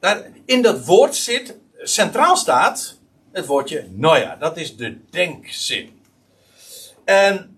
daar, 0.00 0.22
in 0.44 0.62
dat 0.62 0.84
woord 0.84 1.14
zit, 1.14 1.58
centraal 1.76 2.36
staat 2.36 2.98
het 3.32 3.46
woordje 3.46 3.86
noia. 3.90 4.36
Dat 4.36 4.56
is 4.56 4.76
de 4.76 4.98
denkzin. 5.10 6.00
En 7.04 7.51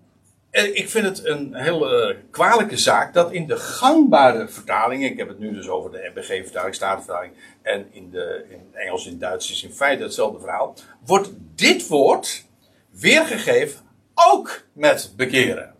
ik 0.63 0.89
vind 0.89 1.05
het 1.05 1.25
een 1.25 1.55
hele 1.55 2.15
uh, 2.15 2.31
kwalijke 2.31 2.77
zaak 2.77 3.13
dat 3.13 3.31
in 3.31 3.47
de 3.47 3.57
gangbare 3.57 4.47
vertalingen, 4.47 5.11
ik 5.11 5.17
heb 5.17 5.27
het 5.27 5.39
nu 5.39 5.53
dus 5.53 5.67
over 5.67 5.91
de 5.91 6.11
MBG-vertaling, 6.13 6.75
Statenvertaling, 6.75 7.33
en 7.61 7.87
in, 7.91 8.09
de, 8.11 8.45
in 8.49 8.59
Engels 8.73 9.07
en 9.07 9.19
Duits 9.19 9.51
is 9.51 9.63
in 9.63 9.73
feite 9.73 10.03
hetzelfde 10.03 10.39
verhaal, 10.39 10.73
wordt 11.05 11.29
dit 11.55 11.87
woord 11.87 12.45
weergegeven 12.89 13.79
ook 14.13 14.63
met 14.73 15.13
bekeren. 15.15 15.73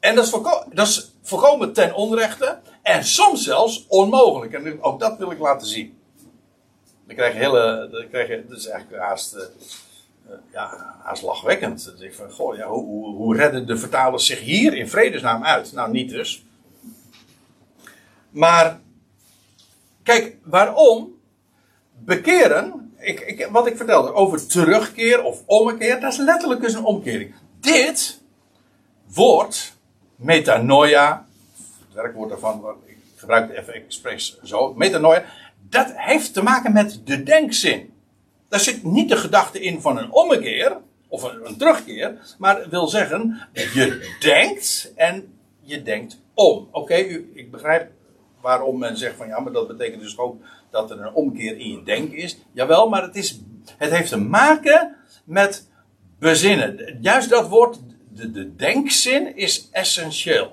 En 0.00 0.14
dat 0.14 0.24
is, 0.24 0.30
dat 0.72 0.88
is 0.88 1.10
volkomen 1.22 1.72
ten 1.72 1.94
onrechte 1.94 2.58
en 2.82 3.04
soms 3.04 3.44
zelfs 3.44 3.84
onmogelijk. 3.88 4.52
En 4.52 4.82
ook 4.82 5.00
dat 5.00 5.18
wil 5.18 5.30
ik 5.30 5.38
laten 5.38 5.66
zien. 5.66 5.98
Dan 7.06 7.16
krijg 7.16 7.32
je 7.32 7.38
hele, 7.38 7.88
dan 7.92 8.08
krijg 8.08 8.28
je, 8.28 8.44
dat 8.48 8.58
is 8.58 8.66
eigenlijk 8.66 9.02
haast, 9.02 9.34
uh, 9.34 9.42
ja, 10.52 10.96
haast 11.02 11.22
lachwekkend. 11.22 11.94
ik 11.98 12.14
van, 12.14 12.30
goh, 12.30 12.56
ja, 12.56 12.66
hoe, 12.66 13.14
hoe, 13.14 13.36
redden 13.36 13.66
de 13.66 13.76
vertalers 13.76 14.26
zich 14.26 14.40
hier 14.40 14.74
in 14.74 14.88
vredesnaam 14.88 15.44
uit? 15.44 15.72
Nou, 15.72 15.90
niet 15.90 16.10
dus. 16.10 16.44
Maar, 18.30 18.80
kijk, 20.02 20.36
waarom? 20.42 21.18
Bekeren 22.04 22.80
ik, 23.00 23.20
ik, 23.20 23.48
wat 23.50 23.66
ik 23.66 23.76
vertelde 23.76 24.12
over 24.12 24.46
terugkeer 24.46 25.22
of 25.22 25.42
ommekeer, 25.46 26.00
dat 26.00 26.12
is 26.12 26.18
letterlijk 26.18 26.60
dus 26.60 26.74
een 26.74 26.84
omkering. 26.84 27.34
Dit 27.60 28.20
woord, 29.14 29.72
metanoia, 30.16 31.26
het 31.86 31.94
werkwoord 31.94 32.28
daarvan, 32.28 32.64
ik 32.86 32.96
gebruik 33.16 33.48
het 33.48 33.56
even 33.56 33.74
expres 33.74 34.40
zo, 34.42 34.74
metanoia, 34.74 35.24
dat 35.68 35.92
heeft 35.94 36.32
te 36.32 36.42
maken 36.42 36.72
met 36.72 37.00
de 37.04 37.22
denkzin. 37.22 37.89
Daar 38.50 38.60
zit 38.60 38.82
niet 38.84 39.08
de 39.08 39.16
gedachte 39.16 39.60
in 39.60 39.80
van 39.80 39.98
een 39.98 40.12
ommekeer, 40.12 40.76
of 41.08 41.22
een, 41.22 41.46
een 41.46 41.56
terugkeer, 41.56 42.18
maar 42.38 42.68
wil 42.68 42.88
zeggen, 42.88 43.48
je 43.52 44.16
denkt 44.20 44.92
en 44.96 45.38
je 45.60 45.82
denkt 45.82 46.20
om. 46.34 46.68
Oké, 46.70 46.94
ik 47.34 47.50
begrijp 47.50 47.90
waarom 48.40 48.78
men 48.78 48.96
zegt 48.96 49.16
van 49.16 49.28
ja, 49.28 49.40
maar 49.40 49.52
dat 49.52 49.68
betekent 49.68 50.02
dus 50.02 50.18
ook 50.18 50.42
dat 50.70 50.90
er 50.90 51.00
een 51.00 51.12
omkeer 51.12 51.58
in 51.58 51.70
je 51.70 51.82
denken 51.82 52.16
is. 52.16 52.38
Jawel, 52.52 52.88
maar 52.88 53.02
het, 53.02 53.16
is, 53.16 53.40
het 53.76 53.90
heeft 53.90 54.08
te 54.08 54.16
maken 54.16 54.96
met 55.24 55.68
bezinnen. 56.18 56.98
Juist 57.00 57.28
dat 57.28 57.48
woord, 57.48 57.78
de, 58.08 58.30
de 58.30 58.56
denkzin, 58.56 59.36
is 59.36 59.68
essentieel. 59.70 60.52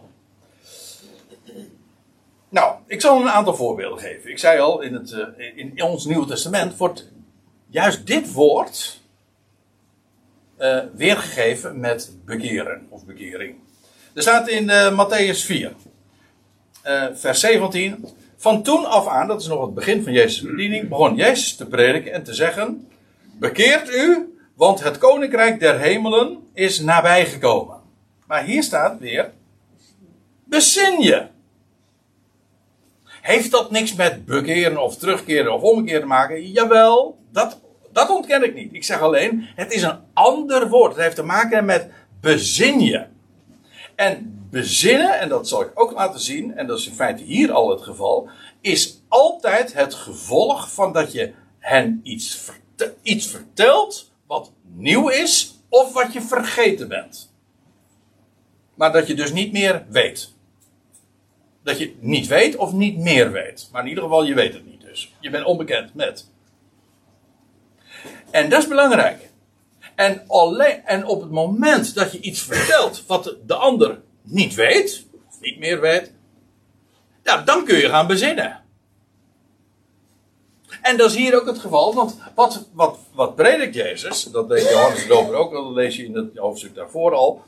Nou, 2.50 2.76
ik 2.86 3.02
zal 3.02 3.22
een 3.22 3.30
aantal 3.30 3.56
voorbeelden 3.56 4.00
geven. 4.00 4.30
Ik 4.30 4.40
zei 4.40 4.60
al, 4.60 4.82
in, 4.82 4.94
het, 4.94 5.12
eh, 5.12 5.58
in 5.58 5.84
ons 5.84 6.06
Nieuwe 6.06 6.26
Testament 6.26 6.78
wordt 6.78 7.12
juist 7.70 8.08
dit 8.08 8.32
woord 8.32 9.02
uh, 10.60 10.80
weergegeven 10.96 11.80
met 11.80 12.12
bekeren 12.26 12.88
of 12.90 13.06
bekering. 13.06 13.56
Er 14.14 14.22
staat 14.22 14.48
in 14.50 14.64
uh, 14.64 14.92
Matthäus 14.92 15.46
4, 15.46 15.74
uh, 16.86 17.06
vers 17.14 17.40
17. 17.40 18.06
Van 18.38 18.64
toen 18.64 18.86
af 18.86 19.08
aan, 19.08 19.28
dat 19.28 19.42
is 19.42 19.48
nog 19.48 19.62
het 19.62 19.74
begin 19.74 20.04
van 20.04 20.14
Jezus' 20.14 20.42
bediening, 20.42 20.90
begon 20.90 21.16
Jezus 21.16 21.56
te 21.56 21.66
prediken 21.66 22.14
en 22.14 22.24
te 22.24 22.34
zeggen: 22.34 22.88
Bekeert 23.40 23.90
u, 23.90 24.38
want 24.54 24.84
het 24.84 24.98
koninkrijk 24.98 25.60
der 25.60 25.80
hemelen 25.80 26.38
is 26.54 26.80
nabijgekomen. 26.80 27.78
Maar 28.26 28.44
hier 28.44 28.64
staat 28.64 29.00
weer: 29.00 29.32
Bezin 30.44 31.02
je. 31.02 31.28
Heeft 33.28 33.52
dat 33.52 33.72
niks 33.72 33.94
met 33.94 34.26
bekeren 34.26 34.78
of 34.78 34.98
terugkeren 34.98 35.54
of 35.54 35.62
omkeren 35.62 36.02
te 36.02 36.08
maken? 36.08 36.52
Jawel, 36.52 37.18
dat, 37.32 37.60
dat 37.92 38.10
ontken 38.10 38.44
ik 38.44 38.54
niet. 38.54 38.74
Ik 38.74 38.84
zeg 38.84 39.02
alleen, 39.02 39.48
het 39.56 39.72
is 39.72 39.82
een 39.82 40.00
ander 40.14 40.70
woord. 40.70 40.92
Het 40.92 41.02
heeft 41.02 41.16
te 41.16 41.24
maken 41.24 41.66
met 41.66 41.90
bezin 42.22 42.80
je. 42.80 43.06
En 43.96 44.48
bezinnen, 44.50 45.20
en 45.20 45.30
dat 45.30 45.48
zal 45.48 45.62
ik 45.62 45.72
ook 45.74 45.92
laten 45.92 46.20
zien, 46.20 46.58
en 46.58 46.68
dat 46.68 46.80
is 46.80 46.88
in 46.88 46.94
feite 46.94 47.24
hier 47.24 47.52
al 47.52 47.70
het 47.70 47.82
geval, 47.82 48.30
is 48.62 49.02
altijd 49.08 49.74
het 49.74 49.94
gevolg 49.94 50.74
van 50.74 50.94
dat 50.94 51.12
je 51.12 51.34
hen 51.60 52.00
iets, 52.04 52.50
iets 53.02 53.28
vertelt 53.28 54.12
wat 54.28 54.52
nieuw 54.76 55.10
is, 55.10 55.60
of 55.70 55.94
wat 55.94 56.14
je 56.14 56.22
vergeten 56.22 56.88
bent. 56.88 57.34
Maar 58.76 58.92
dat 58.92 59.08
je 59.08 59.14
dus 59.14 59.32
niet 59.32 59.52
meer 59.52 59.86
weet. 59.90 60.36
Dat 61.68 61.78
je 61.78 61.96
niet 62.00 62.28
weet 62.28 62.56
of 62.56 62.72
niet 62.72 62.98
meer 62.98 63.32
weet. 63.32 63.70
Maar 63.72 63.82
in 63.82 63.88
ieder 63.88 64.04
geval, 64.04 64.24
je 64.24 64.34
weet 64.34 64.54
het 64.54 64.66
niet 64.66 64.82
dus. 64.82 65.14
Je 65.20 65.30
bent 65.30 65.46
onbekend 65.46 65.94
met. 65.94 66.30
En 68.32 68.50
dat 68.50 68.62
is 68.62 68.68
belangrijk. 68.68 69.30
En, 69.96 70.24
alleen, 70.28 70.86
en 70.86 71.06
op 71.06 71.22
het 71.22 71.32
moment 71.32 71.96
dat 71.96 72.12
je 72.12 72.20
iets 72.20 72.42
vertelt 72.42 73.06
wat 73.06 73.36
de 73.46 73.56
ander 73.56 74.02
niet 74.22 74.56
weet, 74.56 75.06
of 75.30 75.42
niet 75.42 75.60
meer 75.60 75.82
weet, 75.82 76.12
dan 77.46 77.66
kun 77.66 77.78
je 77.78 77.90
gaan 77.90 78.08
bezinnen. 78.08 78.64
En 80.82 80.98
dat 80.98 81.10
is 81.10 81.16
hier 81.16 81.36
ook 81.36 81.48
het 81.48 81.60
geval, 81.60 81.94
want 81.94 82.18
wat, 82.36 82.70
wat, 82.74 83.00
wat 83.14 83.36
predikt 83.36 83.76
Jezus, 83.76 84.24
dat 84.24 84.50
deed 84.50 84.70
Johannes 84.70 85.02
de 85.02 85.08
Doper 85.08 85.36
ook, 85.36 85.52
dat 85.52 85.72
lees 85.72 85.96
je 85.96 86.06
in 86.06 86.16
het 86.16 86.38
hoofdstuk 86.38 86.76
daarvoor 86.76 87.14
al. 87.14 87.44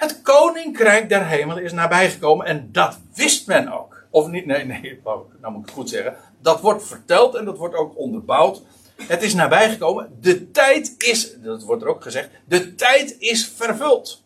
Het 0.00 0.22
koninkrijk 0.22 1.08
der 1.08 1.26
hemelen 1.26 1.64
is 1.64 1.72
nabijgekomen 1.72 2.46
en 2.46 2.68
dat 2.72 2.98
wist 3.14 3.46
men 3.46 3.72
ook. 3.72 4.04
Of 4.10 4.28
niet, 4.28 4.46
nee, 4.46 4.64
nee, 4.64 5.00
nou 5.40 5.52
moet 5.52 5.60
ik 5.60 5.66
het 5.66 5.70
goed 5.70 5.88
zeggen. 5.88 6.16
Dat 6.42 6.60
wordt 6.60 6.86
verteld 6.86 7.34
en 7.34 7.44
dat 7.44 7.58
wordt 7.58 7.74
ook 7.74 7.98
onderbouwd. 7.98 8.62
Het 8.96 9.22
is 9.22 9.34
nabijgekomen. 9.34 10.18
De 10.20 10.50
tijd 10.50 10.94
is, 10.98 11.36
dat 11.42 11.62
wordt 11.62 11.82
er 11.82 11.88
ook 11.88 12.02
gezegd, 12.02 12.28
de 12.44 12.74
tijd 12.74 13.16
is 13.18 13.46
vervuld. 13.56 14.22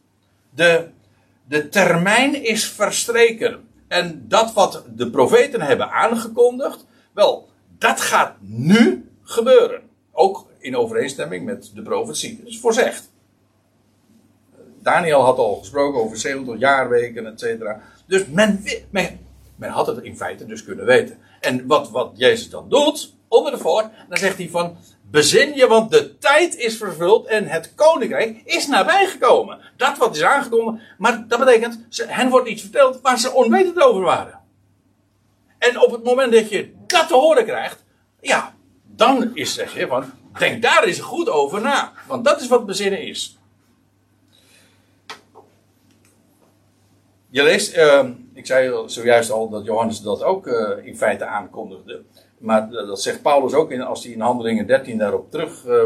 De, 0.51 0.89
de 1.45 1.69
termijn 1.69 2.45
is 2.45 2.69
verstreken. 2.69 3.69
En 3.89 4.25
dat 4.29 4.53
wat 4.53 4.85
de 4.97 5.11
profeten 5.11 5.61
hebben 5.61 5.91
aangekondigd, 5.91 6.87
wel, 7.13 7.49
dat 7.79 8.01
gaat 8.01 8.35
nu 8.41 9.11
gebeuren. 9.23 9.83
Ook 10.13 10.47
in 10.59 10.77
overeenstemming 10.77 11.45
met 11.45 11.71
de 11.75 11.83
profetie. 11.83 12.39
Dat 12.39 12.47
is 12.47 12.59
voorzegd. 12.59 13.13
Daniel 14.85 15.21
had 15.21 15.39
al 15.39 15.55
gesproken 15.55 16.01
over 16.01 16.17
70 16.17 16.59
jaarweken, 16.59 17.27
et 17.27 17.41
cetera. 17.41 17.81
Dus 18.07 18.27
men, 18.27 18.65
men, 18.91 19.19
had 19.71 19.87
het 19.87 20.03
in 20.03 20.17
feite 20.17 20.47
dus 20.47 20.65
kunnen 20.65 20.85
weten. 20.85 21.19
En 21.41 21.67
wat, 21.67 21.91
wat 21.91 22.11
Jezus 22.15 22.51
dan 22.51 22.69
doet, 22.69 23.15
onder 23.29 23.53
de 23.53 23.59
voor, 23.59 23.91
dan 24.09 24.19
zegt 24.19 24.39
hij 24.39 24.49
van, 24.49 24.77
Bezin 25.11 25.55
je, 25.55 25.67
want 25.67 25.91
de 25.91 26.19
tijd 26.19 26.57
is 26.57 26.77
vervuld 26.77 27.27
en 27.27 27.47
het 27.47 27.75
koninkrijk 27.75 28.41
is 28.45 28.67
nabijgekomen. 28.67 29.61
Dat 29.77 29.99
wat 29.99 30.17
is 30.17 30.23
aangekomen, 30.23 30.81
maar 30.99 31.29
dat 31.29 31.39
betekent, 31.39 31.87
hen 32.07 32.29
wordt 32.29 32.49
iets 32.49 32.63
verteld 32.63 33.01
waar 33.03 33.19
ze 33.19 33.33
onwetend 33.33 33.83
over 33.83 34.03
waren. 34.03 34.41
En 35.59 35.81
op 35.81 35.91
het 35.91 36.05
moment 36.05 36.33
dat 36.33 36.51
je 36.51 36.73
dat 36.87 37.09
te 37.09 37.15
horen 37.15 37.45
krijgt, 37.45 37.85
ja, 38.21 38.55
dan 38.85 39.31
is 39.35 39.55
zeg 39.55 39.75
je 39.75 39.87
van, 39.87 40.05
denk 40.39 40.63
daar 40.63 40.85
eens 40.85 41.01
goed 41.01 41.29
over 41.29 41.61
na. 41.61 41.93
Want 42.07 42.25
dat 42.25 42.41
is 42.41 42.49
wat 42.49 42.67
bezinnen 42.67 43.03
is. 43.03 43.39
Je 47.35 47.43
leest, 47.43 47.77
uh, 47.77 48.05
ik 48.35 48.47
zei 48.47 48.83
zojuist 48.87 49.31
al 49.31 49.49
dat 49.49 49.65
Johannes 49.65 50.01
dat 50.01 50.23
ook 50.23 50.47
uh, 50.47 50.71
in 50.83 50.97
feite 50.97 51.25
aankondigde. 51.25 52.03
Maar 52.39 52.71
dat 52.71 53.03
zegt 53.03 53.23
Paulus 53.23 53.53
ook 53.55 53.71
in, 53.71 53.83
als 53.83 54.05
hij 54.05 54.13
in 54.13 54.21
Handelingen 54.21 54.67
13 54.67 54.99
daarop 54.99 55.31
terug, 55.31 55.65
uh, 55.67 55.83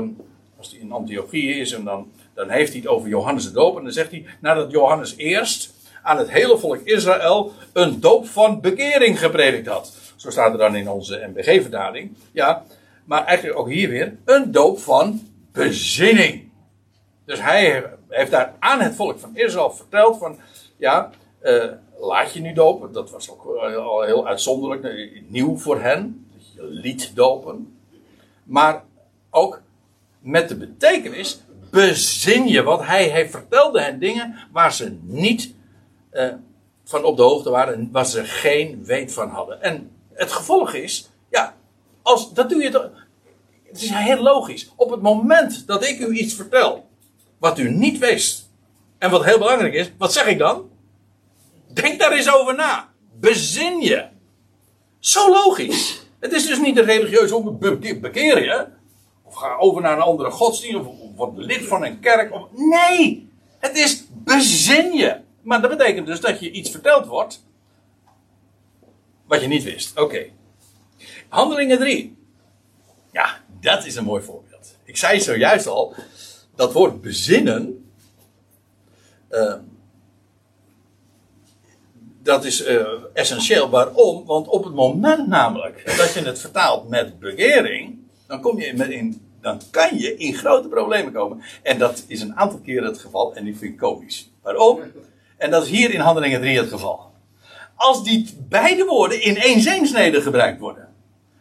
als 0.59 0.71
hij 0.71 0.81
in 0.81 0.93
Antiochië 0.93 1.61
is 1.61 1.73
en 1.73 1.85
dan, 1.85 2.13
dan 2.35 2.49
heeft 2.49 2.73
hij 2.73 2.81
het 2.81 2.89
over 2.89 3.09
Johannes 3.09 3.45
de 3.45 3.51
doop. 3.51 3.77
En 3.77 3.83
dan 3.83 3.93
zegt 3.93 4.11
hij, 4.11 4.27
nadat 4.41 4.71
Johannes 4.71 5.17
eerst 5.17 5.75
aan 6.03 6.19
het 6.19 6.31
hele 6.31 6.59
volk 6.59 6.81
Israël 6.85 7.53
een 7.73 8.01
doop 8.01 8.27
van 8.27 8.61
bekering 8.61 9.19
gepredikt 9.19 9.67
had. 9.67 9.97
Zo 10.17 10.31
staat 10.31 10.53
er 10.53 10.59
dan 10.59 10.77
in 10.77 10.91
onze 10.91 11.31
MBG-verdaling. 11.35 12.17
Ja, 12.33 12.65
maar 13.05 13.25
eigenlijk 13.25 13.59
ook 13.59 13.69
hier 13.69 13.89
weer 13.89 14.17
een 14.25 14.53
doop 14.53 14.79
van 14.79 15.21
bezinning. 15.53 16.51
Dus 17.25 17.43
hij 17.43 17.85
heeft 18.09 18.31
daar 18.31 18.55
aan 18.59 18.81
het 18.81 18.95
volk 18.95 19.19
van 19.19 19.37
Israël 19.37 19.71
verteld 19.71 20.19
van, 20.19 20.39
ja, 20.77 21.11
laat 21.99 22.33
je 22.33 22.41
nu 22.41 22.53
dopen. 22.53 22.93
Dat 22.93 23.11
was 23.11 23.31
ook 23.31 23.45
al 23.77 24.03
heel 24.03 24.27
uitzonderlijk, 24.27 24.85
eh, 24.85 25.23
nieuw 25.27 25.57
voor 25.57 25.81
hen. 25.81 26.27
Je 26.55 26.65
liet 26.65 27.11
dopen. 27.15 27.79
Maar 28.45 28.85
ook 29.31 29.63
met 30.21 30.49
de 30.49 30.57
betekenis, 30.57 31.41
bezin 31.71 32.49
je, 32.49 32.63
want 32.63 32.87
hij, 32.87 33.09
hij 33.09 33.29
vertelde 33.29 33.81
hen 33.81 33.99
dingen 33.99 34.37
waar 34.53 34.73
ze 34.73 34.99
niet 35.03 35.55
van 36.85 37.05
op 37.05 37.17
de 37.17 37.23
hoogte 37.23 37.51
waren 37.51 37.75
en 37.75 37.89
waar 37.93 38.07
ze 38.07 38.25
geen 38.25 38.85
weet 38.85 39.13
van 39.13 39.29
hadden. 39.29 39.63
En 39.63 39.91
het 40.13 40.33
gevolg 40.33 40.73
is, 40.73 41.11
ja, 41.31 41.57
als, 42.03 42.33
dat 42.33 42.49
doe 42.49 42.63
je 42.63 42.71
toch. 42.71 42.91
Het 43.65 43.83
is 43.83 43.91
heel 43.91 44.23
logisch. 44.23 44.73
Op 44.77 44.91
het 44.91 45.03
moment 45.03 45.67
dat 45.67 45.89
ik 45.89 45.99
u 45.99 46.13
iets 46.13 46.35
vertel, 46.35 46.89
wat 47.39 47.59
u 47.59 47.71
niet 47.71 47.99
wist, 47.99 48.51
en 48.99 49.11
wat 49.11 49.25
heel 49.25 49.39
belangrijk 49.39 49.75
is, 49.75 49.91
wat 49.99 50.13
zeg 50.13 50.27
ik 50.27 50.39
dan? 50.39 50.68
Denk 51.69 51.99
daar 51.99 52.13
eens 52.13 52.33
over 52.33 52.55
na. 52.55 52.89
Bezin 53.21 53.81
je. 53.81 54.07
Zo 54.99 55.31
logisch. 55.31 56.07
Het 56.21 56.33
is 56.33 56.47
dus 56.47 56.59
niet 56.59 56.77
een 56.77 56.85
religieus 56.85 57.31
bekeer 58.01 58.45
je. 58.45 58.67
Of 59.23 59.35
ga 59.35 59.57
over 59.57 59.83
naar 59.83 59.97
een 59.97 60.03
andere 60.03 60.31
godsdienst. 60.31 60.87
Of 60.87 60.97
word 61.17 61.37
lid 61.37 61.67
van 61.67 61.85
een 61.85 62.01
kerk. 62.01 62.33
Of, 62.33 62.43
nee. 62.53 63.29
Het 63.59 63.77
is 63.77 64.05
bezin 64.11 64.93
je. 64.93 65.21
Maar 65.43 65.61
dat 65.61 65.71
betekent 65.71 66.07
dus 66.07 66.21
dat 66.21 66.41
je 66.41 66.51
iets 66.51 66.71
verteld 66.71 67.07
wordt. 67.07 67.45
Wat 69.27 69.41
je 69.41 69.47
niet 69.47 69.65
wist. 69.65 69.99
Oké. 69.99 70.27
Handelingen 71.29 71.79
3. 71.79 72.17
Ja, 73.13 73.41
dat 73.61 73.87
is 73.87 73.97
een 73.97 74.05
mooi 74.05 74.23
voorbeeld. 74.23 74.77
Ik 74.85 74.97
zei 74.97 75.21
zojuist 75.21 75.67
al. 75.67 75.95
Dat 76.55 76.73
woord 76.73 77.01
bezinnen. 77.01 77.91
Uh, 79.31 79.55
dat 82.29 82.45
is 82.45 82.67
uh, 82.67 82.87
essentieel. 83.13 83.71
Waarom? 83.71 84.25
Want 84.27 84.49
op 84.49 84.65
het 84.65 84.75
moment 84.75 85.27
namelijk 85.27 85.97
dat 85.97 86.13
je 86.15 86.21
het 86.21 86.41
vertaalt 86.41 86.89
met 86.89 87.19
begering, 87.19 87.99
dan, 88.27 88.41
kom 88.41 88.59
je 88.59 88.67
in, 88.67 89.29
dan 89.41 89.61
kan 89.71 89.99
je 89.99 90.17
in 90.17 90.35
grote 90.35 90.69
problemen 90.69 91.13
komen. 91.13 91.43
En 91.63 91.79
dat 91.79 92.05
is 92.07 92.21
een 92.21 92.37
aantal 92.37 92.59
keren 92.59 92.85
het 92.85 92.99
geval 92.99 93.35
en 93.35 93.45
die 93.45 93.57
vind 93.57 93.73
ik 93.73 93.79
komisch. 93.79 94.31
Waarom? 94.43 94.81
En 95.37 95.51
dat 95.51 95.63
is 95.63 95.71
hier 95.71 95.91
in 95.91 96.01
Handelingen 96.01 96.41
3 96.41 96.59
het 96.59 96.69
geval. 96.69 97.11
Als 97.75 98.05
die 98.05 98.37
beide 98.49 98.85
woorden 98.85 99.23
in 99.23 99.37
één 99.37 99.61
zinsnede 99.61 100.23
gebruikt 100.23 100.61
worden. 100.61 100.89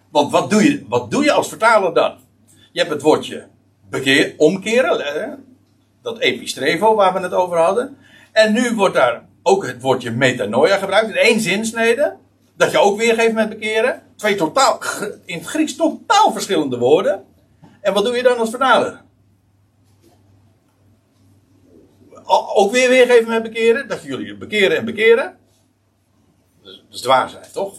Want 0.09 0.31
wat 0.31 0.49
doe, 0.49 0.63
je, 0.63 0.85
wat 0.87 1.11
doe 1.11 1.23
je 1.23 1.31
als 1.31 1.47
vertaler 1.47 1.93
dan? 1.93 2.17
Je 2.71 2.79
hebt 2.79 2.91
het 2.91 3.01
woordje 3.01 3.47
bekeer, 3.89 4.33
omkeren, 4.37 5.43
dat 6.01 6.19
epistrevo 6.19 6.95
waar 6.95 7.13
we 7.13 7.19
het 7.19 7.33
over 7.33 7.57
hadden. 7.57 7.97
En 8.31 8.53
nu 8.53 8.75
wordt 8.75 8.95
daar 8.95 9.26
ook 9.47 9.65
het 9.65 9.81
woordje 9.81 10.11
metanoia 10.11 10.77
gebruikt 10.77 11.09
in 11.09 11.15
één 11.15 11.39
zinsnede. 11.39 12.15
Dat 12.55 12.71
je 12.71 12.79
ook 12.79 12.97
weergeeft 12.97 13.33
met 13.33 13.49
bekeren. 13.49 14.03
Twee 14.15 14.35
totaal, 14.35 14.79
in 15.25 15.37
het 15.37 15.47
Grieks 15.47 15.75
totaal 15.75 16.31
verschillende 16.31 16.77
woorden. 16.77 17.25
En 17.81 17.93
wat 17.93 18.03
doe 18.05 18.15
je 18.15 18.23
dan 18.23 18.37
als 18.37 18.49
vertaler? 18.49 19.01
Ook 22.53 22.71
weer 22.71 22.89
weergeven 22.89 23.27
met 23.27 23.43
bekeren. 23.43 23.87
Dat 23.87 24.03
jullie 24.03 24.37
bekeren 24.37 24.77
en 24.77 24.85
bekeren. 24.85 25.37
Dat 26.63 26.73
is 26.91 27.01
dwaas 27.01 27.31
zijn, 27.31 27.45
toch? 27.53 27.75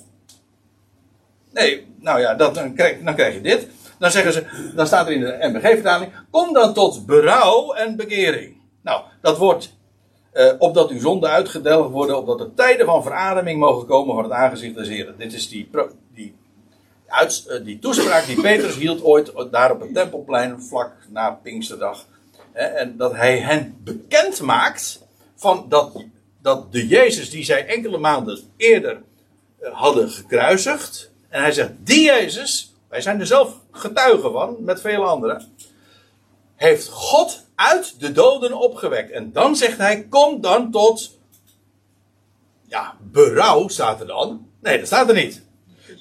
Nee, 1.52 1.86
nou 1.98 2.20
ja, 2.20 2.34
dan, 2.34 2.74
krijg, 2.74 3.02
dan 3.02 3.14
krijg 3.14 3.34
je 3.34 3.40
dit. 3.40 3.66
Dan 3.98 4.10
zeggen 4.10 4.32
ze, 4.32 4.72
dan 4.74 4.86
staat 4.86 5.06
er 5.06 5.12
in 5.12 5.20
de 5.20 5.38
MBG-vertaling. 5.40 6.12
Kom 6.30 6.52
dan 6.52 6.74
tot 6.74 7.06
berouw 7.06 7.72
en 7.72 7.96
bekering. 7.96 8.56
Nou, 8.82 9.02
dat 9.20 9.38
wordt 9.38 9.77
uh, 10.34 10.52
opdat 10.58 10.90
uw 10.90 11.00
zonden 11.00 11.30
uitgedelgd 11.30 11.90
worden, 11.90 12.18
opdat 12.18 12.40
er 12.40 12.54
tijden 12.54 12.86
van 12.86 13.02
verademing 13.02 13.60
mogen 13.60 13.86
komen 13.86 14.14
van 14.14 14.24
het 14.24 14.32
aangezicht 14.32 14.74
des 14.74 14.88
Heren. 14.88 15.14
Dit 15.18 15.32
is 15.32 15.48
die, 15.48 15.70
die, 16.14 16.34
uit, 17.06 17.44
uh, 17.48 17.64
die 17.64 17.78
toespraak 17.78 18.26
die 18.26 18.40
Petrus 18.40 18.76
hield 18.76 19.04
ooit 19.04 19.32
daar 19.50 19.72
op 19.72 19.80
het 19.80 19.94
tempelplein, 19.94 20.62
vlak 20.62 20.92
na 21.08 21.30
Pinksterdag. 21.30 22.06
En 22.52 22.96
dat 22.96 23.14
hij 23.14 23.38
hen 23.38 23.76
bekend 23.84 24.40
maakt 24.40 25.06
van 25.36 25.66
dat, 25.68 26.04
dat 26.42 26.72
de 26.72 26.86
Jezus 26.86 27.30
die 27.30 27.44
zij 27.44 27.66
enkele 27.66 27.98
maanden 27.98 28.40
eerder 28.56 29.02
uh, 29.62 29.72
hadden 29.72 30.10
gekruisigd. 30.10 31.10
En 31.28 31.40
hij 31.40 31.52
zegt, 31.52 31.70
die 31.78 32.04
Jezus, 32.04 32.74
wij 32.88 33.00
zijn 33.00 33.20
er 33.20 33.26
zelf 33.26 33.56
getuigen 33.70 34.32
van, 34.32 34.56
met 34.60 34.80
vele 34.80 35.04
anderen 35.04 35.52
heeft 36.58 36.88
God 36.88 37.46
uit 37.54 38.00
de 38.00 38.12
doden 38.12 38.58
opgewekt. 38.58 39.10
En 39.10 39.32
dan 39.32 39.56
zegt 39.56 39.78
hij: 39.78 40.06
Kom 40.08 40.40
dan 40.40 40.70
tot. 40.70 41.18
Ja, 42.62 42.96
berouw 43.00 43.68
staat 43.68 44.00
er 44.00 44.06
dan. 44.06 44.46
Nee, 44.60 44.78
dat 44.78 44.86
staat 44.86 45.08
er 45.08 45.14
niet. 45.14 45.42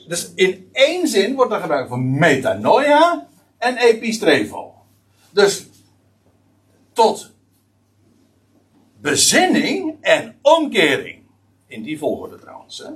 Dus 0.07 0.31
in 0.35 0.69
één 0.71 1.07
zin 1.07 1.35
wordt 1.35 1.51
er 1.51 1.59
gebruikt 1.59 1.89
van 1.89 2.17
metanoia 2.17 3.27
en 3.57 3.77
epistrevo. 3.77 4.73
Dus 5.31 5.65
tot 6.93 7.31
bezinning 9.01 9.97
en 10.01 10.35
omkering. 10.41 11.23
In 11.67 11.83
die 11.83 11.97
volgorde 11.97 12.39
trouwens. 12.39 12.77
Hè? 12.77 12.89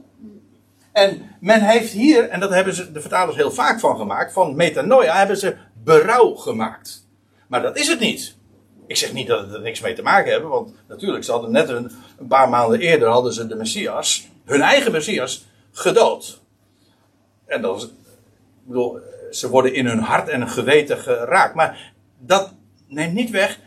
En 0.92 1.36
men 1.40 1.62
heeft 1.62 1.92
hier, 1.92 2.30
en 2.30 2.40
dat 2.40 2.50
hebben 2.50 2.74
ze 2.74 2.92
de 2.92 3.02
vertalers 3.02 3.36
heel 3.36 3.52
vaak 3.52 3.80
van 3.80 3.98
gemaakt, 3.98 4.34
van 4.34 4.56
metanoia 4.56 5.18
hebben 5.18 5.38
ze 5.38 5.58
berouw 5.84 6.36
gemaakt. 6.36 7.10
Maar 7.52 7.62
dat 7.62 7.78
is 7.78 7.88
het 7.88 8.00
niet. 8.00 8.36
Ik 8.88 8.98
zeg 8.98 9.14
niet 9.14 9.28
dat 9.28 9.42
het 9.42 9.54
er 9.54 9.62
niks 9.62 9.82
mee 9.82 9.94
te 9.94 10.02
maken 10.02 10.32
hebben, 10.32 10.50
want 10.50 10.74
natuurlijk, 10.88 11.24
ze 11.24 11.32
hadden 11.32 11.52
net 11.52 11.70
een, 11.70 11.92
paar 12.28 12.50
maanden 12.50 12.80
eerder 12.80 13.08
hadden 13.08 13.34
ze 13.34 13.48
de 13.48 13.56
Messias, 13.56 14.28
hun 14.46 14.62
eigen 14.62 14.92
Messias, 14.92 15.46
gedood. 15.72 16.40
En 17.46 17.62
dat 17.62 17.78
is, 17.78 17.84
ik 17.84 17.92
bedoel, 18.64 19.00
ze 19.32 19.50
worden 19.50 19.74
in 19.74 19.86
hun 19.86 20.00
hart 20.00 20.30
en 20.30 20.50
geweten 20.50 20.98
geraakt. 20.98 21.56
Maar 21.56 21.94
dat 22.20 22.54
neemt 22.88 23.14
niet 23.14 23.30
weg. 23.30 23.60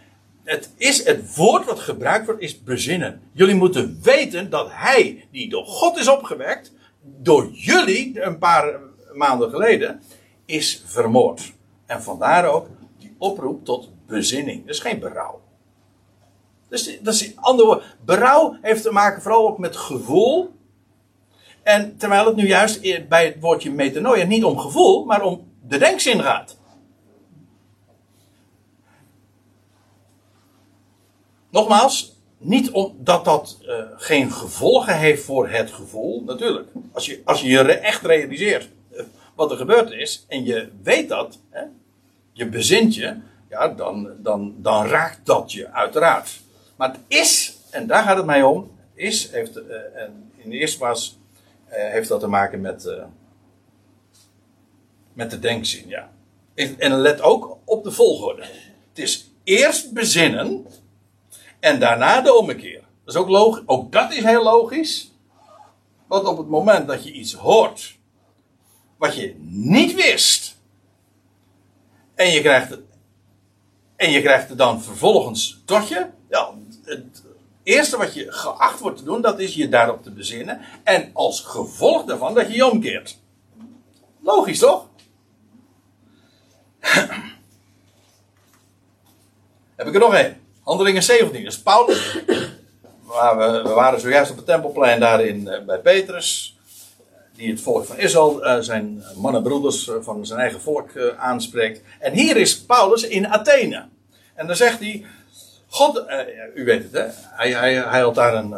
Het 0.45 0.73
is 0.77 1.05
het 1.05 1.37
woord 1.37 1.65
wat 1.65 1.81
gebruikt 1.81 2.27
wordt, 2.27 2.41
is 2.41 2.63
bezinnen. 2.63 3.21
Jullie 3.33 3.55
moeten 3.55 3.99
weten 4.03 4.51
dat 4.51 4.69
hij, 4.71 5.27
die 5.31 5.49
door 5.49 5.67
God 5.67 5.99
is 5.99 6.09
opgewekt, 6.09 6.73
door 7.03 7.51
jullie 7.53 8.23
een 8.23 8.39
paar 8.39 8.81
maanden 9.13 9.51
geleden, 9.51 10.01
is 10.45 10.83
vermoord. 10.87 11.53
En 11.87 12.03
vandaar 12.03 12.47
ook 12.47 12.69
oproep 13.25 13.65
tot 13.65 13.89
bezinning. 14.07 14.61
Dat 14.67 14.75
is 14.75 14.81
geen 14.81 14.99
berouw. 14.99 15.41
Dus 16.69 16.99
dat 17.03 17.15
is 17.15 17.33
andere 17.37 17.67
woorden. 17.67 17.85
Berouw 18.05 18.57
heeft 18.63 18.83
te 18.83 18.93
maken 18.93 19.23
vooral 19.23 19.49
ook 19.49 19.59
met 19.59 19.77
gevoel. 19.77 20.53
En 21.63 21.97
terwijl 21.97 22.27
het 22.27 22.37
nu 22.37 22.47
juist 22.47 23.09
bij 23.09 23.25
het 23.25 23.37
woordje 23.41 23.71
metanoia 23.71 24.25
niet 24.25 24.45
om 24.45 24.59
gevoel, 24.59 25.05
maar 25.05 25.23
om 25.23 25.53
de 25.67 25.79
denkzin 25.79 26.23
gaat. 26.23 26.59
Nogmaals, 31.51 32.17
niet 32.39 32.71
omdat 32.71 33.25
dat 33.25 33.59
uh, 33.63 33.85
geen 33.97 34.33
gevolgen 34.33 34.99
heeft 34.99 35.25
voor 35.25 35.49
het 35.49 35.71
gevoel. 35.71 36.23
Natuurlijk, 36.25 36.69
als 36.93 37.07
je 37.07 37.23
als 37.25 37.41
je, 37.41 37.49
je 37.49 37.63
echt 37.63 38.03
realiseert 38.03 38.69
uh, 38.93 39.03
wat 39.35 39.51
er 39.51 39.57
gebeurd 39.57 39.91
is 39.91 40.25
en 40.29 40.45
je 40.45 40.69
weet 40.83 41.09
dat, 41.09 41.39
hè, 41.51 41.63
je 42.35 42.49
bezint 42.49 42.95
je, 42.95 43.17
ja, 43.49 43.69
dan, 43.69 44.11
dan, 44.19 44.55
dan 44.59 44.87
raakt 44.87 45.27
dat 45.27 45.53
je 45.53 45.71
uiteraard. 45.71 46.41
Maar 46.77 46.89
het 46.89 47.01
is, 47.07 47.57
en 47.71 47.87
daar 47.87 48.03
gaat 48.03 48.17
het 48.17 48.27
mij 48.27 48.43
om, 48.43 48.61
het 48.61 49.05
is, 49.05 49.31
heeft, 49.31 49.57
uh, 49.57 49.63
en 49.95 50.33
in 50.37 50.51
de 50.51 50.57
eerste 50.57 50.79
plaats 50.79 51.19
uh, 51.69 51.75
heeft 51.75 52.09
dat 52.09 52.21
te 52.21 52.27
maken 52.27 52.61
met, 52.61 52.85
uh, 52.85 53.05
met 55.13 55.31
de 55.31 55.39
denkzin, 55.39 55.89
ja. 55.89 56.13
En 56.79 56.93
let 56.93 57.21
ook 57.21 57.59
op 57.65 57.85
de 57.85 57.91
volgorde. 57.91 58.43
Het 58.89 58.99
is 58.99 59.31
eerst 59.45 59.93
bezinnen 59.93 60.67
en 61.61 61.81
daarna 61.81 62.21
de 62.21 62.35
ommekeer. 62.35 62.83
Dat 63.05 63.15
is 63.15 63.21
ook, 63.21 63.29
logisch, 63.29 63.63
ook 63.67 63.93
dat 63.93 64.13
is 64.13 64.25
heel 64.25 64.43
logisch. 64.43 65.13
Want 66.07 66.27
op 66.27 66.39
het 66.39 66.49
moment 66.49 66.87
dat 66.87 67.05
je 67.05 67.13
iets 67.13 67.33
hoort 67.33 67.99
wat 68.97 69.17
je 69.17 69.35
niet 69.49 69.95
wist, 69.95 70.44
en 72.15 72.31
je 72.31 72.41
krijgt 72.41 72.79
en 73.97 74.11
je 74.11 74.21
krijgt 74.21 74.49
het 74.49 74.59
dan 74.59 74.83
vervolgens 74.83 75.63
tot 75.65 75.89
je. 75.89 76.07
Ja, 76.29 76.55
het, 76.85 77.23
eerste 77.63 77.97
wat 77.97 78.15
je 78.15 78.33
geacht 78.33 78.81
wordt 78.81 78.97
te 78.97 79.05
doen, 79.05 79.21
dat 79.21 79.39
is 79.39 79.55
je 79.55 79.69
daarop 79.69 80.03
te 80.03 80.11
bezinnen. 80.11 80.61
En 80.83 81.11
als 81.13 81.41
gevolg 81.41 82.05
daarvan 82.05 82.35
dat 82.35 82.47
je 82.47 82.55
je 82.55 82.71
omkeert. 82.71 83.19
Logisch 84.21 84.59
toch? 84.59 84.87
Heb 89.77 89.87
ik 89.87 89.95
er 89.95 90.01
nog 90.01 90.15
één. 90.15 90.41
Handelingen 90.63 91.03
17. 91.03 91.45
Dus 91.45 91.63
Paulus. 91.63 92.13
We, 93.07 93.61
we 93.65 93.73
waren 93.73 94.01
zojuist 94.01 94.31
op 94.31 94.37
het 94.37 94.47
tempelplein 94.47 95.01
daarin 95.01 95.41
uh, 95.41 95.65
bij 95.65 95.79
Petrus. 95.79 96.54
Die 97.35 97.51
het 97.51 97.61
volk 97.61 97.85
van 97.85 97.97
Israël, 97.97 98.47
uh, 98.47 98.59
zijn 98.61 99.05
mannenbroeders 99.17 99.87
uh, 99.87 99.95
van 100.01 100.27
zijn 100.27 100.41
eigen 100.41 100.61
volk 100.61 100.91
aanspreekt. 101.19 101.81
En 102.01 102.13
hier 102.13 102.37
is 102.37 102.61
Paulus 102.61 103.03
in 103.03 103.29
Athene. 103.29 103.89
En 104.35 104.47
dan 104.47 104.57
zegt 104.57 104.79
hij. 104.79 105.05
God, 105.67 106.05
u 106.55 106.65
weet 106.65 106.83
het 106.83 106.93
hè. 106.93 107.07
Hij, 107.11 107.53
hij, 107.53 107.75
hij, 107.75 108.01
had 108.01 108.15
daar 108.15 108.35
een, 108.35 108.51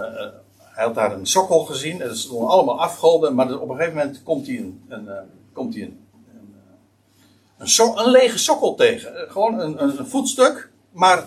hij 0.58 0.84
had 0.84 0.94
daar 0.94 1.12
een 1.12 1.26
sokkel 1.26 1.64
gezien. 1.64 2.00
Het 2.00 2.18
stonden 2.18 2.48
allemaal 2.48 2.80
afgolden. 2.80 3.34
Maar 3.34 3.60
op 3.60 3.68
een 3.68 3.76
gegeven 3.76 3.96
moment 3.96 4.22
komt 4.22 4.46
hij 4.46 4.56
een, 4.56 5.08
komt 5.52 5.74
hij 5.74 5.82
een, 5.82 5.98
een, 7.58 7.98
een, 7.98 8.10
lege 8.10 8.38
sokkel 8.38 8.74
tegen. 8.74 9.12
Gewoon 9.28 9.60
een, 9.60 9.82
een 9.82 10.06
voetstuk. 10.06 10.70
Maar 10.92 11.24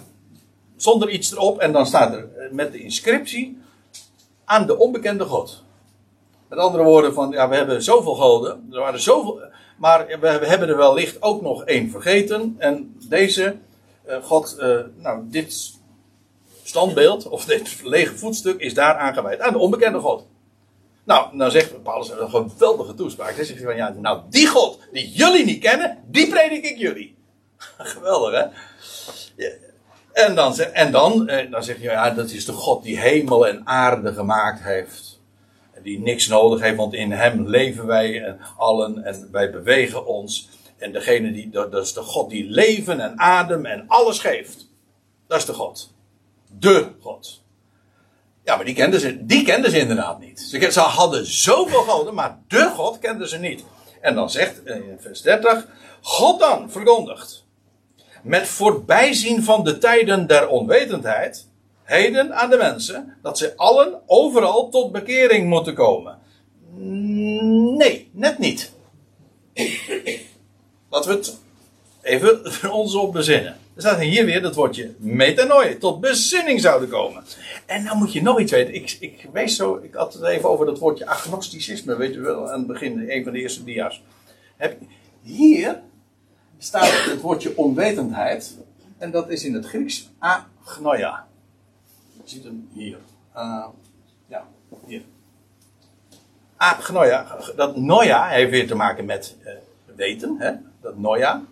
zonder 0.75 1.09
iets 1.09 1.31
erop. 1.31 1.59
En 1.59 1.71
dan 1.71 1.85
staat 1.85 2.13
er 2.13 2.29
met 2.51 2.71
de 2.71 2.79
inscriptie 2.79 3.57
aan 4.45 4.67
de 4.67 4.77
onbekende 4.77 5.25
God. 5.25 5.63
Met 6.49 6.59
andere 6.59 6.83
woorden 6.83 7.13
van, 7.13 7.31
ja, 7.31 7.49
we 7.49 7.55
hebben 7.55 7.83
zoveel 7.83 8.15
goden. 8.15 8.69
Er 8.71 8.79
waren 8.79 8.99
zoveel, 8.99 9.41
maar 9.77 10.07
we, 10.19 10.27
hebben 10.27 10.69
er 10.69 10.77
wellicht 10.77 11.21
ook 11.21 11.41
nog 11.41 11.63
één 11.63 11.89
vergeten. 11.89 12.55
En 12.57 12.95
deze 13.09 13.55
uh, 14.07 14.15
God, 14.23 14.57
uh, 14.59 14.79
nou, 14.95 15.23
dit 15.23 15.73
standbeeld, 16.63 17.27
of 17.27 17.45
dit 17.45 17.81
lege 17.83 18.17
voetstuk, 18.17 18.59
is 18.59 18.73
daar 18.73 18.95
aangeweid. 18.95 19.39
Aan 19.39 19.53
de 19.53 19.59
onbekende 19.59 19.99
God. 19.99 20.27
Nou, 21.03 21.37
dan 21.37 21.51
zegt 21.51 21.83
Paulus 21.83 22.09
een 22.09 22.29
geweldige 22.29 22.93
toespraak. 22.93 23.35
Dan 23.35 23.45
zegt 23.45 23.59
hij 23.59 23.67
van, 23.67 23.75
ja, 23.75 23.95
nou, 23.97 24.21
die 24.29 24.47
God 24.47 24.79
die 24.91 25.11
jullie 25.11 25.45
niet 25.45 25.61
kennen, 25.61 26.03
die 26.07 26.29
predik 26.29 26.65
ik 26.65 26.77
jullie. 26.77 27.17
Geweldig, 27.77 28.33
hè? 28.33 28.45
En 30.11 30.35
dan, 30.35 30.59
en 30.59 30.91
dan, 30.91 31.27
eh, 31.27 31.51
dan 31.51 31.63
zeg 31.63 31.77
je, 31.77 31.83
ja, 31.83 32.09
dat 32.09 32.29
is 32.29 32.45
de 32.45 32.51
God 32.51 32.83
die 32.83 32.99
hemel 32.99 33.47
en 33.47 33.67
aarde 33.67 34.13
gemaakt 34.13 34.63
heeft. 34.63 35.18
Die 35.83 35.99
niks 35.99 36.27
nodig 36.27 36.61
heeft, 36.61 36.75
want 36.75 36.93
in 36.93 37.11
hem 37.11 37.47
leven 37.47 37.85
wij 37.85 38.23
en 38.23 38.39
allen 38.57 39.03
en 39.03 39.29
wij 39.31 39.51
bewegen 39.51 40.05
ons. 40.05 40.49
En 40.77 40.91
degene 40.91 41.31
die, 41.31 41.49
dat 41.49 41.73
is 41.73 41.93
de 41.93 42.01
God 42.01 42.29
die 42.29 42.49
leven 42.49 42.99
en 42.99 43.19
adem 43.19 43.65
en 43.65 43.83
alles 43.87 44.19
geeft. 44.19 44.67
Dat 45.27 45.37
is 45.37 45.45
de 45.45 45.53
God. 45.53 45.93
De 46.59 46.87
God. 47.01 47.43
Ja, 48.43 48.55
maar 48.55 48.65
die 48.65 48.75
kenden 48.75 48.99
ze, 48.99 49.25
die 49.25 49.43
kenden 49.43 49.71
ze 49.71 49.79
inderdaad 49.79 50.19
niet. 50.19 50.39
Ze, 50.39 50.71
ze 50.71 50.79
hadden 50.79 51.25
zoveel 51.25 51.81
goden, 51.81 52.13
maar 52.13 52.39
de 52.47 52.71
God 52.75 52.99
kenden 52.99 53.27
ze 53.27 53.37
niet. 53.37 53.63
En 54.01 54.15
dan 54.15 54.29
zegt 54.29 54.65
in 54.65 54.97
vers 54.99 55.21
30, 55.21 55.67
God 56.01 56.39
dan 56.39 56.71
verkondigt 56.71 57.47
met 58.21 58.47
voorbijzien 58.47 59.43
van 59.43 59.63
de 59.63 59.77
tijden 59.77 60.27
der 60.27 60.47
onwetendheid, 60.47 61.47
heden 61.89 62.35
aan 62.35 62.49
de 62.49 62.57
mensen, 62.57 63.17
dat 63.21 63.37
ze 63.37 63.55
allen 63.55 64.01
overal 64.05 64.69
tot 64.69 64.91
bekering 64.91 65.49
moeten 65.49 65.73
komen. 65.73 66.17
Nee, 67.77 68.09
net 68.11 68.37
niet. 68.37 68.71
Laten 70.89 71.11
we 71.11 71.17
het 71.17 71.37
even 72.01 72.71
ons 72.71 72.95
op 72.95 73.13
bezinnen. 73.13 73.57
Er 73.75 73.81
staat 73.81 73.99
hier 73.99 74.25
weer 74.25 74.41
dat 74.41 74.55
woordje 74.55 74.93
metanoia, 74.97 75.75
tot 75.79 75.99
bezinning 76.01 76.61
zouden 76.61 76.89
komen. 76.89 77.23
En 77.65 77.83
nou 77.83 77.97
moet 77.97 78.13
je 78.13 78.21
nog 78.21 78.39
iets 78.39 78.51
weten. 78.51 78.73
Ik, 78.73 78.97
ik 78.99 79.27
wees 79.33 79.55
zo, 79.55 79.79
ik 79.83 79.93
had 79.93 80.13
het 80.13 80.23
even 80.23 80.49
over 80.49 80.65
dat 80.65 80.79
woordje 80.79 81.07
agnosticisme, 81.07 81.95
weet 81.95 82.15
u 82.15 82.21
wel, 82.21 82.49
aan 82.49 82.57
het 82.57 82.67
begin, 82.67 83.09
een 83.09 83.23
van 83.23 83.33
de 83.33 83.39
eerste 83.39 83.63
dia's. 83.63 84.03
Heb, 84.57 84.77
hier 85.21 85.81
staat 86.57 87.05
het 87.05 87.21
woordje 87.21 87.57
onwetendheid. 87.57 88.57
En 88.97 89.11
dat 89.11 89.29
is 89.29 89.43
in 89.43 89.53
het 89.53 89.65
Grieks 89.65 90.09
agnoia. 90.19 91.27
Ziet 92.29 92.43
hem 92.43 92.69
hier. 92.73 92.97
Uh, 93.35 93.65
ja, 94.27 94.47
hier. 94.85 95.01
Agnoia. 96.57 97.25
Dat 97.55 97.75
noia 97.75 98.27
heeft 98.27 98.51
weer 98.51 98.67
te 98.67 98.75
maken 98.75 99.05
met 99.05 99.35
uh, 99.41 99.51
weten. 99.95 100.35
Hè? 100.39 100.51
Dat 100.81 100.97
noia. 100.97 101.43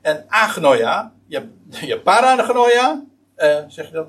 En 0.00 0.24
agnoia. 0.28 1.12
Je 1.26 1.48
je 1.68 2.00
paranoia. 2.00 3.02
Uh, 3.36 3.58
zeg 3.68 3.86
je 3.86 3.92
dat? 3.92 4.08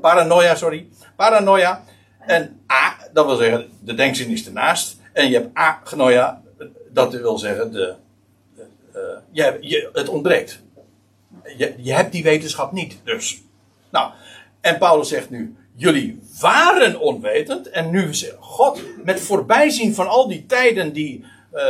Paranoia, 0.00 0.54
sorry. 0.54 0.88
Paranoia. 1.16 1.84
En 2.18 2.60
a, 2.72 2.96
dat 3.12 3.26
wil 3.26 3.36
zeggen, 3.36 3.70
de 3.80 3.94
denkzin 3.94 4.30
is 4.30 4.46
ernaast. 4.46 4.96
En 5.12 5.28
je 5.28 5.34
hebt 5.34 5.54
agnoia. 5.54 6.42
Dat 6.90 7.12
wil 7.12 7.38
zeggen, 7.38 7.72
de 7.72 7.94
uh, 8.94 9.00
je, 9.30 9.58
je, 9.60 9.90
het 9.92 10.08
ontbreekt. 10.08 10.60
Je, 11.56 11.74
je 11.76 11.92
hebt 11.92 12.12
die 12.12 12.22
wetenschap 12.22 12.72
niet, 12.72 13.00
dus. 13.04 13.42
Nou, 13.90 14.12
en 14.62 14.78
Paulus 14.78 15.08
zegt 15.08 15.30
nu: 15.30 15.56
jullie 15.74 16.22
waren 16.40 17.00
onwetend. 17.00 17.70
En 17.70 17.90
nu 17.90 18.14
zegt 18.14 18.36
God, 18.40 18.80
met 19.04 19.20
voorbijzien 19.20 19.94
van 19.94 20.08
al 20.08 20.28
die 20.28 20.46
tijden 20.46 20.92
die, 20.92 21.24
uh, 21.54 21.62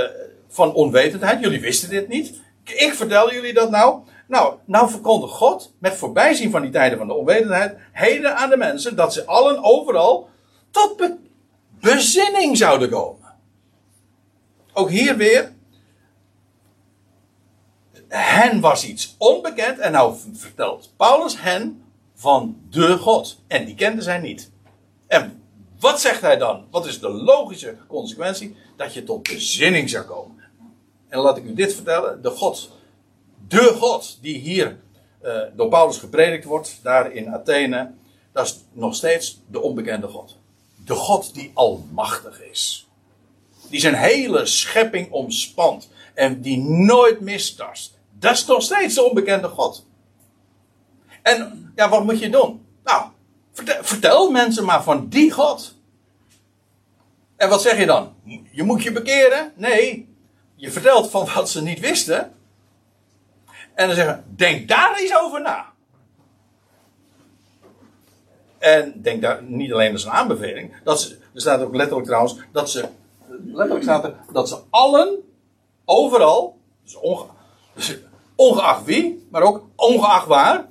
van 0.48 0.74
onwetendheid, 0.74 1.40
jullie 1.40 1.60
wisten 1.60 1.90
dit 1.90 2.08
niet. 2.08 2.40
Ik 2.64 2.94
vertel 2.94 3.32
jullie 3.32 3.54
dat 3.54 3.70
nou. 3.70 4.00
Nou, 4.26 4.54
nou 4.64 4.90
verkondigt 4.90 5.32
God, 5.32 5.72
met 5.78 5.94
voorbijzien 5.94 6.50
van 6.50 6.62
die 6.62 6.70
tijden 6.70 6.98
van 6.98 7.06
de 7.06 7.14
onwetendheid, 7.14 7.76
heden 7.92 8.36
aan 8.36 8.50
de 8.50 8.56
mensen 8.56 8.96
dat 8.96 9.12
ze 9.12 9.26
allen 9.26 9.64
overal 9.64 10.28
tot 10.70 10.96
be 10.96 11.16
bezinning 11.80 12.56
zouden 12.56 12.90
komen. 12.90 13.34
Ook 14.72 14.90
hier 14.90 15.16
weer, 15.16 15.52
hen 18.08 18.60
was 18.60 18.84
iets 18.86 19.14
onbekend 19.18 19.78
en 19.78 19.92
nou 19.92 20.16
vertelt 20.32 20.92
Paulus 20.96 21.40
hen 21.40 21.82
van 22.22 22.56
de 22.70 22.98
God. 22.98 23.38
En 23.46 23.64
die 23.64 23.74
kenden 23.74 24.04
zij 24.04 24.18
niet. 24.18 24.50
En 25.06 25.42
wat 25.80 26.00
zegt 26.00 26.20
hij 26.20 26.36
dan? 26.36 26.64
Wat 26.70 26.86
is 26.86 27.00
de 27.00 27.08
logische 27.08 27.76
consequentie? 27.88 28.56
Dat 28.76 28.94
je 28.94 29.04
tot 29.04 29.22
bezinning 29.22 29.90
zou 29.90 30.04
komen. 30.04 30.36
En 31.08 31.18
laat 31.18 31.36
ik 31.36 31.44
u 31.44 31.54
dit 31.54 31.74
vertellen. 31.74 32.22
De 32.22 32.30
God, 32.30 32.70
de 33.48 33.76
God 33.78 34.18
die 34.20 34.38
hier 34.38 34.78
uh, 35.22 35.40
door 35.56 35.68
Paulus 35.68 35.98
gepredikt 35.98 36.44
wordt, 36.44 36.78
daar 36.82 37.12
in 37.12 37.28
Athene, 37.28 37.90
dat 38.32 38.46
is 38.46 38.56
nog 38.72 38.94
steeds 38.94 39.40
de 39.46 39.60
onbekende 39.60 40.08
God. 40.08 40.36
De 40.84 40.94
God 40.94 41.34
die 41.34 41.50
almachtig 41.54 42.42
is. 42.42 42.88
Die 43.68 43.80
zijn 43.80 43.94
hele 43.94 44.46
schepping 44.46 45.10
omspant 45.10 45.88
en 46.14 46.40
die 46.40 46.58
nooit 46.62 47.20
mistast. 47.20 47.98
Dat 48.18 48.32
is 48.32 48.46
nog 48.46 48.62
steeds 48.62 48.94
de 48.94 49.02
onbekende 49.02 49.48
God. 49.48 49.86
En 51.22 51.72
ja, 51.76 51.88
wat 51.88 52.04
moet 52.04 52.18
je 52.18 52.30
doen? 52.30 52.66
Nou, 52.84 53.04
vertel, 53.82 54.30
mensen 54.30 54.64
maar 54.64 54.82
van 54.82 55.08
die 55.08 55.30
God. 55.30 55.74
En 57.36 57.48
wat 57.48 57.62
zeg 57.62 57.78
je 57.78 57.86
dan? 57.86 58.14
Je 58.50 58.62
moet 58.62 58.82
je 58.82 58.92
bekeren? 58.92 59.52
Nee, 59.56 60.08
je 60.54 60.70
vertelt 60.70 61.10
van 61.10 61.28
wat 61.34 61.50
ze 61.50 61.62
niet 61.62 61.80
wisten. 61.80 62.32
En 63.74 63.86
dan 63.86 63.96
zeggen, 63.96 64.24
denk 64.36 64.68
daar 64.68 64.96
eens 64.98 65.16
over 65.16 65.40
na. 65.40 65.70
En 68.58 69.02
denk 69.02 69.22
daar 69.22 69.42
niet 69.42 69.72
alleen 69.72 69.92
als 69.92 70.04
een 70.04 70.10
aanbeveling. 70.10 70.74
Dat 70.84 71.00
ze, 71.00 71.18
er 71.34 71.40
staat 71.40 71.60
ook 71.60 71.74
letterlijk 71.74 72.06
trouwens 72.06 72.36
dat 72.52 72.70
ze. 72.70 72.88
Letterlijk 73.44 73.82
staat 73.82 74.04
er 74.04 74.14
dat 74.32 74.48
ze 74.48 74.58
allen, 74.70 75.18
overal, 75.84 76.58
dus 76.82 76.96
dus 77.74 77.98
ongeacht 78.34 78.84
wie, 78.84 79.26
maar 79.30 79.42
ook 79.42 79.64
ongeacht 79.76 80.26
waar, 80.26 80.66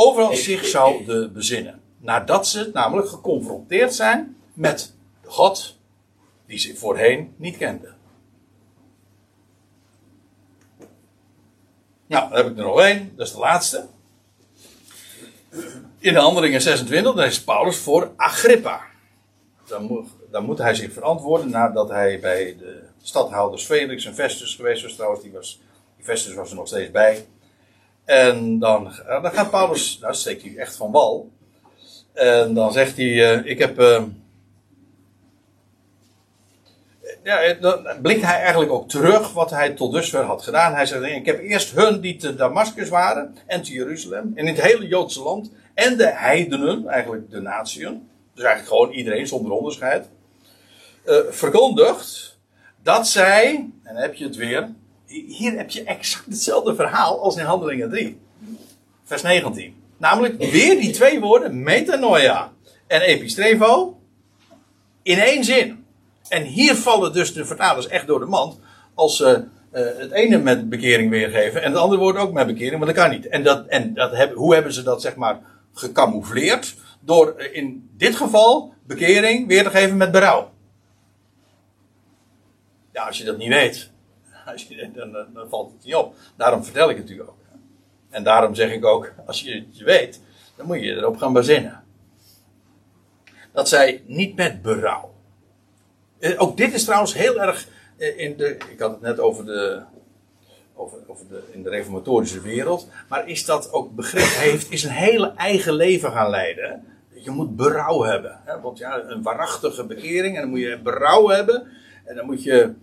overal 0.00 0.36
zich 0.36 0.66
zouden 0.66 1.32
bezinnen. 1.32 1.80
Nadat 1.98 2.46
ze 2.46 2.70
namelijk 2.72 3.08
geconfronteerd 3.08 3.94
zijn 3.94 4.36
met 4.52 4.94
de 5.22 5.30
God 5.30 5.76
die 6.46 6.58
ze 6.58 6.76
voorheen 6.76 7.34
niet 7.36 7.56
kenden. 7.56 7.96
Nou, 12.06 12.28
dan 12.28 12.36
heb 12.36 12.50
ik 12.50 12.58
er 12.58 12.64
nog 12.64 12.80
één, 12.80 13.12
dat 13.16 13.26
is 13.26 13.32
de 13.32 13.38
laatste. 13.38 13.86
In 15.98 16.12
de 16.12 16.20
handelingen 16.20 16.60
26, 16.60 17.14
dan 17.14 17.24
is 17.24 17.44
Paulus 17.44 17.76
voor 17.76 18.12
Agrippa. 18.16 18.80
Dan 19.66 19.82
moet, 19.82 20.08
dan 20.30 20.44
moet 20.44 20.58
hij 20.58 20.74
zich 20.74 20.92
verantwoorden 20.92 21.50
nadat 21.50 21.88
hij 21.88 22.20
bij 22.20 22.56
de 22.58 22.82
stadhouders 23.02 23.64
Felix 23.64 24.04
en 24.04 24.14
Festus 24.14 24.54
geweest 24.54 24.82
was. 24.82 24.94
Trouwens, 24.94 25.22
die 25.22 25.32
was 25.32 25.60
Festus 25.98 26.34
was 26.34 26.50
er 26.50 26.56
nog 26.56 26.66
steeds 26.66 26.90
bij. 26.90 27.26
En 28.10 28.58
dan, 28.58 28.92
eh, 29.06 29.22
dan 29.22 29.32
gaat 29.32 29.50
Paulus, 29.50 29.98
nou 30.00 30.14
steekt 30.14 30.42
hij 30.42 30.56
echt 30.56 30.76
van 30.76 30.90
wal. 30.90 31.30
En 32.12 32.54
dan 32.54 32.72
zegt 32.72 32.96
hij, 32.96 33.06
uh, 33.06 33.46
ik 33.46 33.58
heb... 33.58 33.80
Uh, 33.80 34.02
ja, 37.22 37.54
dan 37.54 37.86
blikt 38.02 38.22
hij 38.22 38.40
eigenlijk 38.40 38.72
ook 38.72 38.88
terug 38.88 39.32
wat 39.32 39.50
hij 39.50 39.70
tot 39.70 39.92
dusver 39.92 40.22
had 40.22 40.42
gedaan. 40.42 40.74
Hij 40.74 40.86
zegt, 40.86 41.02
ik 41.02 41.26
heb 41.26 41.40
eerst 41.40 41.74
hun 41.74 42.00
die 42.00 42.16
te 42.16 42.34
Damascus 42.34 42.88
waren 42.88 43.36
en 43.46 43.62
te 43.62 43.72
Jeruzalem 43.72 44.32
en 44.34 44.46
in 44.46 44.54
het 44.54 44.62
hele 44.62 44.86
Joodse 44.86 45.22
land 45.22 45.50
en 45.74 45.96
de 45.96 46.08
heidenen, 46.08 46.88
eigenlijk 46.88 47.30
de 47.30 47.40
natieën, 47.40 48.08
dus 48.34 48.44
eigenlijk 48.44 48.74
gewoon 48.74 48.94
iedereen 48.94 49.26
zonder 49.26 49.52
onderscheid, 49.52 50.08
uh, 51.06 51.16
verkondigt 51.30 52.38
dat 52.82 53.08
zij, 53.08 53.54
en 53.54 53.94
dan 53.94 54.02
heb 54.02 54.14
je 54.14 54.24
het 54.24 54.36
weer, 54.36 54.68
hier 55.10 55.56
heb 55.56 55.70
je 55.70 55.84
exact 55.84 56.26
hetzelfde 56.26 56.74
verhaal 56.74 57.20
als 57.22 57.36
in 57.36 57.44
Handelingen 57.44 57.90
3, 57.90 58.20
vers 59.04 59.22
19. 59.22 59.74
Namelijk 59.96 60.38
weer 60.38 60.80
die 60.80 60.92
twee 60.92 61.20
woorden, 61.20 61.62
metanoia 61.62 62.52
en 62.86 63.00
epistrevo, 63.00 64.00
in 65.02 65.18
één 65.18 65.44
zin. 65.44 65.84
En 66.28 66.42
hier 66.42 66.74
vallen 66.74 67.12
dus 67.12 67.32
de 67.32 67.44
vertalers 67.44 67.86
echt 67.86 68.06
door 68.06 68.20
de 68.20 68.26
mand 68.26 68.58
als 68.94 69.16
ze 69.16 69.44
uh, 69.72 69.80
het 69.96 70.10
ene 70.10 70.38
met 70.38 70.68
bekering 70.68 71.10
weergeven 71.10 71.62
en 71.62 71.72
het 71.72 71.80
andere 71.80 72.00
woord 72.00 72.16
ook 72.16 72.32
met 72.32 72.46
bekering, 72.46 72.78
maar 72.78 72.94
dat 72.94 73.04
kan 73.04 73.10
niet. 73.10 73.28
En, 73.28 73.42
dat, 73.42 73.66
en 73.66 73.94
dat 73.94 74.30
hoe 74.34 74.54
hebben 74.54 74.72
ze 74.72 74.82
dat 74.82 75.00
zeg 75.00 75.16
maar 75.16 75.40
gecamoufleerd? 75.72 76.74
Door 77.00 77.34
uh, 77.38 77.56
in 77.56 77.90
dit 77.96 78.16
geval 78.16 78.74
bekering 78.86 79.46
weer 79.46 79.62
te 79.62 79.70
geven 79.70 79.96
met 79.96 80.10
berouw. 80.10 80.50
Ja, 82.92 83.06
als 83.06 83.18
je 83.18 83.24
dat 83.24 83.38
niet 83.38 83.48
weet, 83.48 83.89
als 84.52 84.64
je, 84.68 84.90
dan, 84.94 85.12
dan, 85.12 85.48
valt 85.48 85.72
het 85.72 85.84
niet 85.84 85.94
op. 85.94 86.14
Daarom 86.36 86.64
vertel 86.64 86.90
ik 86.90 86.96
het 86.96 87.10
u 87.10 87.20
ook. 87.20 87.38
En 88.10 88.24
daarom 88.24 88.54
zeg 88.54 88.72
ik 88.72 88.84
ook, 88.84 89.12
als 89.26 89.42
je 89.42 89.66
het 89.72 89.82
weet, 89.82 90.20
dan 90.56 90.66
moet 90.66 90.80
je 90.80 90.96
erop 90.96 91.16
gaan 91.16 91.32
bezinnen. 91.32 91.84
Dat 93.52 93.68
zij 93.68 94.02
niet 94.06 94.36
met 94.36 94.62
berouw. 94.62 95.14
Uh, 96.18 96.42
ook 96.42 96.56
dit 96.56 96.72
is 96.72 96.84
trouwens 96.84 97.14
heel 97.14 97.40
erg 97.40 97.68
in 97.96 98.36
de, 98.36 98.56
ik 98.70 98.80
had 98.80 98.90
het 98.90 99.00
net 99.00 99.20
over 99.20 99.44
de, 99.44 99.82
over, 100.74 100.98
over 101.06 101.28
de, 101.28 101.42
in 101.50 101.62
de 101.62 101.70
reformatorische 101.70 102.40
wereld. 102.40 102.88
Maar 103.08 103.28
is 103.28 103.44
dat 103.44 103.72
ook 103.72 103.94
begrip 103.94 104.28
heeft, 104.28 104.70
is 104.70 104.82
een 104.82 104.90
hele 104.90 105.32
eigen 105.36 105.72
leven 105.72 106.12
gaan 106.12 106.30
leiden. 106.30 106.84
Je 107.14 107.30
moet 107.30 107.56
berouw 107.56 108.02
hebben. 108.02 108.40
Hè? 108.44 108.60
Want 108.60 108.78
ja, 108.78 109.02
een 109.02 109.22
waarachtige 109.22 109.84
bekering. 109.84 110.36
En 110.36 110.40
dan 110.40 110.50
moet 110.50 110.60
je 110.60 110.80
berouw 110.82 111.28
hebben. 111.28 111.66
En 112.04 112.16
dan 112.16 112.26
moet 112.26 112.42
je 112.42 112.74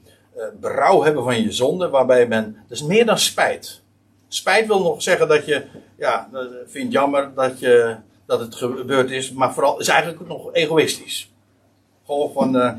berouw 0.60 1.04
hebben 1.04 1.24
van 1.24 1.42
je 1.42 1.52
zonde. 1.52 1.90
Waarbij 1.90 2.28
men. 2.28 2.58
Is 2.70 2.84
meer 2.84 3.06
dan 3.06 3.18
spijt. 3.18 3.82
Spijt 4.28 4.68
wil 4.68 4.82
nog 4.82 5.02
zeggen 5.02 5.28
dat 5.28 5.46
je. 5.46 5.66
Ja, 5.98 6.30
vindt 6.68 6.94
jammer 6.94 7.32
dat, 7.36 7.60
je, 7.60 7.96
dat 8.26 8.40
het 8.40 8.56
gebeurd 8.56 9.12
is. 9.12 9.32
Maar 9.32 9.54
vooral 9.54 9.80
is 9.80 9.88
eigenlijk 9.88 10.28
nog 10.28 10.54
egoïstisch. 10.54 11.32
Gewoon 12.06 12.32
van. 12.32 12.56
Uh, 12.56 12.72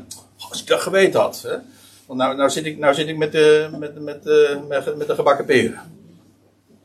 als 0.49 0.61
ik 0.61 0.67
dat 0.67 0.79
geweten 0.79 1.19
had. 1.19 1.41
Hè? 1.41 1.57
Want 2.05 2.19
nou, 2.19 2.35
nou, 2.35 2.49
zit 2.49 2.65
ik, 2.65 2.77
nou 2.77 2.93
zit 2.93 3.07
ik 3.07 3.17
met, 3.17 3.31
de, 3.31 3.69
met, 3.77 3.99
met, 3.99 4.23
de, 4.23 4.59
met, 4.67 5.07
de 5.07 5.15
gebakken 5.15 5.45
peren. 5.45 5.81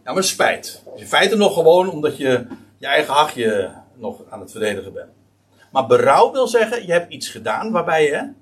Ja, 0.05 0.12
maar 0.12 0.25
spijt. 0.25 0.83
In 0.97 1.07
feite 1.07 1.37
nog 1.37 1.55
gewoon 1.55 1.91
omdat 1.91 2.16
je 2.16 2.47
je 2.79 2.87
eigen 2.87 3.14
hachje 3.14 3.70
nog 3.95 4.20
aan 4.31 4.41
het 4.41 4.51
verdedigen 4.51 4.93
bent. 4.93 5.09
Maar 5.72 5.87
berouw 5.87 6.33
wil 6.33 6.47
zeggen, 6.47 6.87
je 6.87 6.93
hebt 6.93 7.12
iets 7.12 7.29
gedaan 7.29 7.72
waarbij 7.72 8.05
je. 8.05 8.33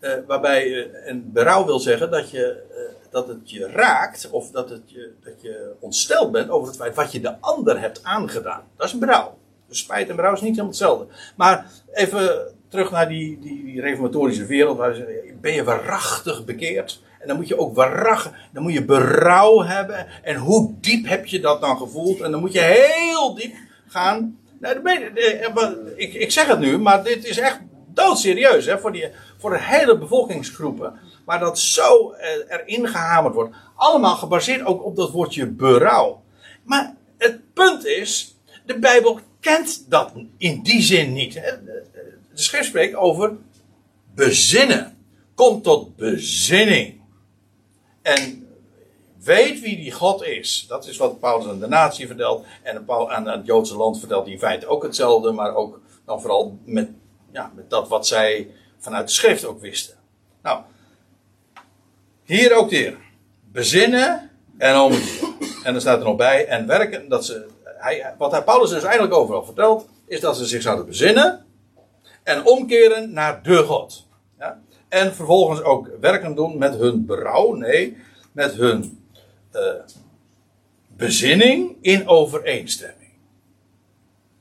Uh, 0.00 0.12
waarbij 0.26 0.68
je, 0.68 0.82
en 0.82 1.32
berouw 1.32 1.64
wil 1.64 1.78
zeggen 1.78 2.10
dat, 2.10 2.30
je, 2.30 2.62
uh, 2.70 3.10
dat 3.10 3.28
het 3.28 3.50
je 3.50 3.66
raakt, 3.66 4.30
of 4.30 4.50
dat, 4.50 4.70
het 4.70 4.82
je, 4.86 5.12
dat 5.24 5.42
je 5.42 5.72
ontsteld 5.78 6.32
bent 6.32 6.50
over 6.50 6.68
het 6.68 6.76
feit 6.76 6.94
wat 6.94 7.12
je 7.12 7.20
de 7.20 7.40
ander 7.40 7.80
hebt 7.80 8.04
aangedaan. 8.04 8.62
Dat 8.76 8.86
is 8.86 8.98
berouw. 8.98 9.38
Dus 9.68 9.78
spijt 9.78 10.08
en 10.08 10.16
berouw 10.16 10.32
is 10.32 10.40
niet 10.40 10.50
helemaal 10.50 10.70
hetzelfde. 10.70 11.06
Maar 11.36 11.70
even 11.92 12.52
terug 12.68 12.90
naar 12.90 13.08
die, 13.08 13.38
die, 13.40 13.64
die 13.64 13.80
reformatorische 13.80 14.46
wereld. 14.46 14.76
Waar 14.76 14.94
ze, 14.94 15.34
ben 15.40 15.52
je 15.52 15.64
waarachtig 15.64 16.44
bekeerd? 16.44 17.02
En 17.20 17.28
dan 17.28 17.36
moet 17.36 17.48
je 17.48 17.58
ook 17.58 17.74
waarachtig, 17.74 18.32
dan 18.52 18.62
moet 18.62 18.72
je 18.72 18.84
berouw 18.84 19.62
hebben. 19.62 20.06
En 20.22 20.36
hoe 20.36 20.74
diep 20.80 21.06
heb 21.06 21.26
je 21.26 21.40
dat 21.40 21.60
dan 21.60 21.76
gevoeld? 21.76 22.20
En 22.20 22.30
dan 22.30 22.40
moet 22.40 22.52
je 22.52 22.60
heel 22.60 23.34
diep 23.34 23.54
gaan. 23.86 24.38
Nou, 24.60 24.98
ik, 25.96 26.14
ik 26.14 26.30
zeg 26.32 26.46
het 26.46 26.58
nu, 26.58 26.78
maar 26.78 27.04
dit 27.04 27.24
is 27.24 27.38
echt 27.38 27.60
doodserieus 27.98 28.66
hè, 28.66 28.78
voor, 28.78 28.92
die, 28.92 29.08
voor 29.38 29.50
de 29.50 29.62
hele 29.62 29.98
bevolkingsgroepen. 29.98 30.98
Waar 31.24 31.38
dat 31.38 31.58
zo 31.58 32.10
eh, 32.10 32.30
erin 32.48 32.88
gehamerd 32.88 33.34
wordt. 33.34 33.54
Allemaal 33.74 34.16
gebaseerd 34.16 34.64
ook 34.64 34.84
op 34.84 34.96
dat 34.96 35.10
woordje 35.10 35.46
berouw. 35.46 36.22
Maar 36.62 36.96
het 37.18 37.52
punt 37.52 37.84
is, 37.84 38.36
de 38.66 38.78
Bijbel 38.78 39.20
kent 39.40 39.84
dat 39.90 40.12
in 40.38 40.62
die 40.62 40.82
zin 40.82 41.12
niet. 41.12 41.34
De 41.34 41.82
schrift 42.34 42.66
spreekt 42.66 42.94
over 42.94 43.36
bezinnen. 44.14 44.96
Kom 45.34 45.62
tot 45.62 45.96
bezinning. 45.96 47.00
En 48.02 48.48
weet 49.22 49.60
wie 49.60 49.76
die 49.76 49.92
God 49.92 50.22
is. 50.22 50.64
Dat 50.68 50.86
is 50.86 50.96
wat 50.96 51.20
Paulus 51.20 51.48
aan 51.48 51.60
de 51.60 51.66
natie 51.66 52.06
vertelt. 52.06 52.44
En 52.62 52.84
aan 52.88 53.28
het 53.28 53.46
Joodse 53.46 53.76
land 53.76 53.98
vertelt 53.98 54.24
hij 54.24 54.32
in 54.32 54.38
feite 54.38 54.66
ook 54.66 54.82
hetzelfde. 54.82 55.32
Maar 55.32 55.54
ook 55.54 55.80
dan 56.04 56.20
vooral 56.20 56.58
met, 56.64 56.90
ja, 57.30 57.52
met 57.54 57.70
dat 57.70 57.88
wat 57.88 58.06
zij 58.06 58.50
vanuit 58.78 59.06
de 59.06 59.12
schrift 59.12 59.44
ook 59.44 59.60
wisten. 59.60 59.94
Nou, 60.42 60.62
hier 62.24 62.56
ook 62.56 62.70
weer. 62.70 62.96
Bezinnen 63.52 64.30
en 64.58 64.78
omkeren. 64.78 65.34
En 65.64 65.74
er 65.74 65.80
staat 65.80 65.98
er 65.98 66.04
nog 66.04 66.16
bij. 66.16 66.46
En 66.46 66.66
werken. 66.66 67.08
Dat 67.08 67.24
ze, 67.24 67.46
hij, 67.64 68.14
wat 68.18 68.30
hij 68.30 68.42
Paulus 68.42 68.70
dus 68.70 68.82
eigenlijk 68.82 69.14
overal 69.14 69.44
vertelt. 69.44 69.88
Is 70.06 70.20
dat 70.20 70.36
ze 70.36 70.46
zich 70.46 70.62
zouden 70.62 70.86
bezinnen 70.86 71.46
en 72.22 72.46
omkeren 72.46 73.12
naar 73.12 73.42
de 73.42 73.62
God. 73.62 74.06
Ja? 74.38 74.60
En 74.88 75.14
vervolgens 75.14 75.62
ook 75.62 75.90
werken 76.00 76.34
doen 76.34 76.58
met 76.58 76.74
hun 76.74 77.06
berouw, 77.06 77.54
nee, 77.54 77.96
met 78.32 78.54
hun 78.54 79.04
uh, 79.52 79.62
bezinning 80.96 81.76
in 81.80 82.08
overeenstemming. 82.08 83.10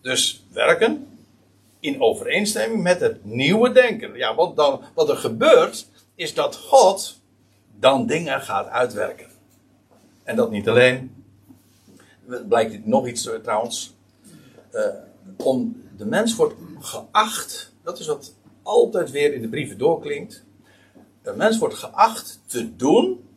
Dus 0.02 0.46
werken 0.52 1.17
in 1.80 2.02
overeenstemming 2.02 2.84
met 2.84 3.00
het 3.00 3.26
nieuwe 3.26 3.72
denken. 3.72 4.16
Ja, 4.16 4.36
want 4.36 4.56
dan, 4.56 4.82
wat 4.94 5.10
er 5.10 5.18
gebeurt, 5.18 5.88
is 6.16 6.34
dat 6.34 6.56
God 6.56 7.20
dan 7.80 8.06
dingen 8.06 8.42
gaat 8.42 8.68
uitwerken. 8.68 9.28
En 10.24 10.36
dat 10.36 10.52
niet 10.52 10.70
alleen. 10.70 11.26
Blijkt 12.48 12.86
nog 12.86 13.08
iets 13.08 13.30
trouwens. 13.44 13.96
Uh, 14.74 14.86
om, 15.38 15.84
de 15.98 16.06
mens 16.06 16.36
wordt 16.36 16.56
geacht 16.80 17.68
dat 17.88 18.00
is 18.00 18.08
wat 18.08 18.34
altijd 18.64 19.12
weer 19.12 19.34
in 19.34 19.42
de 19.42 19.48
brieven 19.48 19.78
doorklinkt. 19.78 20.44
Een 21.24 21.38
mens 21.38 21.58
wordt 21.58 21.76
geacht 21.76 22.42
te 22.46 22.76
doen, 22.76 23.28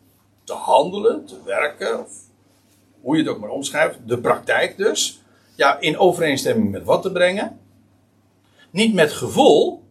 te 0.44 0.52
handelen, 0.52 1.24
te 1.26 1.36
werken, 1.44 2.00
of 2.00 2.12
hoe 3.00 3.16
je 3.16 3.22
het 3.22 3.32
ook 3.32 3.40
maar 3.40 3.50
omschrijft, 3.50 3.98
de 4.06 4.18
praktijk 4.18 4.76
dus. 4.76 5.22
Ja, 5.54 5.78
in 5.78 5.98
overeenstemming 5.98 6.70
met 6.70 6.84
wat 6.84 7.02
te 7.02 7.12
brengen. 7.12 7.59
Niet 8.70 8.94
met 8.94 9.12
gevoel. 9.12 9.82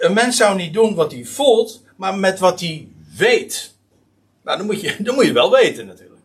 Een 0.00 0.12
mens 0.12 0.36
zou 0.36 0.56
niet 0.56 0.72
doen 0.72 0.94
wat 0.94 1.12
hij 1.12 1.24
voelt, 1.24 1.82
maar 1.96 2.18
met 2.18 2.38
wat 2.38 2.60
hij 2.60 2.88
weet. 3.16 3.74
Nou, 4.42 4.56
dan 4.56 4.66
moet 4.66 4.80
je, 4.80 4.96
dan 5.02 5.14
moet 5.14 5.26
je 5.26 5.32
wel 5.32 5.50
weten 5.50 5.86
natuurlijk. 5.86 6.20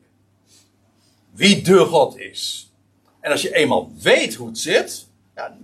Wie 1.32 1.62
de 1.62 1.78
God 1.78 2.18
is. 2.18 2.72
En 3.20 3.32
als 3.32 3.42
je 3.42 3.56
eenmaal 3.56 3.92
weet 4.02 4.36
hoe 4.36 4.48
het 4.48 4.58
zit, 4.58 5.08
ja, 5.36 5.58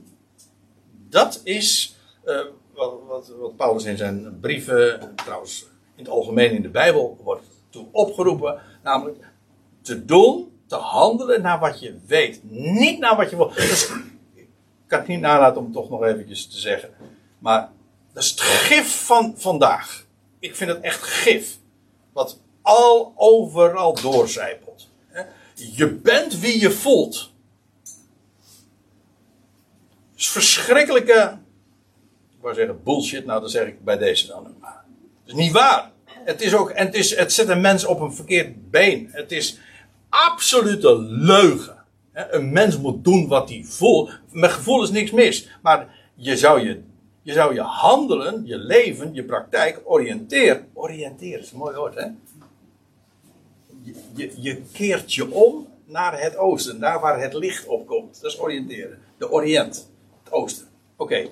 dat 1.09 1.41
is 1.43 1.95
uh, 2.25 2.39
wat, 2.73 2.93
wat, 3.39 3.55
Paulus 3.55 3.83
in 3.83 3.97
zijn 3.97 4.37
brieven, 4.39 5.11
trouwens 5.15 5.65
in 5.95 6.03
het 6.03 6.09
algemeen 6.13 6.51
in 6.51 6.61
de 6.61 6.69
Bijbel, 6.69 7.17
wordt 7.23 7.45
toe 7.69 7.85
opgeroepen. 7.91 8.61
Namelijk 8.83 9.17
te 9.81 10.05
doen, 10.05 10.51
te 10.67 10.75
handelen 10.75 11.41
naar 11.41 11.59
wat 11.59 11.79
je 11.79 11.95
weet. 12.07 12.39
Niet 12.49 12.99
naar 12.99 13.15
wat 13.15 13.29
je 13.29 13.35
wil. 13.35 13.51
Dus, 13.55 13.91
kan 14.91 14.99
het 14.99 15.07
niet 15.07 15.19
nalaten 15.19 15.57
om 15.57 15.63
het 15.63 15.73
toch 15.73 15.89
nog 15.89 16.03
eventjes 16.03 16.47
te 16.47 16.57
zeggen. 16.57 16.89
Maar 17.39 17.69
dat 18.13 18.23
is 18.23 18.29
het 18.29 18.41
gif 18.41 19.05
van 19.05 19.33
vandaag. 19.37 20.05
Ik 20.39 20.55
vind 20.55 20.69
het 20.69 20.81
echt 20.81 21.03
gif. 21.03 21.57
Wat 22.13 22.39
al 22.61 23.13
overal 23.15 24.01
doorcijpelt. 24.01 24.89
Je 25.55 25.87
bent 25.87 26.39
wie 26.39 26.59
je 26.59 26.71
voelt 26.71 27.31
is 30.21 30.29
verschrikkelijke. 30.29 31.37
Ik 32.31 32.37
wou 32.41 32.55
zeggen 32.55 32.83
bullshit, 32.83 33.25
nou 33.25 33.41
dan 33.41 33.49
zeg 33.49 33.67
ik 33.67 33.83
bij 33.83 33.97
deze 33.97 34.27
dan. 34.27 34.45
Het 34.45 34.53
is 35.25 35.33
niet 35.33 35.51
waar. 35.51 35.91
Het 36.05 36.41
is 36.41 36.53
ook, 36.53 36.69
en 36.69 36.85
het, 36.85 36.95
is, 36.95 37.15
het 37.15 37.33
zet 37.33 37.47
een 37.47 37.61
mens 37.61 37.85
op 37.85 37.99
een 37.99 38.13
verkeerd 38.13 38.71
been. 38.71 39.09
Het 39.11 39.31
is 39.31 39.57
absolute 40.09 41.01
leugen. 41.01 41.80
Een 42.13 42.51
mens 42.51 42.77
moet 42.77 43.03
doen 43.03 43.27
wat 43.27 43.49
hij 43.49 43.63
voelt. 43.65 44.11
Met 44.31 44.51
gevoel 44.51 44.83
is 44.83 44.89
niks 44.89 45.11
mis. 45.11 45.49
Maar 45.61 45.95
je 46.15 46.37
zou 46.37 46.61
je, 46.61 46.81
je 47.21 47.33
zou 47.33 47.53
je 47.53 47.61
handelen, 47.61 48.45
je 48.45 48.57
leven, 48.57 49.13
je 49.13 49.23
praktijk 49.23 49.81
oriënteren. 49.83 50.67
Oriënteren 50.73 51.39
is 51.39 51.51
een 51.51 51.57
mooi 51.57 51.75
woord, 51.75 51.95
hè? 51.95 52.05
Je, 54.13 54.31
je, 54.37 54.61
keert 54.71 55.13
je 55.13 55.31
om 55.31 55.67
naar 55.85 56.21
het 56.21 56.37
oosten, 56.37 56.79
daar 56.79 56.99
waar 56.99 57.21
het 57.21 57.33
licht 57.33 57.67
opkomt. 57.67 58.21
Dat 58.21 58.31
is 58.31 58.39
oriënteren. 58.39 58.99
De 59.17 59.31
Oriënt 59.31 59.89
oosten. 60.29 60.67
Oké. 60.95 61.27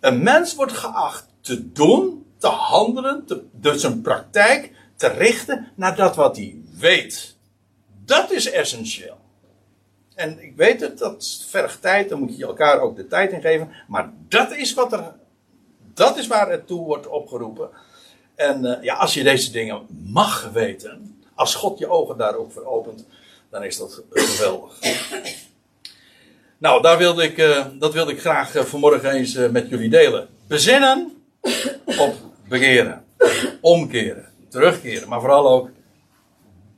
Een 0.00 0.22
mens 0.22 0.54
wordt 0.54 0.72
geacht 0.72 1.28
te 1.40 1.72
doen, 1.72 2.26
te 2.38 2.46
handelen, 2.46 3.26
te, 3.26 3.42
dus 3.52 3.82
een 3.82 4.00
praktijk 4.00 4.72
te 4.96 5.08
richten 5.08 5.72
naar 5.74 5.96
dat 5.96 6.16
wat 6.16 6.36
hij 6.36 6.56
weet. 6.78 7.36
Dat 8.04 8.30
is 8.30 8.50
essentieel. 8.50 9.16
En 10.16 10.42
ik 10.42 10.56
weet 10.56 10.80
het, 10.80 10.98
dat 10.98 11.44
vergt 11.48 11.82
tijd, 11.82 12.08
dan 12.08 12.18
moet 12.18 12.36
je 12.36 12.46
elkaar 12.46 12.80
ook 12.80 12.96
de 12.96 13.06
tijd 13.06 13.32
in 13.32 13.40
geven. 13.40 13.72
Maar 13.88 14.12
dat 14.28 14.52
is 14.52 14.74
wat 14.74 14.92
er, 14.92 15.12
dat 15.94 16.16
is 16.16 16.26
waar 16.26 16.50
het 16.50 16.66
toe 16.66 16.84
wordt 16.84 17.06
opgeroepen. 17.06 17.70
En 18.34 18.64
uh, 18.64 18.82
ja, 18.82 18.94
als 18.94 19.14
je 19.14 19.22
deze 19.22 19.52
dingen 19.52 19.86
mag 20.04 20.50
weten, 20.52 21.22
als 21.34 21.54
God 21.54 21.78
je 21.78 21.88
ogen 21.88 22.16
daar 22.16 22.34
ook 22.34 22.52
voor 22.52 22.64
opent, 22.64 23.06
dan 23.50 23.64
is 23.64 23.76
dat 23.76 24.02
geweldig. 24.10 24.78
Nou, 26.58 26.82
daar 26.82 26.98
wilde 26.98 27.22
ik, 27.22 27.38
uh, 27.38 27.66
dat 27.78 27.92
wilde 27.92 28.12
ik 28.12 28.20
graag 28.20 28.56
uh, 28.56 28.62
vanmorgen 28.62 29.10
eens 29.10 29.34
met 29.34 29.68
jullie 29.68 29.90
delen. 29.90 30.28
Bezinnen 30.46 31.22
op 31.98 32.14
begeren, 32.48 33.04
omkeren, 33.60 34.28
terugkeren, 34.48 35.08
maar 35.08 35.20
vooral 35.20 35.48
ook 35.48 35.70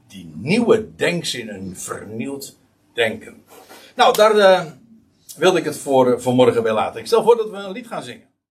die 0.09 0.33
nieuwe 0.35 0.95
denkzin, 0.97 1.49
een 1.49 1.77
vernieuwd 1.77 2.57
denken. 2.99 3.45
Nou, 3.97 4.13
daar 4.13 4.67
wilde 5.37 5.59
ik 5.59 5.65
het 5.65 5.79
voor 5.79 6.21
vanmorgen 6.21 6.63
weer 6.63 6.73
laten. 6.73 7.01
Ik 7.01 7.07
stel 7.07 7.23
voor 7.23 7.37
dat 7.37 7.51
we 7.51 7.57
een 7.57 7.73
lied 7.73 7.87
gaan 7.87 8.03
zingen. 8.03 8.27